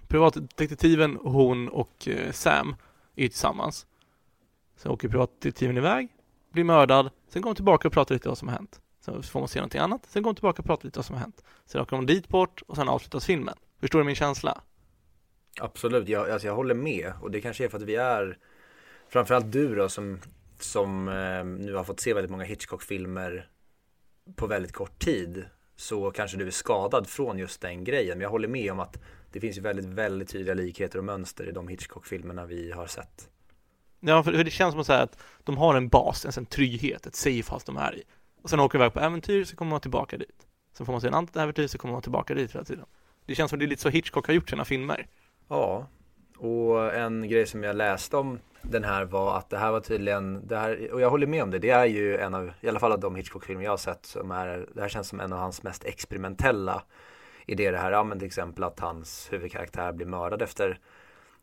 privatdetektiven, 0.08 1.18
hon 1.22 1.68
och 1.68 2.08
eh, 2.08 2.32
Sam 2.32 2.76
är 3.16 3.22
ju 3.22 3.28
tillsammans. 3.28 3.86
Sen 4.76 4.92
åker 4.92 5.08
privatdetektiven 5.08 5.76
iväg, 5.76 6.08
blir 6.52 6.64
mördad, 6.64 7.10
sen 7.28 7.42
kommer 7.42 7.54
tillbaka 7.54 7.88
och 7.88 7.94
pratar 7.94 8.14
lite 8.14 8.28
om 8.28 8.30
vad 8.30 8.38
som 8.38 8.48
har 8.48 8.54
hänt. 8.54 8.80
Sen 9.00 9.22
får 9.22 9.40
man 9.40 9.48
se 9.48 9.58
någonting 9.58 9.80
annat, 9.80 10.06
sen 10.06 10.22
går 10.22 10.28
hon 10.28 10.34
tillbaka 10.34 10.62
och 10.62 10.66
pratar 10.66 10.84
lite 10.84 10.98
om 10.98 11.00
vad 11.00 11.06
som 11.06 11.14
har 11.14 11.20
hänt. 11.20 11.44
Sen 11.66 11.80
åker 11.80 11.96
de 11.96 12.06
dit 12.06 12.28
bort 12.28 12.62
och 12.66 12.76
sen 12.76 12.88
avslutas 12.88 13.24
filmen. 13.24 13.54
Förstår 13.80 13.98
du 13.98 14.04
min 14.04 14.14
känsla? 14.14 14.60
Absolut, 15.60 16.08
jag, 16.08 16.30
alltså 16.30 16.46
jag 16.46 16.54
håller 16.54 16.74
med 16.74 17.12
och 17.20 17.30
det 17.30 17.40
kanske 17.40 17.64
är 17.64 17.68
för 17.68 17.76
att 17.76 17.82
vi 17.82 17.96
är 17.96 18.38
framförallt 19.08 19.52
du 19.52 19.74
då 19.74 19.88
som, 19.88 20.20
som 20.60 21.08
eh, 21.08 21.44
nu 21.44 21.74
har 21.74 21.84
fått 21.84 22.00
se 22.00 22.14
väldigt 22.14 22.30
många 22.30 22.44
Hitchcock-filmer 22.44 23.48
på 24.36 24.46
väldigt 24.46 24.72
kort 24.72 24.98
tid 24.98 25.44
så 25.76 26.10
kanske 26.10 26.36
du 26.36 26.46
är 26.46 26.50
skadad 26.50 27.06
från 27.06 27.38
just 27.38 27.60
den 27.60 27.84
grejen. 27.84 28.18
Men 28.18 28.22
jag 28.22 28.30
håller 28.30 28.48
med 28.48 28.72
om 28.72 28.80
att 28.80 28.96
det 29.32 29.40
finns 29.40 29.56
ju 29.56 29.60
väldigt, 29.60 29.86
väldigt 29.86 30.28
tydliga 30.28 30.54
likheter 30.54 30.98
och 30.98 31.04
mönster 31.04 31.48
i 31.48 31.52
de 31.52 31.68
Hitchcock-filmerna 31.68 32.46
vi 32.46 32.72
har 32.72 32.86
sett. 32.86 33.28
Ja, 34.00 34.22
för 34.22 34.32
det 34.32 34.50
känns 34.50 34.72
som 34.72 34.80
att, 34.80 34.86
säga 34.86 35.02
att 35.02 35.18
de 35.44 35.56
har 35.56 35.74
en 35.74 35.88
bas, 35.88 36.38
en 36.38 36.46
trygghet, 36.46 37.06
ett 37.06 37.14
safe 37.14 37.54
house 37.54 37.66
de 37.66 37.76
är 37.76 37.96
i. 37.96 38.02
Och 38.42 38.50
sen 38.50 38.60
åker 38.60 38.78
de 38.78 38.84
iväg 38.84 38.92
på 38.92 39.00
äventyr, 39.00 39.44
så 39.44 39.56
kommer 39.56 39.70
man 39.70 39.80
tillbaka 39.80 40.16
dit. 40.16 40.46
Sen 40.72 40.86
får 40.86 40.92
man 40.92 41.00
se 41.00 41.08
en 41.08 41.14
annat 41.14 41.36
äventyr, 41.36 41.66
så 41.66 41.78
kommer 41.78 41.92
man 41.92 42.02
tillbaka 42.02 42.34
dit 42.34 42.54
hela 42.54 42.64
tiden. 42.64 42.84
Det 43.26 43.34
känns 43.34 43.50
som 43.50 43.56
att 43.56 43.60
det 43.60 43.66
är 43.66 43.68
lite 43.68 43.82
så 43.82 43.88
Hitchcock 43.88 44.26
har 44.26 44.34
gjort 44.34 44.50
sina 44.50 44.64
filmer. 44.64 45.06
Ja, 45.48 45.86
och 46.38 46.94
en 46.94 47.28
grej 47.28 47.46
som 47.46 47.62
jag 47.62 47.76
läste 47.76 48.16
om 48.16 48.38
den 48.62 48.84
här 48.84 49.04
var 49.04 49.38
att 49.38 49.50
det 49.50 49.58
här 49.58 49.70
var 49.70 49.80
tydligen, 49.80 50.46
det 50.46 50.56
här, 50.56 50.92
och 50.92 51.00
jag 51.00 51.10
håller 51.10 51.26
med 51.26 51.42
om 51.42 51.50
det, 51.50 51.58
det 51.58 51.70
är 51.70 51.84
ju 51.84 52.16
en 52.16 52.34
av, 52.34 52.52
i 52.60 52.68
alla 52.68 52.80
fall 52.80 52.92
av 52.92 53.00
de 53.00 53.16
Hitchcock-filmer 53.16 53.64
jag 53.64 53.70
har 53.70 53.76
sett 53.76 54.06
som 54.06 54.30
är, 54.30 54.66
det 54.74 54.80
här 54.80 54.88
känns 54.88 55.08
som 55.08 55.20
en 55.20 55.32
av 55.32 55.38
hans 55.38 55.62
mest 55.62 55.84
experimentella 55.84 56.82
idé 57.46 57.66
är 57.66 57.72
det 57.72 57.78
här, 57.78 57.92
ja 57.92 58.04
men 58.04 58.18
till 58.18 58.26
exempel 58.26 58.64
att 58.64 58.80
hans 58.80 59.28
huvudkaraktär 59.32 59.92
blir 59.92 60.06
mördad 60.06 60.42
efter 60.42 60.80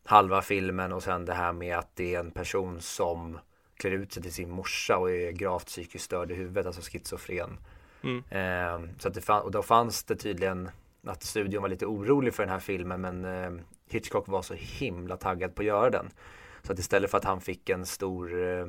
halva 0.04 0.42
filmen 0.42 0.92
och 0.92 1.02
sen 1.02 1.24
det 1.24 1.34
här 1.34 1.52
med 1.52 1.78
att 1.78 1.90
det 1.94 2.14
är 2.14 2.20
en 2.20 2.30
person 2.30 2.80
som 2.80 3.38
klär 3.76 3.90
ut 3.90 4.12
sig 4.12 4.22
till 4.22 4.32
sin 4.32 4.50
morsa 4.50 4.96
och 4.96 5.10
är 5.10 5.32
gravt 5.32 5.66
psykiskt 5.66 6.04
störd 6.04 6.30
i 6.30 6.34
huvudet, 6.34 6.66
alltså 6.66 6.82
schizofren. 6.82 7.58
Mm. 8.02 8.24
Eh, 8.30 8.90
så 8.98 9.08
att 9.08 9.14
det 9.14 9.20
fann, 9.20 9.42
och 9.42 9.50
då 9.50 9.62
fanns 9.62 10.04
det 10.04 10.16
tydligen 10.16 10.70
att 11.06 11.22
studion 11.22 11.62
var 11.62 11.68
lite 11.68 11.86
orolig 11.86 12.34
för 12.34 12.42
den 12.42 12.52
här 12.52 12.60
filmen 12.60 13.00
men 13.00 13.24
eh, 13.24 13.62
Hitchcock 13.88 14.28
var 14.28 14.42
så 14.42 14.54
himla 14.54 15.16
taggad 15.16 15.54
på 15.54 15.62
att 15.62 15.66
göra 15.66 15.90
den. 15.90 16.10
Så 16.62 16.72
att 16.72 16.78
istället 16.78 17.10
för 17.10 17.18
att 17.18 17.24
han 17.24 17.40
fick 17.40 17.68
en 17.68 17.86
stor 17.86 18.44
eh, 18.44 18.66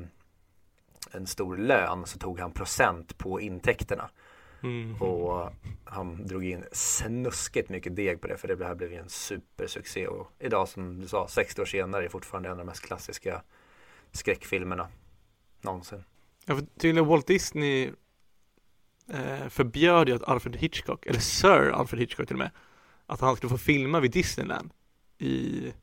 en 1.12 1.28
stor 1.28 1.58
lön 1.58 2.06
så 2.06 2.20
tog 2.20 2.40
han 2.40 2.52
procent 2.52 3.18
på 3.18 3.42
intäkterna. 3.42 4.10
Mm. 4.64 5.02
Och 5.02 5.54
han 5.86 6.28
drog 6.28 6.46
in 6.46 6.64
snuskigt 6.72 7.70
mycket 7.70 7.96
deg 7.96 8.22
på 8.22 8.28
det 8.28 8.38
för 8.38 8.48
det 8.48 8.66
här 8.66 8.76
blev 8.76 8.92
ju 8.92 8.98
en 8.98 9.10
supersuccé 9.10 10.08
och 10.08 10.32
idag 10.40 10.68
som 10.68 11.02
du 11.02 11.08
sa 11.08 11.28
60 11.28 11.62
år 11.62 11.66
senare 11.66 12.06
är 12.06 12.10
fortfarande 12.10 12.50
en 12.50 12.52
av 12.52 12.58
de 12.58 12.66
mest 12.66 12.86
klassiska 12.86 13.42
skräckfilmerna 14.12 14.88
någonsin. 15.62 16.04
Ja, 16.46 16.56
för 16.56 16.66
tydligen 16.78 17.08
Walt 17.08 17.28
Disney 17.28 17.92
eh, 19.10 19.48
förbjöd 19.50 20.10
ju 20.10 20.16
att 20.16 20.24
Alfred 20.24 20.56
Hitchcock, 20.56 21.06
eller 21.06 21.20
Sir 21.20 21.72
Alfred 21.72 22.00
Hitchcock 22.00 22.28
till 22.28 22.36
och 22.36 22.40
med, 22.40 22.52
att 23.06 23.22
han 23.22 23.36
skulle 23.36 23.50
få 23.50 23.58
filma 23.58 24.00
vid 24.00 24.12
Disneyland 24.12 24.72
i 25.18 25.74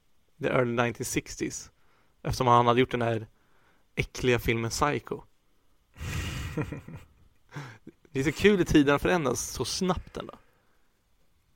the 0.42 0.48
early 0.48 0.76
1960s. 0.76 1.70
Eftersom 2.22 2.46
han 2.46 2.66
hade 2.66 2.80
gjort 2.80 2.90
den 2.90 3.02
här 3.02 3.26
äckliga 3.94 4.38
filmen 4.38 4.70
Psycho. 4.70 5.22
Det 8.10 8.20
är 8.20 8.24
så 8.24 8.32
kul 8.32 8.56
hur 8.56 8.64
tiderna 8.64 8.98
förändras 8.98 9.50
så 9.50 9.64
snabbt 9.64 10.16
ändå. 10.16 10.34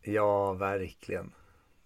Ja, 0.02 0.52
verkligen. 0.52 1.32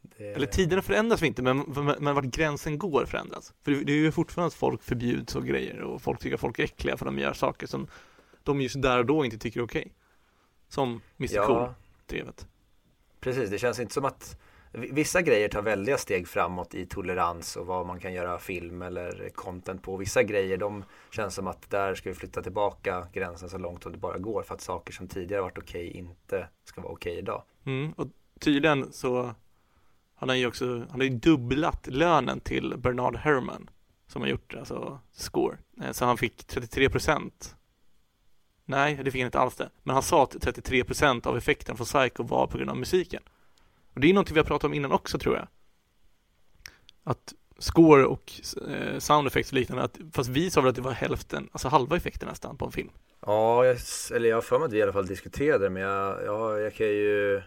Det... 0.00 0.32
Eller 0.32 0.46
tiderna 0.46 0.82
förändras 0.82 1.22
inte, 1.22 1.42
men, 1.42 1.58
men, 2.00 2.14
vart 2.14 2.24
gränsen 2.24 2.78
går 2.78 3.04
förändras. 3.04 3.54
För 3.62 3.72
det, 3.72 3.92
är 3.92 3.96
ju 3.96 4.12
fortfarande 4.12 4.46
att 4.46 4.54
folk 4.54 4.82
förbjuds 4.82 5.36
och 5.36 5.46
grejer 5.46 5.80
och 5.80 6.02
folk 6.02 6.20
tycker 6.20 6.34
att 6.34 6.40
folk 6.40 6.58
är 6.58 6.64
äckliga 6.64 6.96
för 6.96 7.04
de 7.04 7.18
gör 7.18 7.32
saker 7.32 7.66
som 7.66 7.86
de 8.42 8.60
just 8.60 8.82
där 8.82 8.98
och 8.98 9.06
då 9.06 9.24
inte 9.24 9.38
tycker 9.38 9.60
är 9.60 9.64
okej. 9.64 9.92
Som 10.68 11.00
Mr 11.18 11.34
ja, 11.34 11.46
Cool-drevet. 11.46 12.46
Precis, 13.20 13.50
det 13.50 13.58
känns 13.58 13.78
inte 13.78 13.94
som 13.94 14.04
att 14.04 14.40
Vissa 14.72 15.22
grejer 15.22 15.48
tar 15.48 15.62
väldiga 15.62 15.98
steg 15.98 16.28
framåt 16.28 16.74
i 16.74 16.86
tolerans 16.86 17.56
och 17.56 17.66
vad 17.66 17.86
man 17.86 18.00
kan 18.00 18.12
göra 18.12 18.38
film 18.38 18.82
eller 18.82 19.30
content 19.34 19.82
på. 19.82 19.96
Vissa 19.96 20.22
grejer 20.22 20.56
de 20.56 20.84
känns 21.10 21.34
som 21.34 21.46
att 21.46 21.70
där 21.70 21.94
ska 21.94 22.08
vi 22.08 22.14
flytta 22.14 22.42
tillbaka 22.42 23.06
gränsen 23.12 23.50
så 23.50 23.58
långt 23.58 23.82
som 23.82 23.92
det 23.92 23.98
bara 23.98 24.18
går 24.18 24.42
för 24.42 24.54
att 24.54 24.60
saker 24.60 24.92
som 24.92 25.08
tidigare 25.08 25.42
varit 25.42 25.58
okej 25.58 25.90
inte 25.90 26.48
ska 26.64 26.80
vara 26.80 26.92
okej 26.92 27.18
idag. 27.18 27.42
Mm, 27.64 27.92
och 27.92 28.06
tydligen 28.40 28.92
så 28.92 29.34
han 30.14 30.28
har 30.28 30.36
ju 30.36 30.46
också, 30.46 30.86
han 30.90 31.00
har 31.00 31.04
ju 31.04 31.18
dubblat 31.18 31.86
lönen 31.86 32.40
till 32.40 32.74
Bernard 32.78 33.16
Herrmann 33.16 33.70
som 34.06 34.22
har 34.22 34.28
gjort 34.28 34.54
alltså 34.54 35.00
score. 35.12 35.58
Eh, 35.82 35.92
så 35.92 36.04
han 36.04 36.18
fick 36.18 36.44
33 36.44 36.90
procent. 36.90 37.56
Nej, 38.64 39.00
det 39.04 39.10
fick 39.10 39.20
han 39.20 39.26
inte 39.26 39.38
alls 39.38 39.56
det. 39.56 39.70
Men 39.82 39.94
han 39.94 40.02
sa 40.02 40.22
att 40.22 40.36
33 40.40 40.84
procent 40.84 41.26
av 41.26 41.36
effekten 41.36 41.76
från 41.76 41.86
Psycho 41.86 42.22
var 42.22 42.46
på 42.46 42.58
grund 42.58 42.70
av 42.70 42.76
musiken. 42.76 43.22
Och 43.94 44.00
det 44.00 44.10
är 44.10 44.14
någonting 44.14 44.34
vi 44.34 44.40
har 44.40 44.46
pratat 44.46 44.64
om 44.64 44.74
innan 44.74 44.92
också 44.92 45.18
tror 45.18 45.36
jag. 45.36 45.48
Att 47.04 47.34
score 47.58 48.04
och 48.04 48.32
eh, 48.68 48.98
sound 48.98 49.26
effects 49.26 49.52
och 49.52 49.58
liknande, 49.58 49.84
att, 49.84 49.98
fast 50.12 50.30
vi 50.30 50.50
sa 50.50 50.60
väl 50.60 50.70
att 50.70 50.76
det 50.76 50.82
var 50.82 50.92
hälften, 50.92 51.48
alltså 51.52 51.68
halva 51.68 51.96
effekten 51.96 52.28
nästan 52.28 52.56
på 52.56 52.64
en 52.64 52.72
film. 52.72 52.90
Ja, 53.20 53.66
jag, 53.66 53.76
eller 54.14 54.28
jag 54.28 54.36
har 54.36 54.42
för 54.42 54.58
mig 54.58 54.66
att 54.66 54.72
vi 54.72 54.78
i 54.78 54.82
alla 54.82 54.92
fall 54.92 55.06
diskuterade 55.06 55.64
det, 55.64 55.70
men 55.70 55.82
jag, 55.82 56.24
jag, 56.24 56.60
jag 56.60 56.74
kan 56.74 56.86
ju 56.86 57.42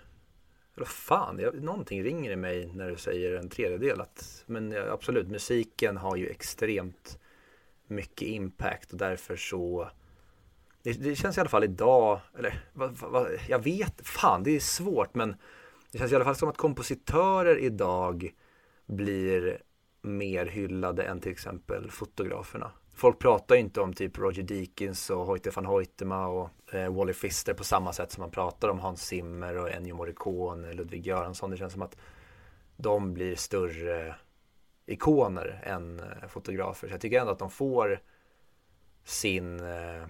eller 0.76 0.86
fan, 0.86 1.40
jag, 1.40 1.64
någonting 1.64 2.04
ringer 2.04 2.32
i 2.32 2.36
mig 2.36 2.72
när 2.74 2.90
du 2.90 2.98
säger 2.98 3.36
en 3.36 3.50
tredjedel. 3.50 4.02
Att, 4.02 4.44
men 4.46 4.76
absolut, 4.92 5.28
musiken 5.28 5.98
har 5.98 6.16
ju 6.16 6.28
extremt 6.28 7.20
mycket 7.88 8.28
impact 8.28 8.92
och 8.92 8.98
därför 8.98 9.36
så 9.36 9.90
det, 10.84 10.92
det 10.92 11.16
känns 11.16 11.38
i 11.38 11.40
alla 11.40 11.50
fall 11.50 11.64
idag, 11.64 12.20
eller 12.38 12.60
vad, 12.74 12.92
va, 12.92 13.28
jag 13.48 13.64
vet, 13.64 14.08
fan 14.08 14.44
det 14.44 14.56
är 14.56 14.60
svårt 14.60 15.16
men 15.16 15.36
det 15.96 16.00
känns 16.00 16.12
i 16.12 16.16
alla 16.16 16.26
fall 16.26 16.36
som 16.36 16.50
att 16.50 16.58
kompositörer 16.58 17.58
idag 17.58 18.32
blir 18.86 19.62
mer 20.02 20.46
hyllade 20.46 21.04
än 21.04 21.20
till 21.22 21.32
exempel 21.32 21.92
fotograferna. 21.92 22.72
Folk 22.94 23.20
pratar 23.20 23.56
ju 23.56 23.62
inte 23.62 23.82
om 23.82 23.94
typ 23.94 24.18
Roger 24.18 24.44
Deakins 24.44 25.10
och 25.10 25.26
Hoyte 25.26 25.50
van 25.50 25.66
Hoytema 25.66 26.28
och 26.28 26.74
eh, 26.74 26.94
Wally 26.94 27.14
Pfister 27.14 27.54
på 27.54 27.64
samma 27.64 27.94
sätt 27.94 28.12
som 28.12 28.22
man 28.22 28.32
pratar 28.32 28.70
om 28.70 28.80
Hans 28.80 29.06
Zimmer 29.06 29.58
och 29.58 29.72
Ennio 29.72 29.96
Morricone, 29.96 30.74
Ludwig 30.74 31.08
Göransson. 31.08 31.52
Det 31.52 31.58
känns 31.58 31.74
som 31.74 31.82
att 31.82 31.98
de 32.78 33.14
blir 33.14 33.36
större 33.36 34.16
ikoner 34.86 35.62
än 35.64 36.00
eh, 36.00 36.28
fotografer. 36.28 36.88
Så 36.88 36.94
jag 36.94 37.02
tycker 37.02 37.20
ändå 37.20 37.32
att 37.32 37.40
de 37.40 37.50
får 37.50 38.00
sin, 39.04 39.60
eh, 39.60 40.06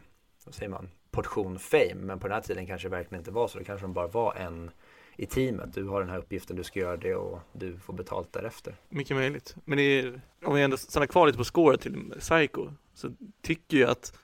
vad 0.45 0.55
säger 0.55 0.69
man, 0.69 0.89
portion 1.11 1.59
fame. 1.59 1.95
Men 1.95 2.19
på 2.19 2.27
den 2.27 2.35
här 2.35 2.41
tiden 2.41 2.67
kanske 2.67 2.87
det 2.87 2.95
verkligen 2.95 3.21
inte 3.21 3.31
var 3.31 3.47
så. 3.47 3.59
då 3.59 3.65
kanske 3.65 3.83
de 3.83 3.93
bara 3.93 4.07
var 4.07 4.33
en 4.33 4.71
i 5.15 5.25
teamet. 5.25 5.73
Du 5.73 5.83
har 5.83 5.99
den 5.99 6.09
här 6.09 6.17
uppgiften, 6.17 6.55
du 6.55 6.63
ska 6.63 6.79
göra 6.79 6.97
det 6.97 7.15
och 7.15 7.39
du 7.53 7.77
får 7.77 7.93
betalt 7.93 8.33
därefter. 8.33 8.75
Mycket 8.89 9.17
möjligt. 9.17 9.55
Men 9.65 9.79
är, 9.79 10.21
om 10.43 10.55
vi 10.55 10.61
ändå 10.61 10.77
stannar 10.77 11.07
kvar 11.07 11.25
lite 11.27 11.37
på 11.37 11.43
spåret 11.43 11.81
till 11.81 12.13
Psycho 12.19 12.69
så 12.93 13.11
tycker 13.41 13.77
jag 13.77 13.89
att 13.89 14.17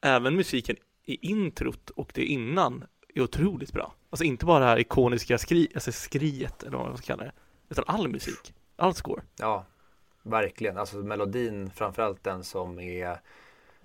även 0.00 0.36
musiken 0.36 0.76
i 1.04 1.26
introt 1.30 1.90
och 1.90 2.10
det 2.14 2.24
innan 2.24 2.84
är 3.14 3.22
otroligt 3.22 3.72
bra. 3.72 3.94
Alltså 4.10 4.24
inte 4.24 4.46
bara 4.46 4.58
det 4.58 4.64
här 4.64 4.78
ikoniska 4.78 5.38
skri, 5.38 5.68
alltså 5.74 5.92
skriet 5.92 6.62
eller 6.62 6.76
vad 6.76 6.86
man 6.86 6.96
ska 6.96 7.06
kalla 7.06 7.24
det, 7.24 7.32
utan 7.68 7.84
all 7.86 8.08
musik, 8.08 8.54
all 8.76 8.94
score. 8.94 9.22
Ja, 9.36 9.66
verkligen. 10.22 10.78
Alltså 10.78 10.96
melodin, 10.96 11.70
framförallt 11.70 12.24
den 12.24 12.44
som 12.44 12.80
är 12.80 13.20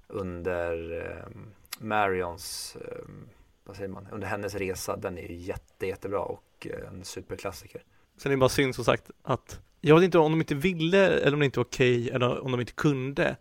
under 0.08 1.02
eh, 1.08 1.38
Marions 1.80 2.78
eh, 2.82 3.06
vad 3.64 3.76
säger 3.76 3.90
man, 3.90 4.08
under 4.12 4.28
hennes 4.28 4.56
resa, 4.56 4.98
den 4.98 5.18
är 5.18 5.28
ju 5.28 5.36
jätte, 5.36 5.88
jättebra 5.88 6.20
och 6.20 6.68
eh, 6.70 6.88
en 6.88 7.06
superklassiker. 7.06 7.84
Sen 8.18 8.32
är 8.32 8.36
det 8.36 8.40
bara 8.40 8.50
synd 8.50 8.76
som 8.76 8.86
sagt 8.86 9.12
att 9.24 9.62
jag 9.82 9.96
vet 9.96 10.04
inte 10.04 10.18
om 10.18 10.32
de 10.32 10.40
inte 10.42 10.56
ville 10.56 11.08
eller 11.08 11.34
om 11.34 11.40
det 11.40 11.46
inte 11.46 11.60
var 11.60 11.66
okej 11.66 12.02
okay, 12.02 12.16
eller 12.16 12.40
om 12.44 12.52
de 12.52 12.60
inte 12.60 12.74
kunde 12.74 13.38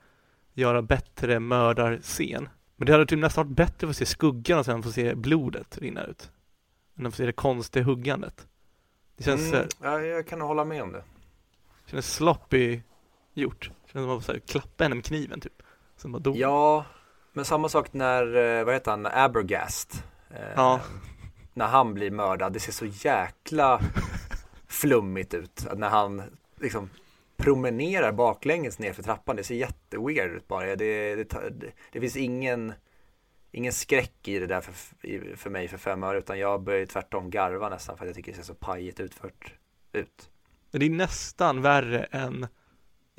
göra 0.53 0.83
bättre 0.83 1.41
mördarscen. 1.41 2.49
Men 2.77 2.87
det 2.87 2.93
hade 2.93 3.07
typ 3.07 3.19
nästan 3.19 3.47
varit 3.47 3.57
bättre 3.57 3.87
att 3.87 3.91
få 3.91 3.95
se 3.95 4.07
skuggan 4.07 4.59
och 4.59 4.65
sen 4.65 4.83
få 4.83 4.93
se 4.93 5.15
blodet 5.15 5.79
rinna 5.79 6.05
ut. 6.05 6.31
Än 6.99 7.07
att 7.07 7.13
få 7.13 7.17
se 7.17 7.27
det 7.27 7.33
konstiga 7.33 7.85
huggandet. 7.85 8.47
Det 9.17 9.25
känns... 9.25 9.53
Mm, 9.53 9.69
ja, 9.83 10.01
jag 10.01 10.27
kan 10.27 10.41
hålla 10.41 10.65
med 10.65 10.83
om 10.83 10.93
det. 10.93 11.05
Det 11.85 11.91
känns 11.91 12.15
sloppy 12.15 12.81
gjort. 13.35 13.71
Känns 13.93 14.05
som 14.05 14.19
att 14.19 14.29
man 14.29 14.41
klappa 14.41 14.85
henne 14.85 14.95
med 14.95 15.05
kniven 15.05 15.41
typ. 15.41 15.63
Sen 15.97 16.13
bara 16.13 16.19
dog. 16.19 16.37
Ja, 16.37 16.85
men 17.33 17.45
samma 17.45 17.69
sak 17.69 17.93
när, 17.93 18.37
eh, 18.37 18.65
vad 18.65 18.75
heter 18.75 18.91
han, 18.91 19.07
Abergast 19.07 20.05
Eh, 20.35 20.53
ja. 20.57 20.81
När 21.55 21.67
han 21.67 21.95
blir 21.95 22.11
mördad, 22.11 22.53
det 22.53 22.61
ser 22.61 22.73
så 22.73 22.87
jäkla 22.87 23.81
flummigt 24.69 25.35
ut. 25.35 25.67
När 25.77 25.89
han 25.89 26.23
liksom 26.61 26.91
promenerar 27.37 28.13
baklänges 28.13 28.79
ner 28.79 28.93
för 28.93 29.03
trappan, 29.03 29.37
det 29.37 29.45
ser 29.45 29.55
jätteweird 29.55 30.31
ut 30.31 30.49
bara. 30.49 30.77
Det, 30.77 31.15
det, 31.15 31.25
det, 31.25 31.73
det 31.93 32.01
finns 32.01 32.17
ingen, 32.17 32.73
ingen 33.53 33.73
skräck 33.73 34.29
i 34.29 34.39
det 34.39 34.47
där 34.47 34.61
för, 34.61 35.37
för 35.37 35.51
mig 35.51 35.69
för 35.69 35.79
fem 35.79 36.05
år 36.05 36.17
utan 36.17 36.39
jag 36.39 36.63
börjar 36.63 36.87
tvärtom 36.87 37.31
garva 37.31 37.69
nästan 37.69 37.97
för 37.97 38.05
att 38.05 38.09
jag 38.09 38.17
tycker 38.17 38.33
det 38.33 38.37
ser 38.37 38.45
så 38.45 38.55
pajigt 38.55 39.01
utfört 39.01 39.55
ut. 39.93 40.31
Det 40.71 40.87
är 40.87 40.91
nästan 40.91 41.63
värre 41.63 42.05
än 42.05 42.47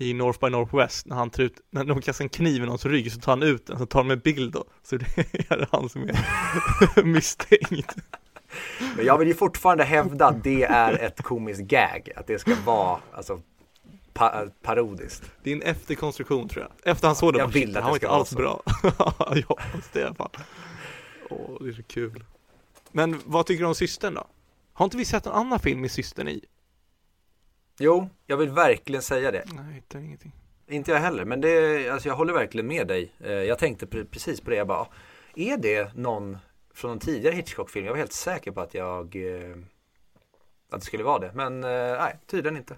i 0.01 0.13
North 0.13 0.39
by 0.39 0.49
Northwest 0.49 1.05
när 1.05 1.15
han 1.15 1.29
tar 1.29 1.43
ut, 1.43 1.61
när 1.69 1.83
de 1.83 2.01
kastar 2.01 2.25
en 2.25 2.29
kniv 2.29 2.63
i 2.63 2.65
någons 2.65 2.85
rygg 2.85 3.11
så 3.11 3.19
tar 3.19 3.31
han 3.31 3.43
ut 3.43 3.67
den, 3.67 3.77
så 3.77 3.85
tar 3.85 3.99
de 3.99 4.11
en 4.11 4.19
bild 4.19 4.53
då, 4.53 4.65
så 4.83 4.97
det 4.97 5.05
är 5.49 5.67
han 5.71 5.89
som 5.89 6.01
är 6.01 7.03
misstänkt. 7.03 7.95
Men 8.95 9.05
jag 9.05 9.17
vill 9.17 9.27
ju 9.27 9.33
fortfarande 9.33 9.83
hävda 9.83 10.27
att 10.27 10.43
det 10.43 10.63
är 10.63 10.93
ett 10.93 11.21
komiskt 11.21 11.61
gag, 11.61 12.09
att 12.15 12.27
det 12.27 12.39
ska 12.39 12.55
vara 12.65 12.99
alltså 13.13 13.41
pa 14.13 14.47
parodiskt. 14.61 15.31
Det 15.43 15.51
är 15.51 15.55
en 15.55 15.61
efterkonstruktion 15.61 16.49
tror 16.49 16.63
jag. 16.63 16.91
Efter 16.91 17.07
han 17.07 17.15
såg 17.15 17.33
det, 17.33 17.39
jag 17.39 17.47
vill 17.47 17.77
att 17.77 17.83
han 17.83 17.91
var 17.91 17.97
inte 17.97 18.09
alls 18.09 18.35
bra. 18.35 18.61
jag 19.17 19.47
hoppas 19.47 19.89
det 19.93 19.99
i 19.99 20.03
alla 20.03 20.15
fall. 20.15 20.31
Åh, 21.29 21.63
det 21.63 21.69
är 21.69 21.73
så 21.73 21.83
kul. 21.83 22.23
Men 22.91 23.21
vad 23.25 23.45
tycker 23.45 23.63
du 23.63 23.67
om 23.67 23.75
systern 23.75 24.13
då? 24.13 24.27
Har 24.73 24.85
inte 24.85 24.97
vi 24.97 25.05
sett 25.05 25.25
en 25.25 25.31
annan 25.31 25.59
film 25.59 25.81
med 25.81 25.91
systern 25.91 26.27
i? 26.27 26.45
Jo, 27.83 28.09
jag 28.25 28.37
vill 28.37 28.49
verkligen 28.49 29.01
säga 29.01 29.31
det. 29.31 29.43
Nej, 29.53 29.65
jag 29.67 29.73
hittar 29.73 29.99
ingenting. 29.99 30.31
Inte 30.67 30.91
jag 30.91 30.99
heller, 30.99 31.25
men 31.25 31.41
det, 31.41 31.89
alltså 31.89 32.09
jag 32.09 32.15
håller 32.15 32.33
verkligen 32.33 32.67
med 32.67 32.87
dig. 32.87 33.13
Eh, 33.19 33.31
jag 33.31 33.59
tänkte 33.59 33.87
precis 33.87 34.41
på 34.41 34.49
det, 34.49 34.55
jag 34.55 34.67
bara, 34.67 34.87
är 35.35 35.57
det 35.57 35.95
någon 35.95 36.37
från 36.73 36.91
någon 36.91 36.99
tidigare 36.99 37.35
Hitchcock-film? 37.35 37.85
Jag 37.85 37.93
var 37.93 37.97
helt 37.97 38.13
säker 38.13 38.51
på 38.51 38.61
att 38.61 38.73
jag, 38.73 39.15
eh, 39.15 39.55
att 40.69 40.79
det 40.79 40.85
skulle 40.85 41.03
vara 41.03 41.19
det, 41.19 41.31
men 41.33 41.63
eh, 41.63 41.97
nej, 41.99 42.19
tydligen 42.25 42.57
inte. 42.57 42.75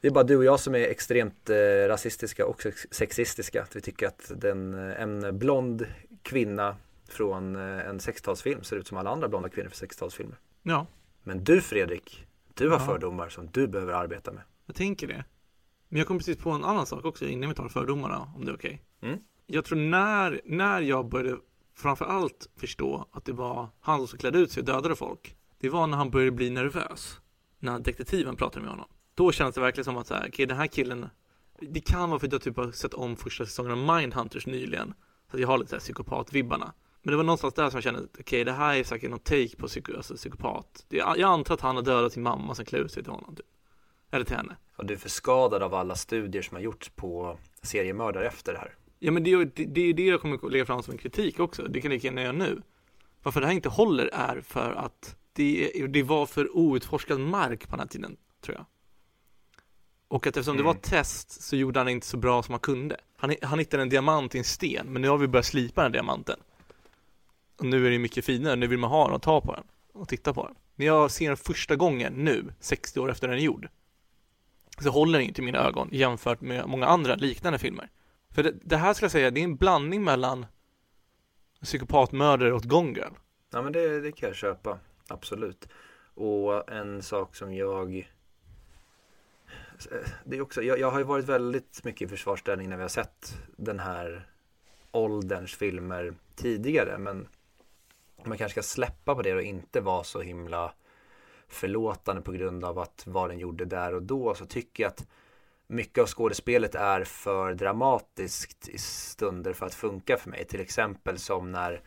Det 0.00 0.08
är 0.08 0.12
bara 0.12 0.24
du 0.24 0.36
och 0.36 0.44
jag 0.44 0.60
som 0.60 0.74
är 0.74 0.78
extremt 0.78 1.50
rasistiska 1.88 2.46
och 2.46 2.62
sexistiska. 2.90 3.62
Att 3.62 3.76
vi 3.76 3.80
tycker 3.80 4.06
att 4.06 4.32
den, 4.36 4.74
en 4.74 5.38
blond 5.38 5.86
kvinna 6.22 6.76
från 7.08 7.56
en 7.56 7.98
60-talsfilm 7.98 8.62
ser 8.62 8.76
ut 8.76 8.86
som 8.86 8.96
alla 8.96 9.10
andra 9.10 9.28
blonda 9.28 9.48
kvinnor 9.48 9.68
för 9.68 9.86
60-talsfilmer. 9.86 10.34
Ja, 10.62 10.86
Men 11.22 11.44
du 11.44 11.60
Fredrik, 11.60 12.26
du 12.54 12.68
har 12.70 12.78
Ja. 12.78 12.86
fördomar 12.86 13.28
som 13.28 13.46
du 13.52 13.66
behöver 13.68 13.92
arbeta 13.92 14.32
med. 14.32 14.42
Jag 14.66 14.76
tänker 14.76 15.08
det. 15.08 15.24
Men 15.88 15.98
jag 15.98 16.08
kom 16.08 16.18
precis 16.18 16.36
på 16.38 16.50
en 16.50 16.64
annan 16.64 16.86
sak 16.86 17.04
också 17.04 17.26
innan 17.26 17.48
vi 17.48 17.54
tar 17.54 17.68
fördomarna, 17.68 18.32
om 18.36 18.44
det 18.44 18.50
är 18.50 18.56
okej. 18.56 18.82
Mm. 19.00 19.18
Jag 19.46 19.64
tror 19.64 19.78
när, 19.78 20.40
när 20.44 20.80
jag 20.80 21.08
började 21.08 21.38
framför 21.76 22.04
allt 22.04 22.48
förstå 22.56 23.08
att 23.12 23.24
det 23.24 23.32
var 23.32 23.68
han 23.80 24.06
som 24.06 24.18
klädde 24.18 24.38
ut 24.38 24.50
sig 24.52 24.60
och 24.60 24.66
dödade 24.66 24.96
folk. 24.96 25.36
Det 25.58 25.68
var 25.68 25.86
när 25.86 25.96
han 25.96 26.10
började 26.10 26.30
bli 26.30 26.50
nervös. 26.50 27.20
När 27.58 27.78
detektiven 27.78 28.36
pratade 28.36 28.60
med 28.60 28.70
honom. 28.70 28.86
Då 29.14 29.32
kändes 29.32 29.54
det 29.54 29.60
verkligen 29.60 29.84
som 29.84 29.96
att 29.96 30.06
så 30.06 30.14
här, 30.14 30.26
okej 30.28 30.46
den 30.46 30.56
här 30.56 30.66
killen 30.66 31.08
Det 31.60 31.80
kan 31.80 32.10
vara 32.10 32.20
för 32.20 32.26
att 32.26 32.32
jag 32.32 32.42
typ 32.42 32.56
har 32.56 32.72
sett 32.72 32.94
om 32.94 33.16
första 33.16 33.46
säsongen 33.46 33.72
av 33.72 33.96
Mindhunters 33.96 34.46
nyligen. 34.46 34.94
Så 35.30 35.36
att 35.36 35.40
jag 35.40 35.48
har 35.48 35.58
lite 35.58 35.70
så 35.70 35.76
här 35.76 35.80
psykopat-vibbarna. 35.80 36.72
Men 37.06 37.10
det 37.10 37.16
var 37.16 37.24
någonstans 37.24 37.54
där 37.54 37.70
som 37.70 37.76
jag 37.76 37.84
kände, 37.84 38.02
okej 38.20 38.44
det 38.44 38.52
här 38.52 38.74
är 38.76 38.84
säkert 38.84 39.10
någon 39.10 39.18
take 39.18 39.56
på 39.56 39.66
psyko, 39.66 39.96
alltså, 39.96 40.14
psykopat. 40.16 40.84
Det, 40.88 40.96
jag 40.96 41.20
antar 41.20 41.54
att 41.54 41.60
han 41.60 41.76
har 41.76 41.82
dödat 41.82 42.12
sin 42.12 42.22
mamma 42.22 42.54
som 42.54 42.64
klär 42.64 42.78
ut 42.78 42.92
sig 42.92 43.02
till 43.02 43.12
honom. 43.12 43.36
Typ. 43.36 43.46
Eller 44.10 44.24
till 44.24 44.36
henne. 44.36 44.56
Och 44.76 44.86
du 44.86 44.94
är 44.94 44.98
för 44.98 45.08
skadad 45.08 45.62
av 45.62 45.74
alla 45.74 45.94
studier 45.94 46.42
som 46.42 46.54
har 46.54 46.62
gjorts 46.62 46.88
på 46.88 47.38
seriemördare 47.62 48.26
efter 48.26 48.52
det 48.52 48.58
här. 48.58 48.74
Ja 48.98 49.12
men 49.12 49.24
det, 49.24 49.32
är 49.32 49.38
ju- 49.38 49.44
det, 49.54 49.64
det 49.64 49.92
det 49.92 50.02
jag 50.06 50.20
kommer 50.20 50.50
lägga 50.50 50.66
fram 50.66 50.82
som 50.82 50.92
en 50.92 50.98
kritik 50.98 51.40
också. 51.40 51.62
Det 51.62 51.80
kan 51.80 51.90
jag 51.90 51.96
lika 51.96 52.06
gärna 52.06 52.22
göra 52.22 52.32
nu. 52.32 52.62
Varför 53.22 53.40
det 53.40 53.46
här 53.46 53.54
inte 53.54 53.68
håller 53.68 54.06
är 54.12 54.40
för 54.40 54.72
att 54.72 55.16
det, 55.32 55.70
det 55.88 56.02
var 56.02 56.26
för 56.26 56.56
outforskad 56.56 57.20
mark 57.20 57.60
på 57.68 57.70
den 57.70 57.80
här 57.80 57.86
tiden, 57.86 58.16
tror 58.44 58.56
jag. 58.56 58.66
Och 60.08 60.26
att 60.26 60.36
eftersom 60.36 60.56
det 60.56 60.60
Mm. 60.62 60.66
var 60.66 60.74
ett 60.74 60.82
test 60.82 61.42
så 61.42 61.56
gjorde 61.56 61.80
han 61.80 61.88
inte 61.88 62.06
så 62.06 62.16
bra 62.16 62.42
som 62.42 62.52
han 62.52 62.60
kunde. 62.60 62.96
Han, 63.16 63.34
han 63.42 63.58
hittade 63.58 63.82
en 63.82 63.88
diamant 63.88 64.34
i 64.34 64.38
en 64.38 64.44
sten, 64.44 64.86
men 64.92 65.02
nu 65.02 65.08
har 65.08 65.18
vi 65.18 65.28
börjat 65.28 65.46
slipa 65.46 65.82
den 65.82 65.92
diamanten. 65.92 66.40
Och 67.56 67.64
nu 67.64 67.86
är 67.86 67.90
det 67.90 67.98
mycket 67.98 68.24
finare, 68.24 68.56
nu 68.56 68.66
vill 68.66 68.78
man 68.78 68.90
ha 68.90 69.04
den 69.04 69.14
och 69.14 69.22
ta 69.22 69.40
på 69.40 69.54
den 69.54 69.64
och 69.92 70.08
titta 70.08 70.34
på 70.34 70.46
den. 70.46 70.54
När 70.74 70.86
jag 70.86 71.10
ser 71.10 71.28
den 71.28 71.36
första 71.36 71.76
gången 71.76 72.12
nu, 72.12 72.52
60 72.60 73.00
år 73.00 73.10
efter 73.10 73.28
den 73.28 73.36
är 73.36 73.42
gjord, 73.42 73.68
så 74.78 74.90
håller 74.90 75.18
den 75.18 75.28
inte 75.28 75.42
i 75.42 75.44
mina 75.44 75.58
ögon 75.58 75.88
jämfört 75.92 76.40
med 76.40 76.68
många 76.68 76.86
andra 76.86 77.14
liknande 77.14 77.58
filmer. 77.58 77.90
För 78.30 78.42
det, 78.42 78.54
det 78.62 78.76
här 78.76 78.94
skulle 78.94 79.04
jag 79.04 79.12
säga, 79.12 79.30
det 79.30 79.40
är 79.40 79.44
en 79.44 79.56
blandning 79.56 80.04
mellan 80.04 80.46
psykopatmördare 81.62 82.52
och 82.52 82.62
Gone 82.62 82.92
Girl. 82.98 83.12
Ja 83.50 83.62
men 83.62 83.72
det, 83.72 84.00
det 84.00 84.12
kan 84.12 84.26
jag 84.26 84.36
köpa, 84.36 84.78
absolut. 85.08 85.68
Och 86.14 86.72
en 86.72 87.02
sak 87.02 87.36
som 87.36 87.54
jag 87.54 88.08
det 90.24 90.36
är 90.36 90.40
också, 90.40 90.62
jag, 90.62 90.78
jag 90.78 90.90
har 90.90 90.98
ju 90.98 91.04
varit 91.04 91.24
väldigt 91.24 91.84
mycket 91.84 92.02
i 92.02 92.08
försvarsställning 92.08 92.68
när 92.68 92.76
vi 92.76 92.82
har 92.82 92.88
sett 92.88 93.38
den 93.56 93.80
här 93.80 94.28
ålderns 94.90 95.54
filmer 95.54 96.14
tidigare 96.36 96.98
men 96.98 97.28
man 98.26 98.38
kanske 98.38 98.62
ska 98.62 98.74
släppa 98.74 99.14
på 99.14 99.22
det 99.22 99.34
och 99.34 99.42
inte 99.42 99.80
vara 99.80 100.04
så 100.04 100.20
himla 100.20 100.72
förlåtande 101.48 102.22
på 102.22 102.32
grund 102.32 102.64
av 102.64 102.78
att 102.78 103.02
vad 103.06 103.30
den 103.30 103.38
gjorde 103.38 103.64
där 103.64 103.94
och 103.94 104.02
då 104.02 104.34
så 104.34 104.46
tycker 104.46 104.82
jag 104.82 104.90
att 104.90 105.06
mycket 105.66 106.02
av 106.02 106.06
skådespelet 106.06 106.74
är 106.74 107.04
för 107.04 107.54
dramatiskt 107.54 108.68
i 108.68 108.78
stunder 108.78 109.52
för 109.52 109.66
att 109.66 109.74
funka 109.74 110.16
för 110.16 110.30
mig. 110.30 110.44
Till 110.44 110.60
exempel 110.60 111.18
som 111.18 111.52
när 111.52 111.82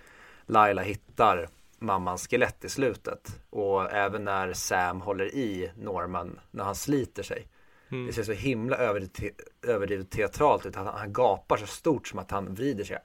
Laila 0.46 0.82
hittar 0.82 1.50
mammans 1.80 2.28
skelett 2.28 2.66
i 2.66 2.70
slutet 2.70 3.42
och 3.50 3.92
även 3.92 4.24
när 4.24 4.54
Sam 4.54 5.02
håller 5.02 5.36
i 5.36 5.72
Norman 5.76 6.40
när 6.52 6.64
han 6.64 6.76
sliter 6.76 7.24
sig. 7.24 7.48
Mm. 7.92 8.08
Det 8.08 8.14
ser 8.14 8.24
så 8.24 8.32
himla 8.32 8.78
överdrivet, 8.78 9.40
överdrivet 9.68 10.12
teatralt 10.12 10.66
ut. 10.66 10.76
Han, 10.76 10.88
han 10.88 11.14
gapar 11.14 11.58
så 11.58 11.68
stort 11.68 12.08
som 12.08 12.20
att 12.20 12.32
han 12.32 12.56
vrider 12.56 12.84
sig. 12.84 12.98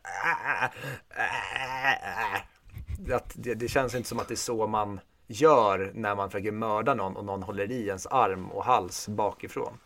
Att 3.11 3.33
det, 3.35 3.55
det 3.55 3.69
känns 3.69 3.95
inte 3.95 4.09
som 4.09 4.19
att 4.19 4.29
det 4.29 4.35
är 4.35 4.37
så 4.37 4.67
man 4.67 5.01
gör 5.27 5.93
när 5.95 6.15
man 6.15 6.31
försöker 6.31 6.53
mörda 6.53 6.95
någon 6.95 7.17
och 7.17 7.25
någon 7.25 7.43
håller 7.43 7.71
i 7.71 7.87
ens 7.87 8.07
arm 8.07 8.51
och 8.51 8.65
hals 8.65 9.09
bakifrån. 9.09 9.79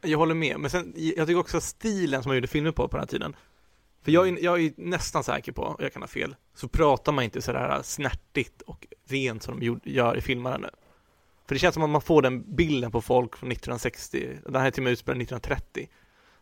Jag 0.00 0.18
håller 0.18 0.34
med, 0.34 0.60
men 0.60 0.70
sen, 0.70 0.92
jag 0.96 1.26
tycker 1.26 1.40
också 1.40 1.56
att 1.56 1.62
stilen 1.62 2.22
som 2.22 2.30
man 2.30 2.36
gjorde 2.36 2.48
filmer 2.48 2.72
på 2.72 2.88
på 2.88 2.96
den 2.96 3.00
här 3.00 3.06
tiden 3.06 3.36
För 4.02 4.12
jag 4.12 4.28
är, 4.28 4.44
jag 4.44 4.60
är 4.60 4.72
nästan 4.76 5.24
säker 5.24 5.52
på, 5.52 5.76
jag 5.78 5.92
kan 5.92 6.02
ha 6.02 6.06
fel, 6.06 6.36
så 6.54 6.68
pratar 6.68 7.12
man 7.12 7.24
inte 7.24 7.42
sådär 7.42 7.80
snärtigt 7.82 8.62
och 8.62 8.86
rent 9.08 9.42
som 9.42 9.60
de 9.60 9.80
gör 9.84 10.16
i 10.16 10.20
filmerna 10.20 10.56
nu. 10.56 10.70
För 11.46 11.54
det 11.54 11.58
känns 11.58 11.74
som 11.74 11.82
att 11.82 11.90
man 11.90 12.00
får 12.00 12.22
den 12.22 12.56
bilden 12.56 12.90
på 12.90 13.00
folk 13.00 13.36
från 13.36 13.50
1960, 13.52 14.38
den 14.44 14.60
här 14.60 14.66
är 14.66 14.70
till 14.70 14.80
och 14.80 14.84
med 14.84 14.92
utspelad 14.92 15.22
1930 15.22 15.88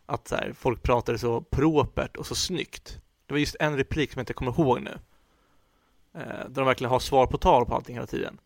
Att 0.05 0.27
så 0.27 0.35
här, 0.35 0.53
folk 0.53 0.83
pratade 0.83 1.17
så 1.17 1.41
propert 1.41 2.17
och 2.17 2.25
så 2.25 2.35
snyggt. 2.35 3.01
Det 3.25 3.33
var 3.33 3.39
just 3.39 3.55
en 3.59 3.77
replik 3.77 4.11
som 4.11 4.19
jag 4.19 4.23
inte 4.23 4.33
kommer 4.33 4.51
ihåg 4.51 4.81
nu 4.81 4.99
Där 6.13 6.49
de 6.49 6.65
verkligen 6.65 6.91
har 6.91 6.99
svar 6.99 7.27
på 7.27 7.37
tal 7.37 7.65
på 7.65 7.75
allting 7.75 7.95
hela 7.95 8.07
tiden 8.07 8.39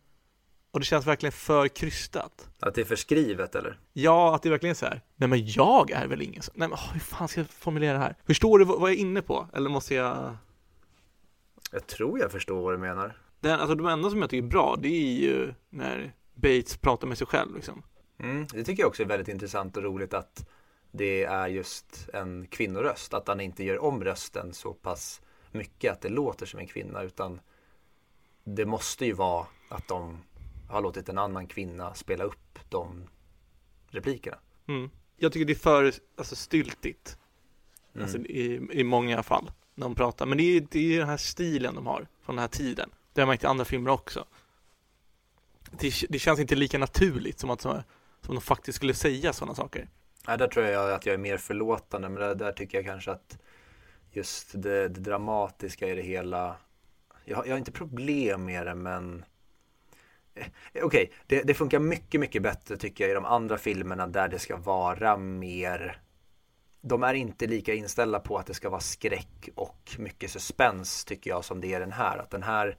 Och 0.72 0.80
det 0.80 0.86
känns 0.86 1.08
verkligen 1.08 1.32
för 1.32 1.68
krystat 1.68 2.50
Att 2.60 2.76
det 2.76 2.82
är 2.82 2.86
förskrivet 2.86 3.56
eller? 3.56 3.80
Ja, 3.94 4.36
att 4.36 4.42
det 4.42 4.50
verkligen 4.50 4.72
är 4.72 4.76
så 4.76 4.86
här. 4.86 5.02
Nej 5.16 5.30
men 5.30 5.48
jag 5.48 5.92
är 5.92 6.08
väl 6.08 6.22
ingen. 6.22 6.42
Nej 6.54 6.70
men 6.70 6.74
åh, 6.74 6.94
hur 6.94 7.00
fan 7.00 7.28
ska 7.28 7.40
jag 7.40 7.50
formulera 7.50 7.94
det 7.94 8.00
här? 8.00 8.16
Förstår 8.26 8.60
du 8.60 8.66
vad 8.66 8.80
vad 8.80 8.90
jag 8.90 8.98
är 8.98 9.02
inne 9.02 9.22
på? 9.22 9.48
Eller 9.54 9.70
måste 9.70 9.96
jag? 9.96 10.38
Jag 11.72 11.88
tror 11.88 12.20
jag 12.20 12.32
förstår 12.32 12.62
vad 12.62 12.74
du 12.74 12.78
menar. 12.78 13.18
Den, 13.40 13.60
alltså 13.60 13.76
de 13.76 13.88
enda 13.88 14.10
som 14.10 14.22
jag 14.22 14.30
tycker 14.30 14.44
är 14.44 14.50
bra, 14.50 14.76
det 14.82 14.88
är 14.88 15.14
ju 15.14 15.54
när 15.70 16.14
Bates 16.34 16.78
pratar 16.78 17.08
med 17.08 17.18
sig 17.18 17.28
själv 17.28 17.56
liksom. 17.56 17.84
Mm, 18.20 18.48
det 18.54 18.64
tycker 18.64 18.84
jag 18.84 18.88
också 18.88 19.04
är 19.04 19.08
väldigt 19.08 19.28
intressant 19.28 19.78
och 19.78 19.84
roligt 19.84 20.14
att 20.14 20.50
det 20.92 21.24
är 21.24 21.48
just 21.48 22.10
en 22.14 22.48
kvinnoröst. 22.48 23.14
Att 23.14 23.28
han 23.28 23.40
inte 23.40 23.64
gör 23.64 23.84
om 23.84 24.04
rösten 24.04 24.54
så 24.54 24.74
pass 24.74 25.22
mycket 25.52 25.92
att 25.92 26.02
det 26.02 26.10
låter 26.10 26.46
som 26.46 26.60
en 26.60 26.68
kvinna 26.68 27.02
utan 27.02 27.40
det 28.46 28.66
måste 28.66 29.06
ju 29.06 29.14
vara 29.14 29.48
att 29.70 29.88
de 29.88 30.18
har 30.70 30.82
låtit 30.82 31.10
en 31.10 31.18
annan 31.18 31.48
kvinna 31.48 31.94
spela 31.94 32.24
upp 32.24 32.60
de 32.70 33.08
replikerna. 33.88 34.38
Mm. 34.68 34.90
Jag 35.18 35.32
tycker 35.32 35.46
det 35.46 35.54
är 35.54 35.56
för, 35.56 35.94
alltså 36.18 36.36
styltigt. 36.36 37.18
Mm. 37.94 38.04
Alltså 38.04 38.18
i, 38.18 38.70
i 38.72 38.84
många 38.84 39.24
fall. 39.24 39.52
När 39.76 39.86
de 39.86 39.96
pratar. 39.96 40.26
Men 40.26 40.38
det 40.38 40.44
är, 40.44 40.68
det 40.72 40.96
är 40.96 41.00
den 41.00 41.10
här 41.10 41.18
stilen 41.18 41.76
de 41.76 41.88
har 41.88 42.08
från 42.22 42.36
den 42.36 42.42
här 42.42 42.48
tiden. 42.48 42.90
Det 43.14 43.22
har 43.22 43.26
man 43.26 43.34
märkt 43.34 43.44
i 43.44 43.48
andra 43.48 43.66
filmer 43.66 43.92
också. 43.92 44.26
Det, 45.72 45.94
det 46.10 46.20
känns 46.20 46.40
inte 46.40 46.56
lika 46.56 46.78
naturligt 46.78 47.40
som 47.40 47.50
att 47.50 47.62
som, 47.62 47.82
som 48.22 48.36
de 48.36 48.42
faktiskt 48.42 48.76
skulle 48.76 48.94
säga 48.94 49.34
sådana 49.34 49.56
saker. 49.56 49.90
Ja, 50.28 50.38
där 50.38 50.48
tror 50.48 50.66
jag 50.66 50.92
att 50.92 51.06
jag 51.06 51.14
är 51.14 51.18
mer 51.18 51.38
förlåtande 51.38 52.10
men 52.10 52.22
där, 52.22 52.36
där 52.36 52.52
tycker 52.52 52.78
jag 52.78 52.86
kanske 52.86 53.12
att 53.12 53.38
just 54.12 54.52
det, 54.54 54.88
det 54.88 55.02
dramatiska 55.02 55.88
i 55.88 55.96
det 55.96 56.02
hela 56.02 56.56
jag, 57.26 57.38
har- 57.38 57.46
jag 57.46 57.52
har 57.54 57.58
inte 57.58 57.72
problem 57.72 58.46
med 58.46 58.68
det 58.68 58.76
men 58.76 59.26
Okej, 60.36 60.84
Okej, 60.84 61.12
det, 61.28 61.42
det 61.44 61.54
funkar 61.54 61.80
mycket, 61.80 62.20
mycket 62.22 62.44
bättre 62.44 62.78
tycker 62.78 63.04
jag 63.04 63.12
i 63.12 63.14
de 63.14 63.26
andra 63.26 63.58
filmerna 63.58 64.08
där 64.08 64.28
det 64.28 64.40
ska 64.40 64.58
vara 64.58 65.18
mer 65.18 66.02
De 66.82 67.04
är 67.04 67.14
inte 67.14 67.48
lika 67.48 67.74
inställda 67.74 68.20
på 68.20 68.38
att 68.38 68.46
det 68.46 68.54
ska 68.54 68.70
vara 68.70 68.82
skräck 68.82 69.50
och 69.56 69.96
mycket 70.00 70.32
suspens 70.32 71.06
tycker 71.06 71.30
jag 71.30 71.46
som 71.46 71.62
det 71.62 71.74
är 71.74 71.80
den 71.80 71.92
här. 71.92 72.18
Att 72.18 72.30
den 72.30 72.44
här 72.44 72.78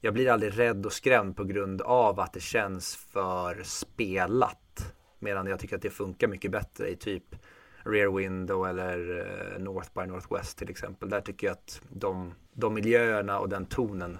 Jag 0.00 0.14
blir 0.14 0.30
aldrig 0.30 0.58
rädd 0.58 0.86
och 0.86 0.92
skrämd 0.92 1.36
på 1.36 1.44
grund 1.44 1.82
av 1.82 2.20
att 2.20 2.32
det 2.32 2.40
känns 2.40 2.96
för 2.96 3.62
spelat. 3.62 4.94
Medan 5.18 5.46
jag 5.46 5.60
tycker 5.60 5.76
att 5.76 5.82
det 5.82 5.90
funkar 5.90 6.28
mycket 6.28 6.50
bättre 6.50 6.88
i 6.90 6.96
typ 6.96 7.36
Rear 7.84 8.16
Window 8.16 8.68
eller 8.68 9.26
eh, 9.54 9.62
North 9.62 9.88
by 9.94 10.06
Northwest 10.06 10.58
till 10.58 10.70
exempel. 10.70 11.08
Där 11.08 11.20
tycker 11.20 11.46
jag 11.46 11.54
att 11.54 11.80
de, 11.90 12.34
de 12.52 12.74
miljöerna 12.74 13.38
och 13.38 13.48
den 13.48 13.66
tonen 13.66 14.18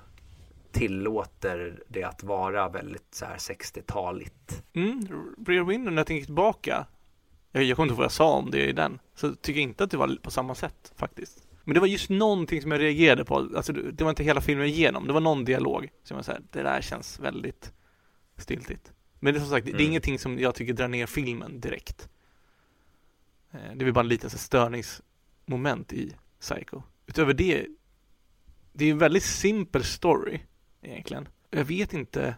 tillåter 0.73 1.83
det 1.89 2.05
att 2.05 2.23
vara 2.23 2.69
väldigt 2.69 3.15
så 3.15 3.25
här 3.25 3.37
60-taligt. 3.37 4.63
Mm, 4.73 5.07
Rear 5.47 5.65
Window, 5.65 5.93
när 5.93 6.01
jag 6.01 6.07
tänker 6.07 6.25
tillbaka 6.25 6.87
jag, 7.53 7.65
jag 7.65 7.77
kommer 7.77 7.85
inte 7.87 7.93
ihåg 7.93 7.99
vad 7.99 8.05
jag 8.05 8.13
sa 8.13 8.33
om 8.33 8.51
det 8.51 8.65
i 8.65 8.73
den 8.73 8.99
Så 9.15 9.35
tycker 9.35 9.61
jag 9.61 9.69
inte 9.69 9.85
att 9.85 9.91
det 9.91 9.97
var 9.97 10.17
på 10.23 10.31
samma 10.31 10.55
sätt 10.55 10.93
faktiskt 10.97 11.47
Men 11.65 11.75
det 11.75 11.81
var 11.81 11.87
just 11.87 12.11
någonting 12.11 12.63
som 12.63 12.71
jag 12.71 12.81
reagerade 12.81 13.25
på 13.25 13.35
Alltså 13.57 13.73
det 13.73 14.05
var 14.05 14.11
inte 14.11 14.25
hela 14.25 14.41
filmen 14.41 14.67
igenom 14.67 15.07
Det 15.07 15.13
var 15.13 15.21
någon 15.21 15.45
dialog 15.45 15.91
som 16.03 16.17
jag 16.17 16.25
säger 16.25 16.41
Det 16.51 16.63
där 16.63 16.81
känns 16.81 17.21
väldigt 17.21 17.73
stiltigt 18.37 18.93
Men 19.21 19.35
det 19.35 19.39
är 19.39 19.41
som 19.41 19.51
sagt, 19.51 19.67
det 19.67 19.71
är 19.73 19.75
Mm. 19.75 19.87
ingenting 19.87 20.19
som 20.19 20.39
jag 20.39 20.55
tycker 20.55 20.73
drar 20.73 20.89
ner 20.89 21.07
filmen 21.07 21.61
direkt 21.61 22.09
Eh, 23.55 23.61
det 23.75 23.83
är 23.83 23.85
väl 23.85 23.93
bara 23.93 24.01
en 24.01 24.09
liten 24.09 24.31
så 24.31 24.39
störningsmoment 24.39 25.93
i 25.93 26.17
Psycho 26.41 26.83
Utöver 27.07 27.35
det 27.35 27.67
Det 28.73 28.85
är 28.85 28.91
en 28.91 28.99
väldigt 28.99 29.23
simpel 29.23 29.85
story 29.85 30.41
Egentligen 30.83 31.29
Jag 31.51 31.65
vet 31.65 31.93
inte 31.93 32.37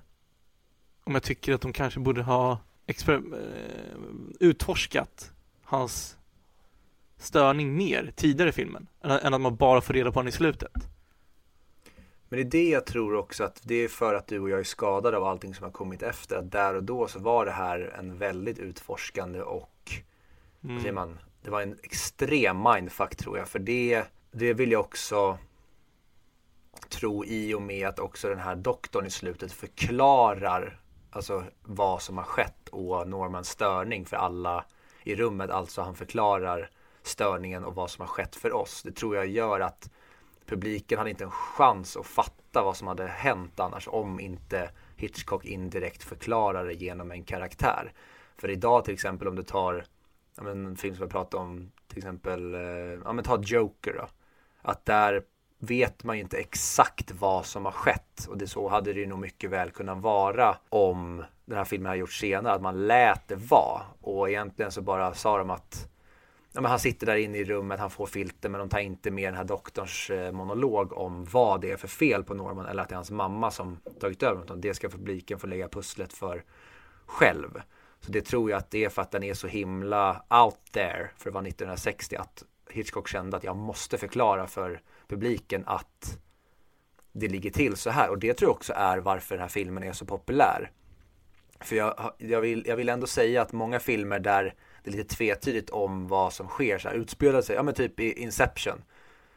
om 1.05 1.15
jag 1.15 1.23
tycker 1.23 1.55
att 1.55 1.61
de 1.61 1.73
kanske 1.73 2.01
borde 2.01 2.23
ha 2.23 2.59
eh, 2.87 3.21
utforskat 4.41 5.33
hans 5.63 6.17
störning 7.17 7.77
mer 7.77 8.13
tidigare 8.17 8.49
i 8.49 8.53
filmen 8.53 8.87
än 9.01 9.35
att 9.35 9.41
man 9.41 9.57
bara 9.57 9.81
får 9.81 9.95
reda 9.95 10.13
på 10.13 10.21
den 10.21 10.29
i 10.29 10.33
slutet. 10.33 10.73
Men 12.29 12.39
det 12.39 12.43
är 12.43 12.51
det 12.51 12.69
jag 12.69 12.87
tror 12.87 13.15
också 13.15 13.45
att 13.45 13.61
det 13.65 13.75
är 13.75 13.89
för 13.89 14.15
att 14.15 14.27
du 14.27 14.41
och 14.41 14.51
jag 14.51 14.61
är 14.61 14.65
skadade 14.65 15.17
av 15.17 15.25
allting 15.25 15.55
som 15.55 15.65
har 15.65 15.71
kommit 15.71 16.03
efter. 16.03 16.37
Att 16.37 16.53
där 16.53 16.75
och 16.75 16.85
då 16.85 17.09
så 17.09 17.19
var 17.19 17.45
det 17.45 17.51
här 17.51 17.95
en 17.99 18.19
väldigt 18.19 18.59
utforskande 18.59 19.43
och 19.43 19.76
vad 20.73 20.81
säger 20.81 20.93
man? 20.93 21.19
Det 21.43 21.51
var 21.51 21.63
en 21.63 21.79
extrem 21.83 22.63
mindfuck 22.63 23.17
tror 23.17 23.39
jag. 23.39 23.49
För 23.49 23.59
det, 23.59 24.05
det 24.31 24.55
vill 24.55 24.73
jag 24.73 24.81
också 24.81 25.39
tro 26.89 27.25
i 27.25 27.55
och 27.55 27.63
med 27.63 27.89
att 27.89 27.99
också 27.99 28.29
den 28.29 28.39
här 28.39 28.57
doktorn 28.57 29.07
i 29.07 29.11
slutet 29.11 29.53
förklarar 29.53 30.81
alltså 31.11 31.45
vad 31.63 32.03
som 32.03 32.17
har 32.17 32.25
skett 32.25 32.69
och 32.69 33.09
Normans 33.09 33.49
störning 33.49 34.05
för 34.05 34.17
alla 34.17 34.65
i 35.05 35.17
rummet. 35.17 35.51
Alltså 35.51 35.83
han 35.83 35.95
förklarar 35.95 36.71
störningen 37.03 37.65
och 37.65 37.75
vad 37.75 37.91
som 37.91 38.03
har 38.03 38.09
skett 38.09 38.37
för 38.37 38.53
oss. 38.53 38.83
Det 38.83 38.93
tror 38.93 39.17
jag 39.17 39.27
gör 39.27 39.61
att 39.61 39.91
publiken 40.47 40.99
hade 40.99 41.11
inte 41.11 41.25
en 41.25 41.31
chans 41.31 41.97
att 41.97 42.07
fatta 42.07 42.63
vad 42.63 42.77
som 42.77 42.89
hade 42.89 43.07
hänt 43.07 43.61
annars 43.61 43.89
om 43.89 44.21
inte 44.21 44.71
Hitchcock 44.97 45.45
indirekt 45.45 46.03
förklarar 46.03 46.67
det 46.67 46.75
genom 46.75 47.11
en 47.11 47.25
karaktär. 47.25 47.93
För 48.37 48.51
idag 48.51 48.85
till 48.85 48.95
exempel 48.95 49.29
om 49.29 49.37
du 49.37 49.43
tar 49.43 49.85
ja, 50.37 50.43
men, 50.43 50.67
en 50.67 50.77
film 50.77 50.95
som 50.95 51.03
jag 51.03 51.11
pratade 51.11 51.43
om 51.43 51.73
till 51.89 51.99
exempel, 51.99 52.55
eh, 52.55 52.61
ja 53.05 53.13
men 53.13 53.25
ta 53.25 53.41
Joker 53.43 53.93
då. 53.93 54.09
Att 54.63 54.85
där 54.85 55.23
vet 55.59 56.05
man 56.05 56.17
ju 56.17 56.23
inte 56.23 56.37
exakt 56.37 57.11
vad 57.11 57.47
som 57.47 57.65
har 57.65 57.73
skett 57.73 58.27
och 58.29 58.39
det 58.39 58.47
så 58.47 58.69
hade 58.69 58.93
det 58.93 59.01
ju 59.01 59.07
nog 59.07 59.19
mycket 59.19 59.51
väl 59.51 59.71
kunnat 59.71 59.99
vara 59.99 60.57
om 60.69 61.25
den 61.45 61.59
här 61.59 61.65
filmen 61.65 61.89
har 61.89 61.97
gjorts 61.97 62.21
senare, 62.21 62.55
att 62.55 62.63
man 62.63 62.87
lät 62.87 63.29
det 63.29 63.37
vara 63.37 63.83
och 64.01 64.29
egentligen 64.29 64.73
så 64.73 64.83
bara 64.83 65.15
sa 65.15 65.39
de 65.39 65.51
att 65.51 65.89
ja, 66.53 66.61
men 66.61 66.71
han 66.71 66.79
sitter 66.79 67.07
där 67.07 67.17
inne 67.17 67.39
i 67.39 67.45
rummet, 67.45 67.81
han 67.81 67.91
får 67.91 68.07
filter 68.07 68.49
men 68.49 68.59
de 68.59 68.69
tar 68.69 68.79
inte 68.79 69.11
med 69.11 69.29
den 69.29 69.37
här 69.37 69.45
doktorns 69.45 70.11
eh, 70.11 70.33
monolog 70.33 70.93
om 70.93 71.25
vad 71.25 71.61
det 71.61 71.71
är 71.71 71.77
för 71.77 71.89
fel 71.89 72.25
på 72.25 72.35
Norman 72.35 72.67
eller 72.67 72.83
att 72.83 72.89
det 72.89 72.93
är 72.93 72.97
hans 72.97 73.11
mamma 73.11 73.51
som 73.51 73.81
tagit 74.01 74.23
över 74.23 74.43
utan 74.43 74.61
det 74.61 74.75
ska 74.75 74.89
publiken 74.89 75.39
få 75.39 75.47
lägga 75.47 75.69
pusslet 75.69 76.13
för 76.13 76.45
själv. 77.07 77.61
Så 78.07 78.13
det 78.13 78.23
tror 78.23 78.51
jag 78.51 78.59
att 78.59 78.71
det 78.71 78.85
är 78.85 78.89
för 78.89 79.03
att 79.03 79.11
den 79.11 79.23
är 79.23 79.35
så 79.35 79.47
himla 79.47 80.25
out 80.45 80.73
there 80.73 81.11
för 81.17 81.31
att 81.31 81.35
vara 81.35 81.47
1960 81.47 82.17
att 82.17 82.43
Hitchcock 82.71 83.09
kände 83.09 83.37
att 83.37 83.45
jag 83.45 83.57
måste 83.57 83.99
förklara 83.99 84.47
för 84.47 84.81
publiken 85.09 85.65
att 85.67 86.19
det 87.13 87.29
ligger 87.29 87.51
till 87.51 87.77
så 87.77 87.91
här 87.91 88.11
och 88.11 88.19
det 88.19 88.35
tror 88.35 88.49
jag 88.49 88.57
också 88.57 88.73
är 88.77 88.99
varför 88.99 89.35
den 89.35 89.43
här 89.43 89.49
filmen 89.49 89.83
är 89.83 89.93
så 89.93 90.07
populär. 90.07 90.71
För 91.61 91.77
jag, 91.77 92.13
jag, 92.19 92.41
vill, 92.41 92.65
jag 92.67 92.77
vill 92.77 92.89
ändå 92.89 93.07
säga 93.07 93.43
att 93.43 93.53
många 93.53 93.81
filmer 93.81 94.19
där 94.19 94.55
det 94.85 94.91
är 94.91 94.93
lite 94.93 95.15
tvetydigt 95.15 95.71
om 95.71 96.09
vad 96.09 96.33
som 96.33 96.49
sker, 96.49 96.79
så 96.79 96.89
här, 96.89 96.95
utspelar 96.95 97.43
sig, 97.43 97.57
ja 97.57 97.63
men 97.63 97.75
typ 97.75 98.01
i 98.01 98.23
Inception. 98.23 98.83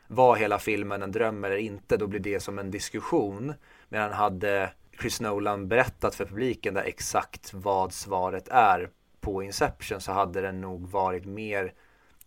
Var 0.07 0.36
hela 0.36 0.59
filmen 0.59 1.01
en 1.01 1.11
dröm 1.11 1.43
eller 1.43 1.57
inte, 1.57 1.97
då 1.97 2.07
blir 2.07 2.20
det 2.20 2.39
som 2.39 2.59
en 2.59 2.72
diskussion. 2.72 3.53
Medan 3.89 4.13
hade 4.13 4.70
Chris 5.02 5.22
Nolan 5.22 5.68
berättat 5.68 6.16
för 6.16 6.26
publiken 6.26 6.74
där 6.74 6.84
exakt 6.84 7.54
vad 7.54 7.93
svaret 7.93 8.47
är 8.47 8.89
på 9.20 9.43
Inception 9.43 10.02
så 10.02 10.12
hade 10.12 10.41
den 10.41 10.62
nog 10.62 10.88
varit 10.88 11.26
mer 11.26 11.74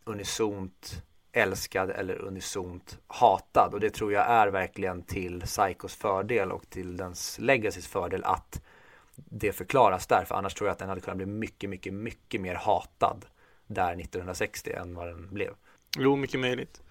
unisont 0.05 1.03
älskad 1.33 1.91
eller 1.91 2.15
unisont 2.15 2.99
hatad 3.07 3.75
och 3.75 3.81
det 3.81 3.91
tror 3.91 4.13
jag 4.13 4.27
är 4.27 4.49
verkligen 4.49 5.03
till 5.03 5.41
Psychos 5.41 5.95
fördel 5.95 6.53
och 6.53 6.71
till 6.71 6.97
dens 6.97 7.39
legacys 7.39 7.87
fördel 7.87 8.25
att 8.25 8.63
det 9.15 9.53
förklaras 9.53 10.07
där 10.07 10.25
för 10.25 10.35
annars 10.35 10.55
tror 10.55 10.69
jag 10.69 10.73
att 10.73 10.79
den 10.79 10.89
hade 10.89 11.01
kunnat 11.01 11.17
bli 11.17 11.27
mycket, 11.27 11.71
mycket, 11.71 11.95
mycket 11.95 12.41
mer 12.41 12.55
hatad 12.55 13.27
där 13.67 13.93
1960 13.93 14.73
än 14.73 14.95
vad 14.95 15.07
den 15.07 15.29
blev. 15.35 15.55
Jo, 15.99 16.17
mycket 16.17 16.41
möjligt. 16.41 16.83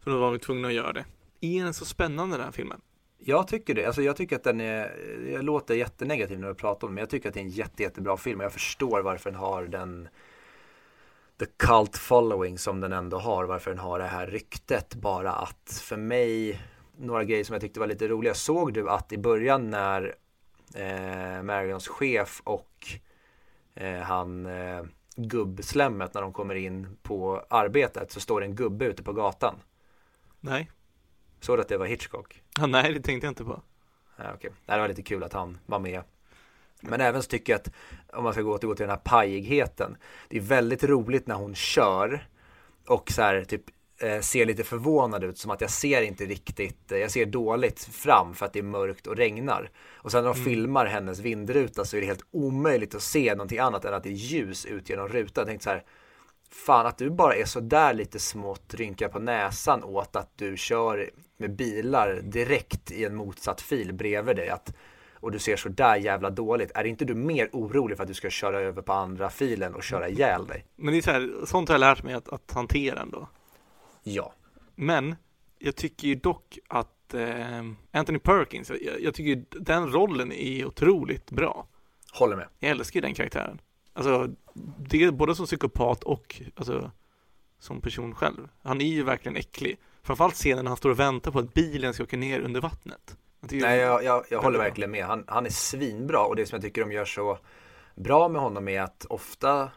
För 0.00 0.10
då 0.10 0.18
var 0.18 0.30
vi 0.30 0.38
tvungna 0.38 0.68
att 0.68 0.74
göra 0.74 0.92
det. 0.92 1.04
Är 1.40 1.64
den 1.64 1.74
så 1.74 1.84
spännande 1.84 2.36
den 2.36 2.44
här 2.44 2.52
filmen? 2.52 2.80
Jag 3.22 3.48
tycker 3.48 3.74
det. 3.74 3.84
Alltså 3.86 4.02
jag 4.02 4.16
tycker 4.16 4.36
att 4.36 4.44
den 4.44 4.60
är, 4.60 4.92
jag 5.32 5.44
låter 5.44 5.74
jättenegativ 5.74 6.40
när 6.40 6.46
jag 6.46 6.56
pratar 6.56 6.86
om 6.86 6.90
den, 6.90 6.94
men 6.94 7.02
jag 7.02 7.10
tycker 7.10 7.28
att 7.28 7.34
det 7.34 7.40
är 7.40 7.44
en 7.44 7.50
jätte, 7.50 7.82
jättebra 7.82 8.16
film 8.16 8.40
och 8.40 8.44
jag 8.44 8.52
förstår 8.52 9.00
varför 9.00 9.30
den 9.30 9.40
har 9.40 9.62
den 9.62 10.08
the 11.38 11.46
cult 11.46 11.96
following 11.96 12.58
som 12.58 12.80
den 12.80 12.92
ändå 12.92 13.18
har, 13.18 13.44
varför 13.44 13.70
den 13.70 13.78
har 13.78 13.98
det 13.98 14.04
här 14.04 14.26
ryktet 14.26 14.94
bara 14.94 15.32
att 15.32 15.82
för 15.82 15.96
mig, 15.96 16.60
några 16.96 17.24
grejer 17.24 17.44
som 17.44 17.52
jag 17.54 17.60
tyckte 17.60 17.80
var 17.80 17.86
lite 17.86 18.08
roliga, 18.08 18.34
såg 18.34 18.72
du 18.72 18.90
att 18.90 19.12
i 19.12 19.18
början 19.18 19.70
när 19.70 20.14
eh, 20.74 21.42
Marions 21.42 21.88
chef 21.88 22.40
och 22.44 22.86
eh, 23.74 24.00
han 24.00 24.46
eh, 24.46 24.84
gubbslemmet 25.16 26.14
när 26.14 26.22
de 26.22 26.32
kommer 26.32 26.54
in 26.54 26.96
på 27.02 27.44
arbetet 27.48 28.12
så 28.12 28.20
står 28.20 28.40
det 28.40 28.46
en 28.46 28.54
gubbe 28.54 28.84
ute 28.84 29.02
på 29.02 29.12
gatan. 29.12 29.54
Nej. 30.40 30.70
Såg 31.40 31.58
du 31.58 31.60
att 31.60 31.68
det 31.68 31.76
var 31.76 31.86
Hitchcock? 31.86 32.42
Ja, 32.58 32.66
nej, 32.66 32.94
det 32.94 33.00
tänkte 33.00 33.26
jag 33.26 33.30
inte 33.30 33.44
på. 33.44 33.62
Ja, 34.16 34.34
okay. 34.34 34.50
Det 34.66 34.78
var 34.78 34.88
lite 34.88 35.02
kul 35.02 35.22
att 35.22 35.32
han 35.32 35.58
var 35.66 35.78
med. 35.78 36.02
Men 36.80 37.00
även 37.00 37.22
så 37.22 37.28
tycker 37.28 37.52
jag 37.52 37.60
att 37.60 37.70
om 38.12 38.24
man 38.24 38.32
ska 38.32 38.42
gå 38.42 38.54
återgå 38.54 38.74
till 38.74 38.82
den 38.82 38.90
här 38.90 39.00
pajigheten. 39.04 39.96
Det 40.28 40.36
är 40.36 40.40
väldigt 40.40 40.84
roligt 40.84 41.26
när 41.26 41.34
hon 41.34 41.54
kör 41.54 42.28
och 42.86 43.10
så 43.10 43.22
här 43.22 43.44
typ 43.44 43.62
eh, 43.98 44.20
ser 44.20 44.46
lite 44.46 44.64
förvånad 44.64 45.24
ut 45.24 45.38
som 45.38 45.50
att 45.50 45.60
jag 45.60 45.70
ser 45.70 46.02
inte 46.02 46.24
riktigt, 46.24 46.92
eh, 46.92 46.98
jag 46.98 47.10
ser 47.10 47.26
dåligt 47.26 47.84
fram 47.84 48.34
för 48.34 48.46
att 48.46 48.52
det 48.52 48.58
är 48.58 48.62
mörkt 48.62 49.06
och 49.06 49.16
regnar. 49.16 49.70
Och 49.94 50.10
sen 50.10 50.24
när 50.24 50.30
de 50.30 50.40
mm. 50.40 50.44
filmar 50.44 50.86
hennes 50.86 51.18
vindruta 51.18 51.84
så 51.84 51.96
är 51.96 52.00
det 52.00 52.06
helt 52.06 52.26
omöjligt 52.30 52.94
att 52.94 53.02
se 53.02 53.34
någonting 53.34 53.58
annat 53.58 53.84
än 53.84 53.94
att 53.94 54.02
det 54.02 54.08
är 54.08 54.12
ljus 54.12 54.66
ut 54.66 54.90
genom 54.90 55.08
rutan. 55.08 55.42
Jag 55.42 55.46
tänkte 55.46 55.64
så 55.64 55.70
här, 55.70 55.84
fan 56.52 56.86
att 56.86 56.98
du 56.98 57.10
bara 57.10 57.34
är 57.34 57.44
så 57.44 57.60
där 57.60 57.94
lite 57.94 58.18
smått 58.18 58.74
rynka 58.74 59.08
på 59.08 59.18
näsan 59.18 59.84
åt 59.84 60.16
att 60.16 60.38
du 60.38 60.56
kör 60.56 61.10
med 61.36 61.56
bilar 61.56 62.20
direkt 62.22 62.90
i 62.90 63.04
en 63.04 63.16
motsatt 63.16 63.60
fil 63.60 63.94
bredvid 63.94 64.36
dig. 64.36 64.48
Att, 64.48 64.74
och 65.14 65.32
du 65.32 65.38
ser 65.38 65.56
så 65.56 65.68
där 65.68 65.96
jävla 65.96 66.30
dåligt. 66.30 66.70
Är 66.74 66.84
inte 66.84 67.04
du 67.04 67.14
mer 67.14 67.48
orolig 67.52 67.96
för 67.96 68.04
att 68.04 68.08
du 68.08 68.14
ska 68.14 68.30
köra 68.30 68.60
över 68.60 68.82
på 68.82 68.92
andra 68.92 69.30
filen 69.30 69.74
och 69.74 69.82
köra 69.82 70.08
ihjäl 70.08 70.46
dig? 70.46 70.66
Men 70.76 70.92
det 70.92 70.98
är 70.98 71.02
så 71.02 71.10
här, 71.10 71.46
sånt 71.46 71.68
har 71.68 71.74
jag 71.74 71.80
lärt 71.80 72.02
mig 72.02 72.14
att, 72.14 72.28
att 72.28 72.52
hantera 72.52 73.00
ändå. 73.00 73.28
Ja. 74.02 74.32
Men 74.74 75.16
jag 75.58 75.76
tycker 75.76 76.08
ju 76.08 76.14
dock 76.14 76.58
att 76.68 77.14
eh, 77.14 77.64
Anthony 77.92 78.18
Perkins, 78.18 78.70
jag, 78.80 79.00
jag 79.00 79.14
tycker 79.14 79.60
den 79.60 79.92
rollen 79.92 80.32
är 80.32 80.66
otroligt 80.66 81.30
bra. 81.30 81.66
Håller 82.12 82.36
med. 82.36 82.46
Jag 82.58 82.70
älskar 82.70 83.00
den 83.00 83.14
karaktären. 83.14 83.60
Alltså, 83.92 84.28
det 84.78 85.12
både 85.12 85.34
som 85.34 85.46
psykopat 85.46 86.04
och 86.04 86.42
alltså, 86.56 86.90
som 87.58 87.80
person 87.80 88.14
själv. 88.14 88.48
Han 88.62 88.80
är 88.80 88.86
ju 88.86 89.02
verkligen 89.02 89.36
äcklig. 89.36 89.78
Framförallt 90.02 90.34
scenen 90.34 90.64
när 90.64 90.70
han 90.70 90.76
står 90.76 90.90
och 90.90 91.00
väntar 91.00 91.30
på 91.30 91.38
att 91.38 91.54
bilen 91.54 91.94
ska 91.94 92.02
åka 92.02 92.16
ner 92.16 92.40
under 92.40 92.60
vattnet. 92.60 93.16
Nej, 93.40 93.78
jag, 93.78 94.04
jag, 94.04 94.24
jag 94.30 94.42
håller 94.42 94.58
verkligen 94.58 94.90
med. 94.90 95.04
Han, 95.04 95.24
han 95.26 95.46
är 95.46 95.50
svinbra 95.50 96.20
och 96.20 96.36
det 96.36 96.46
som 96.46 96.56
jag 96.56 96.62
tycker 96.62 96.80
de 96.80 96.92
gör 96.92 97.04
så 97.04 97.38
bra 97.94 98.28
med 98.28 98.42
honom 98.42 98.68
är 98.68 98.80
att 98.80 99.06
ofta 99.08 99.70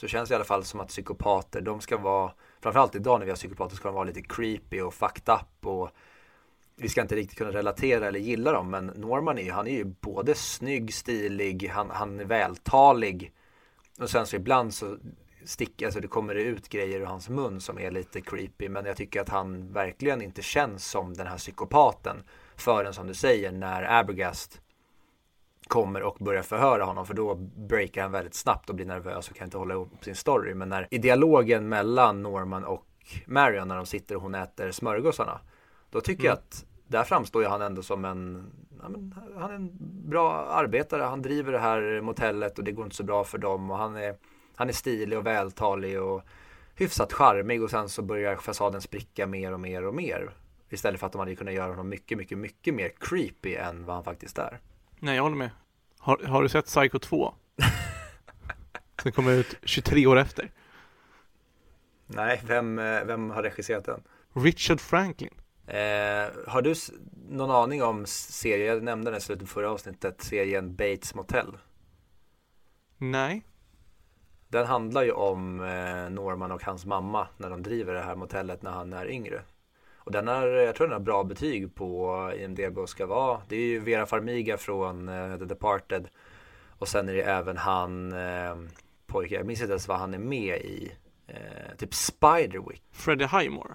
så 0.00 0.08
känns 0.08 0.28
det 0.28 0.32
i 0.32 0.36
alla 0.36 0.44
fall 0.44 0.64
som 0.64 0.80
att 0.80 0.88
psykopater, 0.88 1.60
de 1.60 1.80
ska 1.80 1.96
vara, 1.96 2.32
framförallt 2.60 2.94
idag 2.94 3.18
när 3.18 3.26
vi 3.26 3.30
har 3.30 3.36
psykopater, 3.36 3.76
ska 3.76 3.88
de 3.88 3.94
vara 3.94 4.04
lite 4.04 4.22
creepy 4.22 4.80
och 4.80 4.94
fucked 4.94 5.34
up 5.34 5.66
och 5.66 5.90
vi 6.76 6.88
ska 6.88 7.02
inte 7.02 7.16
riktigt 7.16 7.38
kunna 7.38 7.52
relatera 7.52 8.08
eller 8.08 8.20
gilla 8.20 8.52
dem, 8.52 8.70
men 8.70 8.86
Norman 8.86 9.38
är, 9.38 9.52
han 9.52 9.66
är 9.66 9.72
ju 9.72 9.84
både 9.84 10.34
snygg, 10.34 10.94
stilig, 10.94 11.68
han, 11.68 11.90
han 11.90 12.20
är 12.20 12.24
vältalig 12.24 13.32
och 14.00 14.10
sen 14.10 14.26
så 14.26 14.36
ibland 14.36 14.74
så 14.74 14.96
sticker, 15.44 15.86
alltså 15.86 16.00
det 16.00 16.08
kommer 16.08 16.34
ut 16.34 16.68
grejer 16.68 17.00
ur 17.00 17.04
hans 17.04 17.28
mun 17.28 17.60
som 17.60 17.78
är 17.78 17.90
lite 17.90 18.20
creepy, 18.20 18.68
men 18.68 18.84
jag 18.84 18.96
tycker 18.96 19.20
att 19.20 19.28
han 19.28 19.72
verkligen 19.72 20.22
inte 20.22 20.42
känns 20.42 20.90
som 20.90 21.14
den 21.14 21.26
här 21.26 21.38
psykopaten 21.38 22.16
förrän 22.56 22.94
som 22.94 23.06
du 23.06 23.14
säger 23.14 23.52
när 23.52 24.00
Abergast 24.00 24.60
kommer 25.66 26.02
och 26.02 26.16
börjar 26.20 26.42
förhöra 26.42 26.84
honom 26.84 27.06
för 27.06 27.14
då 27.14 27.34
breakar 27.68 28.02
han 28.02 28.12
väldigt 28.12 28.34
snabbt 28.34 28.70
och 28.70 28.76
blir 28.76 28.86
nervös 28.86 29.30
och 29.30 29.36
kan 29.36 29.44
inte 29.44 29.58
hålla 29.58 29.74
ihop 29.74 30.04
sin 30.04 30.14
story. 30.14 30.54
Men 30.54 30.68
när 30.68 30.88
i 30.90 30.98
dialogen 30.98 31.68
mellan 31.68 32.22
Norman 32.22 32.64
och 32.64 32.86
Marion 33.26 33.68
när 33.68 33.76
de 33.76 33.86
sitter 33.86 34.16
och 34.16 34.22
hon 34.22 34.34
äter 34.34 34.70
smörgåsarna 34.70 35.40
då 35.90 36.00
tycker 36.00 36.24
mm. 36.24 36.30
jag 36.30 36.32
att 36.32 36.64
där 36.86 37.04
framstår 37.04 37.42
ju 37.42 37.48
han 37.48 37.62
ändå 37.62 37.82
som 37.82 38.04
en 38.04 38.52
ja, 38.84 38.88
men, 38.88 39.14
han 39.36 39.50
är 39.50 39.54
en 39.54 39.70
bra 40.08 40.46
arbetare. 40.46 41.02
Han 41.02 41.22
driver 41.22 41.52
det 41.52 41.58
här 41.58 42.00
motellet 42.00 42.58
och 42.58 42.64
det 42.64 42.72
går 42.72 42.84
inte 42.84 42.96
så 42.96 43.04
bra 43.04 43.24
för 43.24 43.38
dem 43.38 43.70
och 43.70 43.78
han 43.78 43.96
är, 43.96 44.16
han 44.54 44.68
är 44.68 44.72
stilig 44.72 45.18
och 45.18 45.26
vältalig 45.26 46.02
och 46.02 46.22
hyfsat 46.74 47.12
charmig 47.12 47.62
och 47.62 47.70
sen 47.70 47.88
så 47.88 48.02
börjar 48.02 48.36
fasaden 48.36 48.80
spricka 48.80 49.26
mer 49.26 49.52
och 49.52 49.60
mer 49.60 49.84
och 49.84 49.94
mer. 49.94 50.30
Istället 50.70 51.00
för 51.00 51.06
att 51.06 51.12
de 51.12 51.18
hade 51.18 51.34
kunnat 51.34 51.54
göra 51.54 51.70
honom 51.70 51.88
mycket, 51.88 52.18
mycket, 52.18 52.38
mycket 52.38 52.74
mer 52.74 52.92
creepy 53.00 53.54
än 53.54 53.84
vad 53.84 53.94
han 53.94 54.04
faktiskt 54.04 54.38
är. 54.38 54.60
Nej, 54.98 55.16
jag 55.16 55.22
håller 55.22 55.36
med. 55.36 55.50
Har, 55.98 56.18
har 56.18 56.42
du 56.42 56.48
sett 56.48 56.66
Psycho 56.66 56.98
2? 56.98 57.34
Som 59.02 59.12
kommer 59.12 59.32
ut 59.32 59.56
23 59.62 60.06
år 60.06 60.16
efter. 60.18 60.50
Nej, 62.06 62.42
vem, 62.46 62.78
eh, 62.78 63.04
vem 63.04 63.30
har 63.30 63.42
regisserat 63.42 63.84
den? 63.84 64.02
Richard 64.32 64.80
Franklin. 64.80 65.34
Eh, 65.66 66.30
har 66.46 66.62
du 66.62 66.74
någon 67.28 67.50
aning 67.50 67.82
om 67.82 68.06
serien, 68.06 68.74
jag 68.74 68.82
nämnde 68.82 69.10
den 69.10 69.18
i 69.18 69.20
slutet 69.20 69.48
förra 69.48 69.70
avsnittet, 69.70 70.22
serien 70.22 70.76
Bates 70.76 71.14
Motel? 71.14 71.56
Nej. 72.98 73.42
Den 74.48 74.66
handlar 74.66 75.02
ju 75.02 75.12
om 75.12 75.60
eh, 75.60 76.10
Norman 76.10 76.52
och 76.52 76.64
hans 76.64 76.86
mamma 76.86 77.28
när 77.36 77.50
de 77.50 77.62
driver 77.62 77.94
det 77.94 78.02
här 78.02 78.16
motellet 78.16 78.62
när 78.62 78.70
han 78.70 78.92
är 78.92 79.10
yngre. 79.10 79.42
Och 79.96 80.12
den 80.12 80.28
har, 80.28 80.46
jag 80.46 80.74
tror 80.74 80.86
den 80.86 80.92
har 80.92 81.00
bra 81.00 81.24
betyg 81.24 81.74
på 81.74 82.32
IMDB 82.36 82.78
och 82.78 82.88
ska 82.88 83.06
vara. 83.06 83.40
Det 83.48 83.56
är 83.56 83.60
ju 83.60 83.80
Vera 83.80 84.06
Farmiga 84.06 84.58
från 84.58 85.08
uh, 85.08 85.38
The 85.38 85.44
Departed. 85.44 86.08
Och 86.78 86.88
sen 86.88 87.08
är 87.08 87.14
det 87.14 87.22
även 87.22 87.56
han, 87.56 88.12
uh, 88.12 88.68
pojke, 89.06 89.34
jag 89.34 89.46
minns 89.46 89.60
inte 89.60 89.72
ens 89.72 89.88
vad 89.88 89.98
han 89.98 90.14
är 90.14 90.18
med 90.18 90.56
i. 90.56 90.92
Uh, 91.28 91.76
typ 91.76 91.94
Spiderwick. 91.94 92.82
Freddie 92.92 93.26
Highmore. 93.26 93.74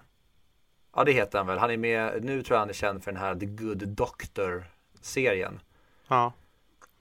Ja, 1.00 1.06
det 1.06 1.12
heter 1.12 1.38
han 1.38 1.48
väl. 1.48 1.58
Han 1.58 1.72
är 1.72 1.78
med, 1.78 2.24
nu 2.24 2.44
tror 2.44 2.56
jag 2.56 2.60
han 2.60 2.70
är 2.70 2.74
känd 2.74 3.04
för 3.04 3.12
den 3.12 3.22
här 3.22 3.36
The 3.36 3.46
Good 3.46 3.88
Doctor-serien. 3.88 5.60
Ja. 6.08 6.34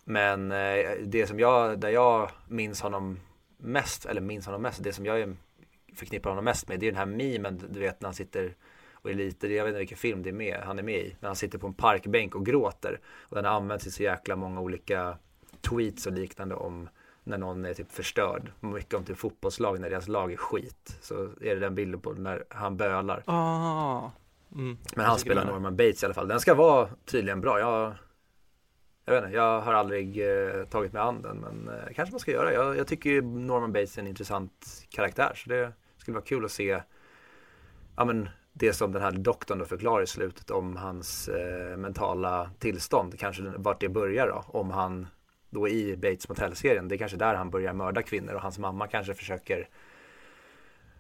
Men 0.05 0.53
eh, 0.53 0.91
det 1.03 1.27
som 1.27 1.41
jag, 1.41 1.81
där 1.81 1.89
jag 1.89 2.31
minns 2.49 2.81
honom 2.81 3.21
mest, 3.57 4.07
eller 4.07 4.21
minns 4.21 4.47
honom 4.47 4.63
mest, 4.63 4.83
det 4.83 4.93
som 4.93 5.07
jag 5.07 5.37
förknippar 5.95 6.31
honom 6.31 6.45
mest 6.45 6.69
med, 6.69 6.81
det 6.81 6.87
är 6.87 6.93
den 6.93 6.99
här 6.99 7.07
memen, 7.07 7.63
du 7.71 7.81
vet 7.81 8.01
när 8.01 8.07
han 8.07 8.15
sitter 8.15 8.55
och 8.93 9.11
är 9.11 9.15
lite, 9.15 9.49
jag 9.49 9.65
vet 9.65 9.71
inte 9.71 9.79
vilken 9.79 9.99
film 9.99 10.23
det 10.23 10.31
är 10.31 10.33
med, 10.33 10.61
han 10.65 10.79
är 10.79 10.83
med 10.83 11.01
i, 11.01 11.17
när 11.21 11.29
han 11.29 11.37
sitter 11.37 11.59
på 11.59 11.67
en 11.67 11.75
parkbänk 11.75 12.35
och 12.35 12.47
gråter. 12.47 13.01
Och 13.21 13.37
den 13.37 13.47
används 13.47 13.87
i 13.87 13.91
så 13.91 14.03
jäkla 14.03 14.37
många 14.37 14.61
olika 14.61 15.19
tweets 15.61 16.07
och 16.07 16.13
liknande 16.13 16.55
om 16.55 16.89
när 17.29 17.39
någon 17.39 17.65
är 17.65 17.75
typ 17.75 17.93
förstörd. 17.93 18.53
Mycket 18.61 18.95
om 18.95 19.05
typ 19.05 19.19
fotbollslag 19.19 19.81
när 19.81 19.91
deras 19.91 20.09
lag 20.09 20.33
är 20.33 20.37
skit. 20.37 20.99
Så 21.01 21.15
är 21.23 21.55
det 21.55 21.61
den 21.61 21.75
bilden 21.75 22.01
på 22.01 22.13
när 22.13 22.45
han 22.51 22.77
bölar. 22.77 23.23
Ah. 23.27 24.11
Mm. 24.55 24.79
Men 24.97 25.07
han 25.07 25.19
spelar 25.19 25.45
Norman 25.45 25.77
Bates 25.77 26.03
i 26.03 26.07
alla 26.07 26.15
fall. 26.15 26.29
Den 26.29 26.41
ska 26.41 26.55
vara 26.55 26.89
tydligen 27.05 27.41
bra. 27.41 27.61
Jag, 27.61 27.95
jag 29.05 29.15
vet 29.15 29.25
inte, 29.25 29.37
jag 29.37 29.61
har 29.61 29.75
aldrig 29.75 30.29
eh, 30.29 30.65
tagit 30.65 30.93
mig 30.93 31.03
an 31.03 31.23
den. 31.23 31.37
Men 31.37 31.69
eh, 31.69 31.95
kanske 31.95 32.13
man 32.13 32.21
ska 32.21 32.31
göra. 32.31 32.53
Jag, 32.53 32.77
jag 32.77 32.87
tycker 32.87 33.23
Norman 33.23 33.73
Bates 33.73 33.97
är 33.97 34.03
en 34.03 34.09
intressant 34.09 34.87
karaktär. 34.89 35.33
Så 35.35 35.49
det 35.49 35.73
skulle 35.97 36.15
vara 36.15 36.25
kul 36.25 36.45
att 36.45 36.51
se 36.51 36.83
ja, 37.97 38.05
men, 38.05 38.29
det 38.53 38.73
som 38.73 38.93
den 38.93 39.03
här 39.03 39.13
doktorn 39.13 39.59
då 39.59 39.65
förklarar 39.65 40.03
i 40.03 40.07
slutet 40.07 40.51
om 40.51 40.77
hans 40.77 41.29
eh, 41.29 41.77
mentala 41.77 42.51
tillstånd. 42.59 43.19
Kanske 43.19 43.43
vart 43.43 43.81
det 43.81 43.89
börjar 43.89 44.27
då. 44.27 44.45
Om 44.47 44.71
han 44.71 45.07
då 45.51 45.69
i 45.69 45.97
Bates 45.97 46.29
Motel-serien. 46.29 46.89
Det 46.89 46.95
är 46.95 46.99
kanske 46.99 47.17
där 47.17 47.35
han 47.35 47.51
börjar 47.51 47.73
mörda 47.73 48.03
kvinnor 48.03 48.35
och 48.35 48.43
hans 48.43 48.59
mamma 48.59 48.87
kanske 48.87 49.15
försöker 49.15 49.69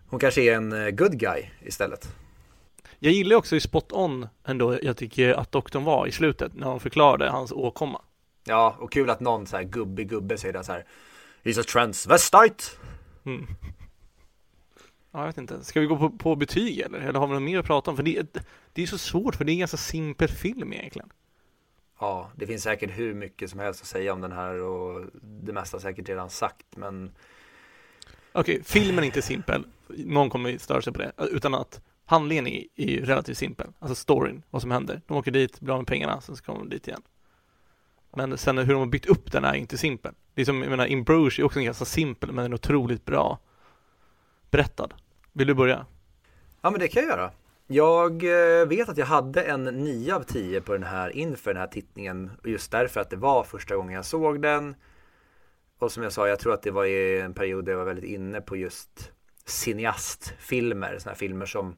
hon 0.09 0.21
kanske 0.21 0.43
är 0.43 0.55
en 0.55 0.73
eh, 0.73 0.91
good 0.91 1.19
guy 1.19 1.43
istället. 1.63 2.15
Jag 2.99 3.13
gillar 3.13 3.37
också 3.37 3.57
i 3.57 3.61
Spot 3.61 3.93
On 3.93 4.29
ändå, 4.45 4.79
jag 4.83 4.97
tycker 4.97 5.35
att 5.35 5.53
doktorn 5.53 5.85
var 5.85 6.07
i 6.07 6.13
slutet 6.13 6.55
när 6.55 6.67
hon 6.67 6.81
förklarade 6.81 7.31
hans 7.31 7.53
åkomma. 7.53 8.03
Ja, 8.45 8.77
och 8.79 8.93
kul 8.93 9.11
att 9.11 9.21
någon 9.21 9.47
så 9.47 9.57
här 9.57 9.65
gubbig 9.65 10.09
gubbe 10.09 10.39
säger 10.39 10.53
det 10.53 10.65
så 10.65 10.73
här 10.73 10.85
He's 11.43 11.61
a 11.61 11.65
transvestite. 11.73 12.65
Mm. 13.25 13.47
Ja, 15.13 15.19
jag 15.21 15.27
vet 15.27 15.39
inte. 15.39 15.65
Ska 15.65 15.81
vi 15.81 15.87
gå 15.87 15.97
på, 15.97 16.11
på 16.11 16.37
betyg 16.37 16.79
eller? 16.79 16.99
Eller 16.99 17.19
har 17.19 17.27
vi 17.27 17.35
något 17.35 17.43
mer 17.43 17.59
att 17.59 17.67
prata 17.67 17.91
om? 17.91 17.97
För 17.97 18.05
det, 18.05 18.39
det 18.73 18.83
är 18.83 18.87
så 18.87 18.99
svårt, 18.99 19.37
för 19.37 19.45
det 19.45 19.51
är 19.51 19.55
en 19.55 19.59
ganska 19.59 19.77
simpel 19.77 20.29
film 20.29 20.73
egentligen. 20.73 21.09
Ja, 22.01 22.31
det 22.37 22.47
finns 22.47 22.63
säkert 22.63 22.91
hur 22.99 23.15
mycket 23.15 23.51
som 23.51 23.61
helst 23.61 23.83
att 23.83 23.89
säga 23.89 24.13
om 24.13 24.21
den 24.21 24.33
här 24.33 24.61
och 24.61 25.07
det 25.23 25.53
mesta 25.53 25.81
säkert 25.81 26.09
redan 26.09 26.31
sagt, 26.31 26.77
men 26.77 27.11
Okej, 28.33 28.55
okay, 28.55 28.65
filmen 28.65 28.99
är 28.99 29.07
inte 29.07 29.23
simpel. 29.23 29.67
Någon 29.89 30.31
kommer 30.31 30.59
störa 30.59 30.83
sig 30.83 30.93
på 30.93 30.99
det. 30.99 31.13
Utan 31.17 31.55
att 31.55 31.81
handlingen 32.05 32.47
är, 32.47 32.65
är 32.77 33.01
relativt 33.01 33.39
simpel. 33.39 33.67
Alltså 33.79 33.95
storyn, 33.95 34.43
vad 34.51 34.63
som 34.63 34.71
händer. 34.71 35.03
De 35.07 35.17
åker 35.17 35.31
dit, 35.31 35.61
blir 35.61 35.73
av 35.73 35.79
med 35.79 35.87
pengarna, 35.87 36.21
sen 36.21 36.37
ska 36.37 36.53
de 36.53 36.69
dit 36.69 36.89
igen. 36.89 37.03
Men 38.17 38.39
sen 38.39 38.59
hur 38.59 38.73
de 38.73 38.79
har 38.79 38.87
byggt 38.87 39.07
upp 39.07 39.33
den 39.33 39.45
är 39.45 39.55
inte 39.55 39.79
simpel. 39.79 40.15
Det 40.35 40.41
är 40.41 40.45
som, 40.45 40.63
jag 40.63 40.71
menar, 40.71 40.87
In 40.87 41.05
Bruges 41.05 41.39
är 41.39 41.43
också 41.43 41.61
ganska 41.61 41.85
simpel, 41.85 42.33
men 42.33 42.45
är 42.45 42.55
otroligt 42.55 43.05
bra 43.05 43.39
berättad. 44.51 44.95
Vill 45.33 45.47
du 45.47 45.55
börja? 45.55 45.87
Ja, 46.61 46.71
men 46.71 46.81
det 46.81 46.89
kan 46.89 47.03
jag 47.03 47.11
göra. 47.11 47.31
Jag 47.71 48.25
eh, 48.25 48.67
vet 48.67 48.89
att 48.89 48.97
jag 48.97 49.07
hade 49.07 49.43
en 49.43 49.65
9 49.65 50.15
av 50.15 50.23
10 50.23 50.61
på 50.61 50.73
den 50.73 50.83
här 50.83 51.17
inför 51.17 51.55
den 51.55 51.61
här 51.61 51.69
tittningen. 51.69 52.31
Just 52.45 52.73
därför 52.73 53.01
att 53.01 53.11
det 53.11 53.17
var 53.17 53.45
första 53.45 53.77
gången 53.77 53.95
jag 53.95 54.05
såg 54.05 54.43
den. 54.43 54.75
Och 55.79 55.93
som 55.93 56.03
jag 56.03 56.13
sa, 56.13 56.29
jag 56.29 56.39
tror 56.39 56.55
att 56.55 56.63
det 56.63 56.71
var 56.71 56.85
i 56.85 57.21
en 57.21 57.35
period 57.35 57.65
där 57.65 57.73
jag 57.73 57.79
var 57.79 57.85
väldigt 57.85 58.11
inne 58.11 58.41
på 58.41 58.57
just 58.57 59.13
cineastfilmer. 59.45 60.99
Sådana 60.99 61.13
här 61.13 61.19
filmer 61.19 61.47
som 61.47 61.77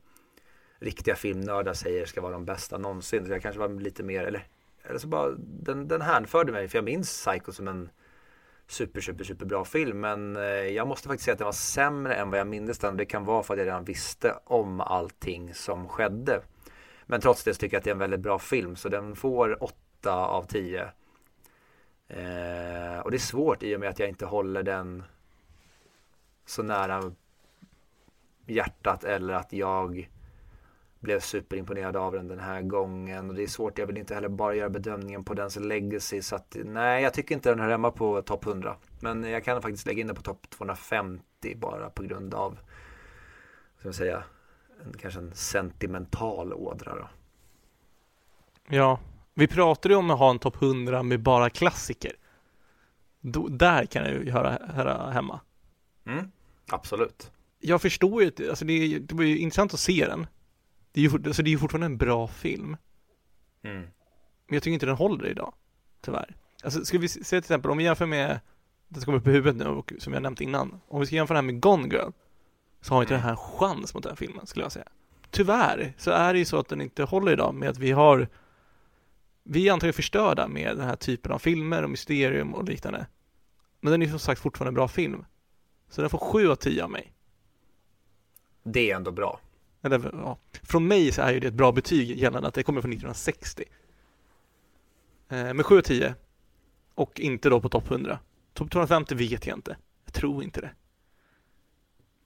riktiga 0.78 1.16
filmnördar 1.16 1.74
säger 1.74 2.06
ska 2.06 2.20
vara 2.20 2.32
de 2.32 2.44
bästa 2.44 2.78
någonsin. 2.78 3.26
Så 3.26 3.32
jag 3.32 3.42
kanske 3.42 3.60
var 3.60 3.80
lite 3.80 4.02
mer, 4.02 4.24
eller, 4.24 4.46
eller 4.82 4.98
så 4.98 5.08
bara, 5.08 5.30
den, 5.38 5.88
den 5.88 6.02
hänförde 6.02 6.52
mig. 6.52 6.68
För 6.68 6.78
jag 6.78 6.84
minns 6.84 7.26
Psycho 7.26 7.52
som 7.52 7.68
en 7.68 7.90
super, 8.70 9.00
super, 9.00 9.24
super 9.24 9.46
bra 9.46 9.64
film. 9.64 10.00
Men 10.00 10.36
eh, 10.36 10.42
jag 10.44 10.88
måste 10.88 11.08
faktiskt 11.08 11.24
säga 11.24 11.32
att 11.32 11.38
den 11.38 11.44
var 11.44 11.52
sämre 11.52 12.14
än 12.14 12.30
vad 12.30 12.40
jag 12.40 12.46
minns 12.46 12.78
den. 12.78 12.96
Det 12.96 13.04
kan 13.04 13.24
vara 13.24 13.42
för 13.42 13.54
att 13.54 13.58
jag 13.58 13.66
redan 13.66 13.84
visste 13.84 14.34
om 14.44 14.80
allting 14.80 15.54
som 15.54 15.88
skedde. 15.88 16.42
Men 17.06 17.20
trots 17.20 17.44
det 17.44 17.54
så 17.54 17.58
tycker 17.58 17.74
jag 17.74 17.78
att 17.78 17.84
det 17.84 17.90
är 17.90 17.94
en 17.94 17.98
väldigt 17.98 18.20
bra 18.20 18.38
film. 18.38 18.76
Så 18.76 18.88
den 18.88 19.16
får 19.16 19.64
8 19.64 20.14
av 20.14 20.42
10. 20.42 20.82
Eh, 22.08 22.98
och 22.98 23.10
det 23.10 23.16
är 23.16 23.18
svårt 23.18 23.62
i 23.62 23.76
och 23.76 23.80
med 23.80 23.88
att 23.88 23.98
jag 23.98 24.08
inte 24.08 24.26
håller 24.26 24.62
den 24.62 25.02
så 26.46 26.62
nära 26.62 27.12
hjärtat 28.46 29.04
eller 29.04 29.34
att 29.34 29.52
jag 29.52 30.08
blev 31.00 31.20
superimponerad 31.20 31.96
av 31.96 32.12
den 32.12 32.28
den 32.28 32.40
här 32.40 32.62
gången. 32.62 33.28
Och 33.30 33.34
det 33.34 33.42
är 33.42 33.46
svårt, 33.46 33.78
jag 33.78 33.86
vill 33.86 33.98
inte 33.98 34.14
heller 34.14 34.28
bara 34.28 34.54
göra 34.54 34.70
bedömningen 34.70 35.24
på 35.24 35.34
dens 35.34 35.56
legacy. 35.56 36.22
Så 36.22 36.36
att 36.36 36.56
nej, 36.64 37.02
jag 37.02 37.14
tycker 37.14 37.34
inte 37.34 37.50
den 37.50 37.60
hör 37.60 37.70
hemma 37.70 37.90
på 37.90 38.22
topp 38.22 38.46
100. 38.46 38.76
Men 39.00 39.24
jag 39.24 39.44
kan 39.44 39.62
faktiskt 39.62 39.86
lägga 39.86 40.00
in 40.00 40.06
den 40.06 40.16
på 40.16 40.22
topp 40.22 40.50
250 40.50 41.56
bara 41.56 41.90
på 41.90 42.02
grund 42.02 42.34
av, 42.34 42.58
ska 43.78 43.88
jag 43.88 43.94
säga, 43.94 44.22
en, 44.84 44.92
kanske 44.98 45.20
en 45.20 45.34
sentimental 45.34 46.52
ådra 46.52 46.94
då. 46.94 47.08
Ja, 48.68 48.98
vi 49.34 49.46
pratade 49.46 49.94
ju 49.94 49.98
om 49.98 50.10
att 50.10 50.18
ha 50.18 50.30
en 50.30 50.38
topp 50.38 50.62
100 50.62 51.02
med 51.02 51.20
bara 51.20 51.50
klassiker. 51.50 52.12
Då, 53.20 53.48
där 53.48 53.86
kan 53.86 54.04
det 54.04 54.10
ju 54.10 54.30
höra, 54.30 54.58
höra 54.74 55.10
hemma. 55.10 55.40
Mm, 56.06 56.30
absolut. 56.68 57.30
Jag 57.58 57.82
förstår 57.82 58.22
ju, 58.22 58.50
alltså 58.50 58.64
det, 58.64 58.98
det 58.98 59.14
var 59.14 59.24
ju 59.24 59.38
intressant 59.38 59.74
att 59.74 59.80
se 59.80 60.06
den. 60.06 60.26
Det 60.92 61.00
är 61.00 61.04
ju, 61.04 61.26
alltså 61.26 61.42
det 61.42 61.48
är 61.48 61.52
ju 61.52 61.58
fortfarande 61.58 61.86
en 61.86 61.96
bra 61.96 62.28
film. 62.28 62.76
Mm. 63.62 63.80
Men 63.80 64.56
jag 64.56 64.62
tycker 64.62 64.74
inte 64.74 64.86
den 64.86 64.96
håller 64.96 65.26
idag, 65.26 65.54
tyvärr. 66.00 66.36
Alltså 66.64 66.84
ska 66.84 66.98
vi 66.98 67.08
se 67.08 67.22
till 67.24 67.38
exempel, 67.38 67.70
om 67.70 67.78
vi 67.78 67.84
jämför 67.84 68.06
med, 68.06 68.40
det 68.88 69.00
som 69.00 69.04
kommer 69.04 69.20
på 69.20 69.30
huvudet 69.30 69.56
nu 69.56 69.66
och 69.66 69.92
som 69.98 70.12
jag 70.12 70.22
nämnt 70.22 70.40
innan. 70.40 70.80
Om 70.88 71.00
vi 71.00 71.06
ska 71.06 71.16
jämföra 71.16 71.38
den 71.38 71.44
här 71.44 71.52
med 71.52 71.62
Gone 71.62 71.88
Girl, 71.88 72.10
så 72.80 72.94
har 72.94 73.02
inte 73.02 73.14
mm. 73.14 73.26
den 73.26 73.28
här 73.28 73.36
chans 73.36 73.94
mot 73.94 74.04
den 74.04 74.16
filmen, 74.16 74.46
skulle 74.46 74.64
jag 74.64 74.72
säga. 74.72 74.88
Tyvärr 75.30 75.94
så 75.98 76.10
är 76.10 76.32
det 76.32 76.38
ju 76.38 76.44
så 76.44 76.58
att 76.58 76.68
den 76.68 76.80
inte 76.80 77.02
håller 77.02 77.32
idag 77.32 77.54
med 77.54 77.68
att 77.68 77.78
vi 77.78 77.90
har 77.90 78.28
vi 79.42 79.68
är 79.68 79.72
antagligen 79.72 79.94
förstörda 79.94 80.48
med 80.48 80.76
den 80.76 80.86
här 80.86 80.96
typen 80.96 81.32
av 81.32 81.38
filmer 81.38 81.82
och 81.82 81.90
mysterium 81.90 82.54
och 82.54 82.64
liknande. 82.64 83.06
Men 83.80 83.90
den 83.90 84.02
är 84.02 84.08
som 84.08 84.18
sagt 84.18 84.40
fortfarande 84.40 84.70
en 84.70 84.74
bra 84.74 84.88
film. 84.88 85.24
Så 85.88 86.00
den 86.00 86.10
får 86.10 86.18
7 86.18 86.50
av 86.50 86.54
10 86.54 86.84
av 86.84 86.90
mig. 86.90 87.12
Det 88.62 88.90
är 88.90 88.96
ändå 88.96 89.10
bra. 89.10 89.40
Eller, 89.82 90.10
ja. 90.12 90.38
Från 90.62 90.88
mig 90.88 91.12
så 91.12 91.22
är 91.22 91.32
ju 91.32 91.40
det 91.40 91.46
ett 91.46 91.54
bra 91.54 91.72
betyg 91.72 92.18
gällande 92.18 92.48
att 92.48 92.54
det 92.54 92.62
kommer 92.62 92.80
från 92.80 92.92
1960. 92.92 93.64
Eh, 95.28 95.54
med 95.54 95.66
7 95.66 95.78
av 95.78 95.82
10. 95.82 96.14
Och 96.94 97.20
inte 97.20 97.48
då 97.48 97.60
på 97.60 97.68
topp 97.68 97.90
100. 97.90 98.18
Topp 98.52 98.70
250 98.70 99.14
vet 99.14 99.46
jag 99.46 99.56
inte. 99.58 99.76
Jag 100.04 100.14
tror 100.14 100.42
inte 100.42 100.60
det. 100.60 100.70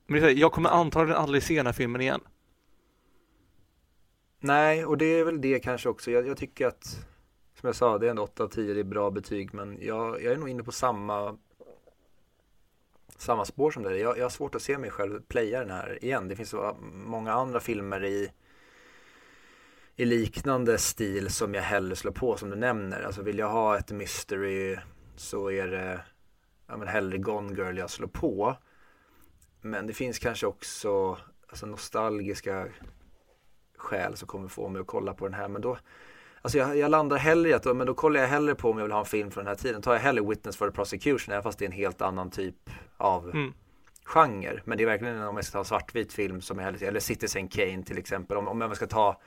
Men 0.07 0.39
jag 0.39 0.53
kommer 0.53 0.71
antagligen 0.71 1.21
aldrig 1.21 1.43
se 1.43 1.57
den 1.57 1.67
här 1.67 1.73
filmen 1.73 2.01
igen. 2.01 2.21
Nej, 4.41 4.85
och 4.85 4.99
det 4.99 5.05
är 5.05 5.25
väl 5.25 5.41
det 5.41 5.59
kanske 5.59 5.89
också. 5.89 6.11
Jag, 6.11 6.29
jag 6.29 6.37
tycker 6.37 6.67
att, 6.67 6.85
som 7.61 7.67
jag 7.67 7.75
sa, 7.75 7.99
det 7.99 8.07
är 8.07 8.11
en 8.11 8.19
8 8.19 8.45
av 8.45 8.49
10, 8.49 8.75
det 8.75 8.81
är 8.81 8.85
bra 8.85 9.11
betyg. 9.11 9.55
Men 9.55 9.79
jag, 9.81 10.23
jag 10.23 10.33
är 10.33 10.37
nog 10.37 10.49
inne 10.49 10.63
på 10.63 10.73
samma, 10.73 11.37
samma 13.25 13.45
spår 13.45 13.71
som 13.71 13.83
dig. 13.83 14.01
Jag, 14.01 14.19
jag 14.19 14.25
har 14.25 14.31
svårt 14.31 14.55
att 14.55 14.63
se 14.63 14.79
mig 14.79 14.91
själv 14.91 15.21
playa 15.29 15.61
den 15.61 15.71
här 15.71 16.05
igen. 16.05 16.29
Det 16.29 16.37
finns 16.37 16.51
så 16.51 16.77
många 16.93 17.33
andra 17.33 17.61
filmer 17.61 18.05
i, 18.05 18.33
i 19.97 20.05
liknande 20.05 20.79
stil 20.79 21.31
som 21.31 21.55
jag 21.55 21.63
hellre 21.63 21.97
slår 21.97 22.13
på, 22.13 22.37
som 22.37 22.51
du 22.51 22.57
nämner. 22.57 23.03
Alltså 23.03 23.23
vill 23.23 23.39
jag 23.39 23.49
ha 23.49 23.79
ett 23.79 23.93
mystery 23.93 24.79
så 25.17 25.51
är 25.51 25.67
det 25.67 26.01
ja, 26.67 26.77
men 26.77 26.89
hellre 26.89 27.19
Gone 27.19 27.55
Girl 27.57 27.79
jag 27.79 27.91
slår 27.91 28.09
på. 28.09 28.57
Men 29.61 29.87
det 29.87 29.93
finns 29.93 30.19
kanske 30.19 30.47
också 30.47 31.19
alltså, 31.49 31.67
nostalgiska 31.67 32.69
skäl 33.77 34.17
som 34.17 34.29
kommer 34.29 34.49
få 34.49 34.69
mig 34.69 34.81
att 34.81 34.87
kolla 34.87 35.15
på 35.15 35.25
den 35.25 35.35
här. 35.35 35.49
Men 35.49 35.63
då, 35.63 35.79
alltså 36.45 36.59
jag, 36.59 36.77
jag 36.77 36.91
landar 36.91 37.17
hellre 37.17 37.51
i 37.51 37.53
att 37.53 37.77
men 37.77 37.87
då 37.87 37.95
kollar 37.95 38.21
jag 38.21 38.29
hellre 38.29 38.55
på 38.55 38.71
om 38.71 38.79
jag 38.79 38.85
vill 38.85 38.93
ha 38.93 39.01
en 39.01 39.07
film 39.07 39.31
från 39.31 39.45
den 39.45 39.57
här 39.57 39.63
tiden. 39.63 39.83
Tar 39.83 39.93
jag 39.93 40.01
hellre 40.01 40.25
Witness 40.29 40.57
for 40.57 40.67
the 40.67 40.73
Prosecution, 40.73 41.33
även 41.33 41.43
fast 41.43 41.59
det 41.59 41.65
är 41.65 41.67
en 41.67 41.73
helt 41.73 42.03
annan 42.03 42.31
typ 42.31 42.71
av 42.97 43.31
mm. 43.31 43.53
genre. 44.05 44.61
Men 44.65 44.79
det 44.79 44.85
är 44.85 44.87
verkligen 44.87 45.23
om 45.23 45.37
jag 45.37 45.45
ska 45.45 45.59
ta 45.59 45.65
svartvit 45.65 46.13
film 46.13 46.41
som 46.41 46.59
jag 46.59 46.83
eller 46.83 47.01
Citizen 47.01 47.49
Kane 47.49 47.83
till 47.83 47.99
exempel. 47.99 48.37
Om, 48.37 48.49
om 48.49 48.61
jag 48.61 48.77
ska 48.77 48.87
ta 48.87 49.21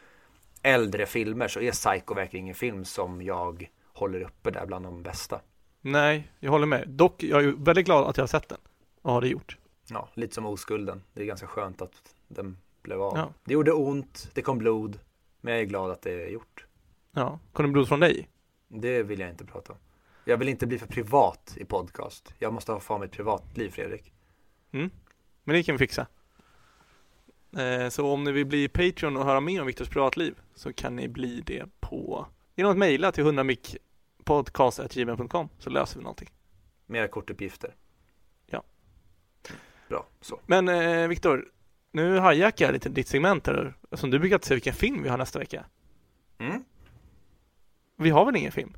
äldre 0.62 1.06
filmer 1.06 1.48
så 1.48 1.60
är 1.60 1.72
Psycho 1.72 2.14
verkligen 2.14 2.46
ingen 2.46 2.56
film 2.56 2.86
som 2.86 3.22
jag 3.22 3.70
håller 3.94 4.22
uppe 4.22 4.52
där 4.52 4.66
bland 4.66 4.86
de 4.86 5.04
bästa. 5.04 5.40
Nej, 5.82 6.32
jag 6.40 6.52
håller 6.52 6.66
med. 6.66 6.90
Dock, 6.90 7.24
jag 7.24 7.44
är 7.44 7.54
väldigt 7.58 7.86
glad 7.86 8.08
att 8.08 8.18
jag 8.18 8.24
har 8.24 8.28
sett 8.28 8.50
den. 8.50 8.60
Och 9.02 9.12
har 9.12 9.22
det 9.22 9.28
gjort. 9.28 9.58
Ja, 9.90 10.10
lite 10.14 10.36
som 10.36 10.46
oskulden. 10.46 11.04
Det 11.14 11.22
är 11.22 11.26
ganska 11.26 11.48
skönt 11.48 11.82
att 11.82 12.16
den 12.28 12.58
blev 12.82 13.02
av. 13.02 13.18
Ja. 13.18 13.34
Det 13.44 13.54
gjorde 13.54 13.72
ont, 13.72 14.30
det 14.34 14.42
kom 14.42 14.58
blod, 14.58 15.00
men 15.42 15.54
jag 15.54 15.62
är 15.62 15.66
glad 15.66 15.92
att 15.92 16.02
det 16.02 16.24
är 16.24 16.28
gjort. 16.28 16.67
Ja, 17.18 17.40
kom 17.54 17.66
det 17.66 17.72
blod 17.72 17.88
från 17.88 18.00
dig? 18.00 18.30
Det 18.68 19.04
vill 19.04 19.20
jag 19.20 19.30
inte 19.30 19.46
prata 19.46 19.74
om. 19.74 19.80
Jag 20.26 20.38
vill 20.38 20.50
inte 20.50 20.68
bli 20.68 20.80
för 20.80 20.88
privat 20.88 21.58
i 21.58 21.66
podcast. 21.66 22.34
Jag 22.38 22.54
måste 22.54 22.72
ha 22.72 22.80
för 22.80 22.98
mitt 22.98 23.12
privatliv, 23.12 23.70
Fredrik. 23.70 24.14
Mm, 24.72 24.90
men 25.44 25.56
det 25.56 25.64
kan 25.64 25.76
vi 25.76 25.80
fixa. 25.80 26.08
Eh, 27.58 27.90
så 27.90 28.12
om 28.12 28.24
ni 28.24 28.32
vill 28.32 28.46
bli 28.46 28.68
Patreon 28.68 29.18
och 29.18 29.26
höra 29.26 29.40
mer 29.40 29.62
om 29.62 29.68
Viktors 29.68 29.90
privatliv 29.90 30.36
så 30.56 30.74
kan 30.74 30.96
ni 30.96 31.08
bli 31.08 31.42
det 31.46 31.66
på 31.80 32.28
genom 32.56 32.72
att 32.72 32.78
mejla 32.78 33.12
till 33.12 33.24
100mickpodcast.gmail.com 33.24 35.50
så 35.60 35.70
löser 35.70 35.98
vi 35.98 36.04
någonting. 36.04 36.30
Mera 36.86 37.08
kortuppgifter. 37.08 37.76
Ja. 38.46 38.64
Bra, 39.90 40.08
så. 40.22 40.40
Men 40.46 40.68
eh, 40.68 41.08
Viktor, 41.08 41.48
nu 41.92 42.22
hijackar 42.22 42.66
jag 42.66 42.74
lite 42.74 42.90
ditt 42.90 43.08
segment 43.08 43.48
här. 43.48 43.74
Som 43.92 44.10
du 44.10 44.20
brukar 44.20 44.40
säga 44.40 44.56
vilken 44.56 44.74
film 44.74 45.04
vi 45.04 45.10
har 45.10 45.18
nästa 45.18 45.40
vecka. 45.40 45.66
Mm. 46.38 46.64
Vi 48.00 48.10
har 48.10 48.26
väl 48.26 48.36
ingen 48.36 48.52
film? 48.52 48.74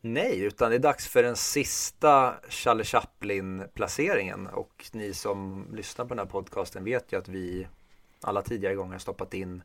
Nej, 0.00 0.40
utan 0.40 0.70
det 0.70 0.76
är 0.76 0.80
dags 0.80 1.08
för 1.08 1.22
den 1.22 1.36
sista 1.36 2.34
Charlie 2.48 2.84
Chaplin-placeringen 2.84 4.46
och 4.46 4.90
ni 4.92 5.14
som 5.14 5.66
lyssnar 5.72 6.04
på 6.04 6.08
den 6.08 6.18
här 6.18 6.32
podcasten 6.32 6.84
vet 6.84 7.12
ju 7.12 7.18
att 7.18 7.28
vi 7.28 7.68
alla 8.20 8.42
tidigare 8.42 8.74
gånger 8.74 8.92
har 8.92 8.98
stoppat 8.98 9.34
in 9.34 9.62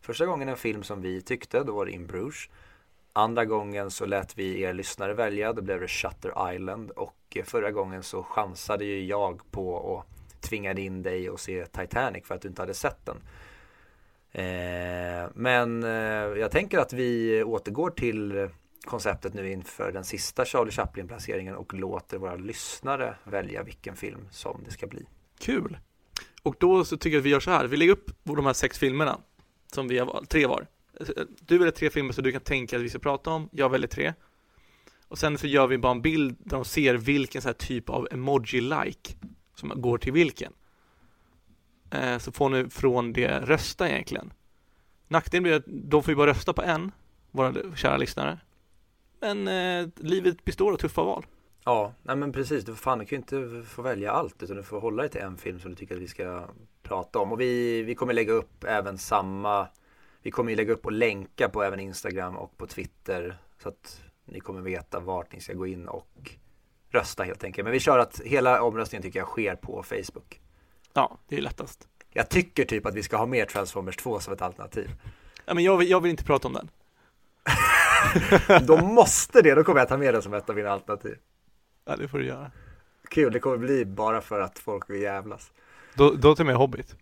första 0.00 0.26
gången 0.26 0.48
en 0.48 0.56
film 0.56 0.82
som 0.82 1.02
vi 1.02 1.22
tyckte, 1.22 1.64
då 1.64 1.72
var 1.72 1.86
det 1.86 1.92
In 1.92 2.06
Bruges. 2.06 2.48
Andra 3.12 3.44
gången 3.44 3.90
så 3.90 4.06
lät 4.06 4.38
vi 4.38 4.60
er 4.60 4.72
lyssnare 4.72 5.14
välja, 5.14 5.52
då 5.52 5.62
blev 5.62 5.80
det 5.80 5.88
Shutter 5.88 6.54
Island 6.54 6.90
och 6.90 7.38
förra 7.44 7.70
gången 7.70 8.02
så 8.02 8.22
chansade 8.22 8.84
ju 8.84 9.04
jag 9.04 9.50
på 9.50 9.70
och 9.70 10.04
tvingade 10.40 10.80
in 10.80 11.02
dig 11.02 11.28
att 11.28 11.40
se 11.40 11.66
Titanic 11.66 12.26
för 12.26 12.34
att 12.34 12.42
du 12.42 12.48
inte 12.48 12.62
hade 12.62 12.74
sett 12.74 13.06
den. 13.06 13.16
Eh, 14.32 15.30
men 15.34 15.82
eh, 15.82 15.90
jag 16.40 16.50
tänker 16.50 16.78
att 16.78 16.92
vi 16.92 17.42
återgår 17.42 17.90
till 17.90 18.48
konceptet 18.84 19.34
nu 19.34 19.52
inför 19.52 19.92
den 19.92 20.04
sista 20.04 20.44
Charlie 20.44 20.70
Chaplin-placeringen 20.70 21.54
och 21.54 21.74
låter 21.74 22.18
våra 22.18 22.36
lyssnare 22.36 23.14
välja 23.24 23.62
vilken 23.62 23.96
film 23.96 24.28
som 24.30 24.60
det 24.64 24.70
ska 24.70 24.86
bli. 24.86 25.06
Kul! 25.38 25.78
Och 26.42 26.56
då 26.58 26.84
så 26.84 26.96
tycker 26.96 27.16
jag 27.16 27.20
att 27.20 27.26
vi 27.26 27.30
gör 27.30 27.40
så 27.40 27.50
här, 27.50 27.66
vi 27.66 27.76
lägger 27.76 27.92
upp 27.92 28.10
de 28.22 28.46
här 28.46 28.52
sex 28.52 28.78
filmerna 28.78 29.18
som 29.72 29.88
vi 29.88 29.98
har 29.98 30.06
valt, 30.06 30.30
tre 30.30 30.46
var. 30.46 30.66
Du 31.40 31.58
väljer 31.58 31.72
tre 31.72 31.90
filmer 31.90 32.12
som 32.12 32.24
du 32.24 32.32
kan 32.32 32.40
tänka 32.40 32.76
att 32.76 32.82
vi 32.82 32.88
ska 32.88 32.98
prata 32.98 33.30
om, 33.30 33.48
jag 33.52 33.68
väljer 33.68 33.88
tre. 33.88 34.14
Och 35.08 35.18
sen 35.18 35.38
så 35.38 35.46
gör 35.46 35.66
vi 35.66 35.78
bara 35.78 35.92
en 35.92 36.02
bild 36.02 36.36
där 36.38 36.56
de 36.56 36.64
ser 36.64 36.94
vilken 36.94 37.42
så 37.42 37.48
här 37.48 37.54
typ 37.54 37.88
av 37.88 38.08
emoji-like 38.10 39.16
som 39.54 39.72
går 39.76 39.98
till 39.98 40.12
vilken. 40.12 40.52
Eh, 41.90 42.18
så 42.18 42.32
får 42.32 42.48
ni 42.48 42.70
från 42.70 43.12
det 43.12 43.40
rösta 43.40 43.88
egentligen. 43.88 44.32
Nackdelen 45.08 45.42
blir 45.42 45.54
att 45.54 45.64
de 45.66 46.02
får 46.02 46.12
ju 46.12 46.16
bara 46.16 46.30
rösta 46.30 46.52
på 46.52 46.62
en, 46.62 46.92
våra 47.30 47.76
kära 47.76 47.96
lyssnare. 47.96 48.38
Men 49.20 49.48
eh, 49.48 49.88
livet 49.96 50.44
består 50.44 50.72
av 50.72 50.76
tuffa 50.76 51.02
val. 51.02 51.26
Ja, 51.64 51.92
nej 52.02 52.16
men 52.16 52.32
precis. 52.32 52.64
Du, 52.64 52.74
fan, 52.74 52.98
du 52.98 53.04
kan 53.04 53.16
ju 53.16 53.16
inte 53.16 53.68
få 53.68 53.82
välja 53.82 54.12
allt 54.12 54.42
utan 54.42 54.56
du 54.56 54.62
får 54.62 54.80
hålla 54.80 55.02
dig 55.02 55.10
till 55.10 55.20
en 55.20 55.36
film 55.36 55.60
som 55.60 55.70
du 55.70 55.76
tycker 55.76 55.94
att 55.94 56.02
vi 56.02 56.08
ska 56.08 56.44
prata 56.82 57.18
om. 57.18 57.32
Och 57.32 57.40
vi, 57.40 57.82
vi 57.82 57.94
kommer 57.94 58.12
lägga 58.12 58.32
upp 58.32 58.64
även 58.64 58.98
samma 58.98 59.68
Vi 60.22 60.30
kommer 60.30 60.50
ju 60.50 60.56
lägga 60.56 60.72
upp 60.72 60.86
och 60.86 60.92
länka 60.92 61.48
på 61.48 61.62
även 61.62 61.80
Instagram 61.80 62.36
och 62.36 62.56
på 62.56 62.66
Twitter 62.66 63.38
så 63.62 63.68
att 63.68 64.04
ni 64.24 64.40
kommer 64.40 64.60
veta 64.60 65.00
vart 65.00 65.32
ni 65.32 65.40
ska 65.40 65.52
gå 65.52 65.66
in 65.66 65.88
och 65.88 66.30
rösta 66.90 67.22
helt 67.22 67.44
enkelt. 67.44 67.64
Men 67.64 67.72
vi 67.72 67.80
kör 67.80 67.98
att 67.98 68.20
hela 68.24 68.62
omröstningen 68.62 69.02
tycker 69.02 69.18
jag 69.18 69.28
sker 69.28 69.56
på 69.56 69.82
Facebook. 69.82 70.40
Ja, 70.98 71.18
det 71.28 71.36
är 71.36 71.42
lättast. 71.42 71.88
Jag 72.12 72.28
tycker 72.28 72.64
typ 72.64 72.86
att 72.86 72.94
vi 72.94 73.02
ska 73.02 73.16
ha 73.16 73.26
mer 73.26 73.44
Transformers 73.44 73.96
2 73.96 74.20
som 74.20 74.32
ett 74.32 74.42
alternativ. 74.42 74.90
Ja, 75.44 75.54
men 75.54 75.64
jag 75.64 75.76
vill, 75.76 75.90
jag 75.90 76.00
vill 76.00 76.10
inte 76.10 76.24
prata 76.24 76.48
om 76.48 76.54
den. 76.54 76.70
då 78.66 78.76
måste 78.76 79.42
det, 79.42 79.54
då 79.54 79.64
kommer 79.64 79.80
jag 79.80 79.88
ta 79.88 79.96
med 79.96 80.14
den 80.14 80.22
som 80.22 80.34
ett 80.34 80.50
av 80.50 80.56
mina 80.56 80.70
alternativ. 80.70 81.16
Ja, 81.84 81.96
det 81.96 82.08
får 82.08 82.18
du 82.18 82.26
göra. 82.26 82.50
Kul, 83.10 83.32
det 83.32 83.40
kommer 83.40 83.56
bli 83.56 83.84
bara 83.84 84.20
för 84.20 84.40
att 84.40 84.58
folk 84.58 84.90
vill 84.90 85.02
jävlas. 85.02 85.52
Då, 85.94 86.10
då 86.10 86.34
tar 86.34 86.44
jag 86.44 86.46
med 86.46 86.56
Hobbit. 86.56 86.96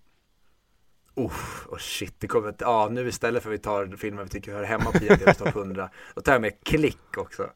Oh, 1.14 1.32
oh 1.68 1.78
shit, 1.78 2.14
det 2.18 2.26
kommer 2.26 2.48
inte, 2.48 2.64
ja 2.64 2.88
nu 2.92 3.08
istället 3.08 3.42
för 3.42 3.50
att 3.50 3.54
vi 3.54 3.58
tar 3.58 3.96
filmer 3.96 4.22
vi 4.22 4.28
tycker 4.28 4.52
hör 4.52 4.64
hemma 4.64 4.84
på 4.84 4.98
IMDB's 4.98 5.38
topp 5.38 5.56
100, 5.56 5.90
då 6.14 6.20
tar 6.20 6.32
jag 6.32 6.40
med 6.40 6.64
Klick 6.64 7.16
också. 7.16 7.50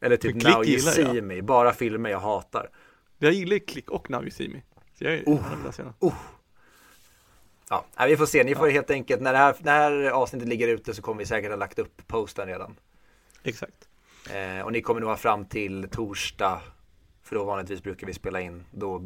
Eller 0.00 0.16
typ 0.16 0.34
Now 0.34 0.64
You 0.64 0.78
See 0.78 1.02
jag. 1.02 1.24
Me, 1.24 1.42
bara 1.42 1.72
filmer 1.72 2.10
jag 2.10 2.20
hatar. 2.20 2.70
Jag 3.18 3.32
gillar 3.32 3.58
Klick 3.58 3.90
och 3.90 4.10
Now 4.10 4.22
You 4.22 4.30
See 4.30 4.48
Me. 4.48 4.60
Så 4.98 5.04
jag 5.04 5.14
är 5.14 5.22
Oh. 5.26 5.42
den. 5.62 6.12
Ja, 7.68 7.84
vi 8.06 8.16
får 8.16 8.26
se, 8.26 8.44
ni 8.44 8.54
får 8.54 8.68
helt 8.68 8.90
enkelt, 8.90 9.22
när 9.22 9.32
det, 9.32 9.38
här, 9.38 9.56
när 9.60 9.90
det 9.90 10.04
här 10.04 10.10
avsnittet 10.10 10.48
ligger 10.48 10.68
ute 10.68 10.94
så 10.94 11.02
kommer 11.02 11.18
vi 11.18 11.26
säkert 11.26 11.50
ha 11.50 11.56
lagt 11.56 11.78
upp 11.78 12.06
posten 12.06 12.48
redan. 12.48 12.76
Exakt. 13.42 13.88
Eh, 14.30 14.64
och 14.64 14.72
ni 14.72 14.82
kommer 14.82 15.00
nog 15.00 15.10
ha 15.10 15.16
fram 15.16 15.44
till 15.44 15.88
torsdag, 15.90 16.60
för 17.22 17.36
då 17.36 17.44
vanligtvis 17.44 17.82
brukar 17.82 18.06
vi 18.06 18.14
spela 18.14 18.40
in, 18.40 18.64
då 18.70 19.02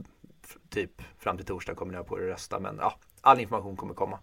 typ 0.68 1.02
fram 1.18 1.36
till 1.36 1.46
torsdag 1.46 1.74
kommer 1.74 1.92
ni 1.92 1.96
ha 1.96 2.04
på 2.04 2.18
er 2.18 2.22
att 2.22 2.28
rösta, 2.28 2.60
men 2.60 2.76
ja, 2.80 2.98
all 3.20 3.40
information 3.40 3.76
kommer 3.76 3.94
komma. 3.94 4.18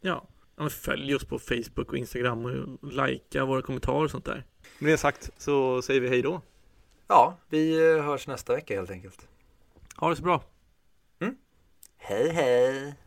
Ja. 0.00 0.26
ja 0.56 0.68
följ 0.68 1.14
oss 1.14 1.24
på 1.24 1.38
Facebook 1.38 1.88
och 1.88 1.96
Instagram 1.96 2.44
och 2.44 2.92
likea 2.92 3.44
våra 3.44 3.62
kommentarer 3.62 4.04
och 4.04 4.10
sånt 4.10 4.24
där. 4.24 4.44
Med 4.78 4.92
det 4.92 4.98
sagt 4.98 5.30
så 5.38 5.82
säger 5.82 6.00
vi 6.00 6.08
hej 6.08 6.22
då. 6.22 6.40
Ja, 7.08 7.36
vi 7.48 7.92
eh, 7.92 8.04
hörs 8.04 8.26
nästa 8.26 8.54
vecka 8.54 8.74
helt 8.74 8.90
enkelt. 8.90 9.28
Ha 9.96 10.10
det 10.10 10.16
så 10.16 10.22
bra. 10.22 10.42
Hej 12.08 12.30
hej! 12.30 12.72
Hej. 12.72 13.05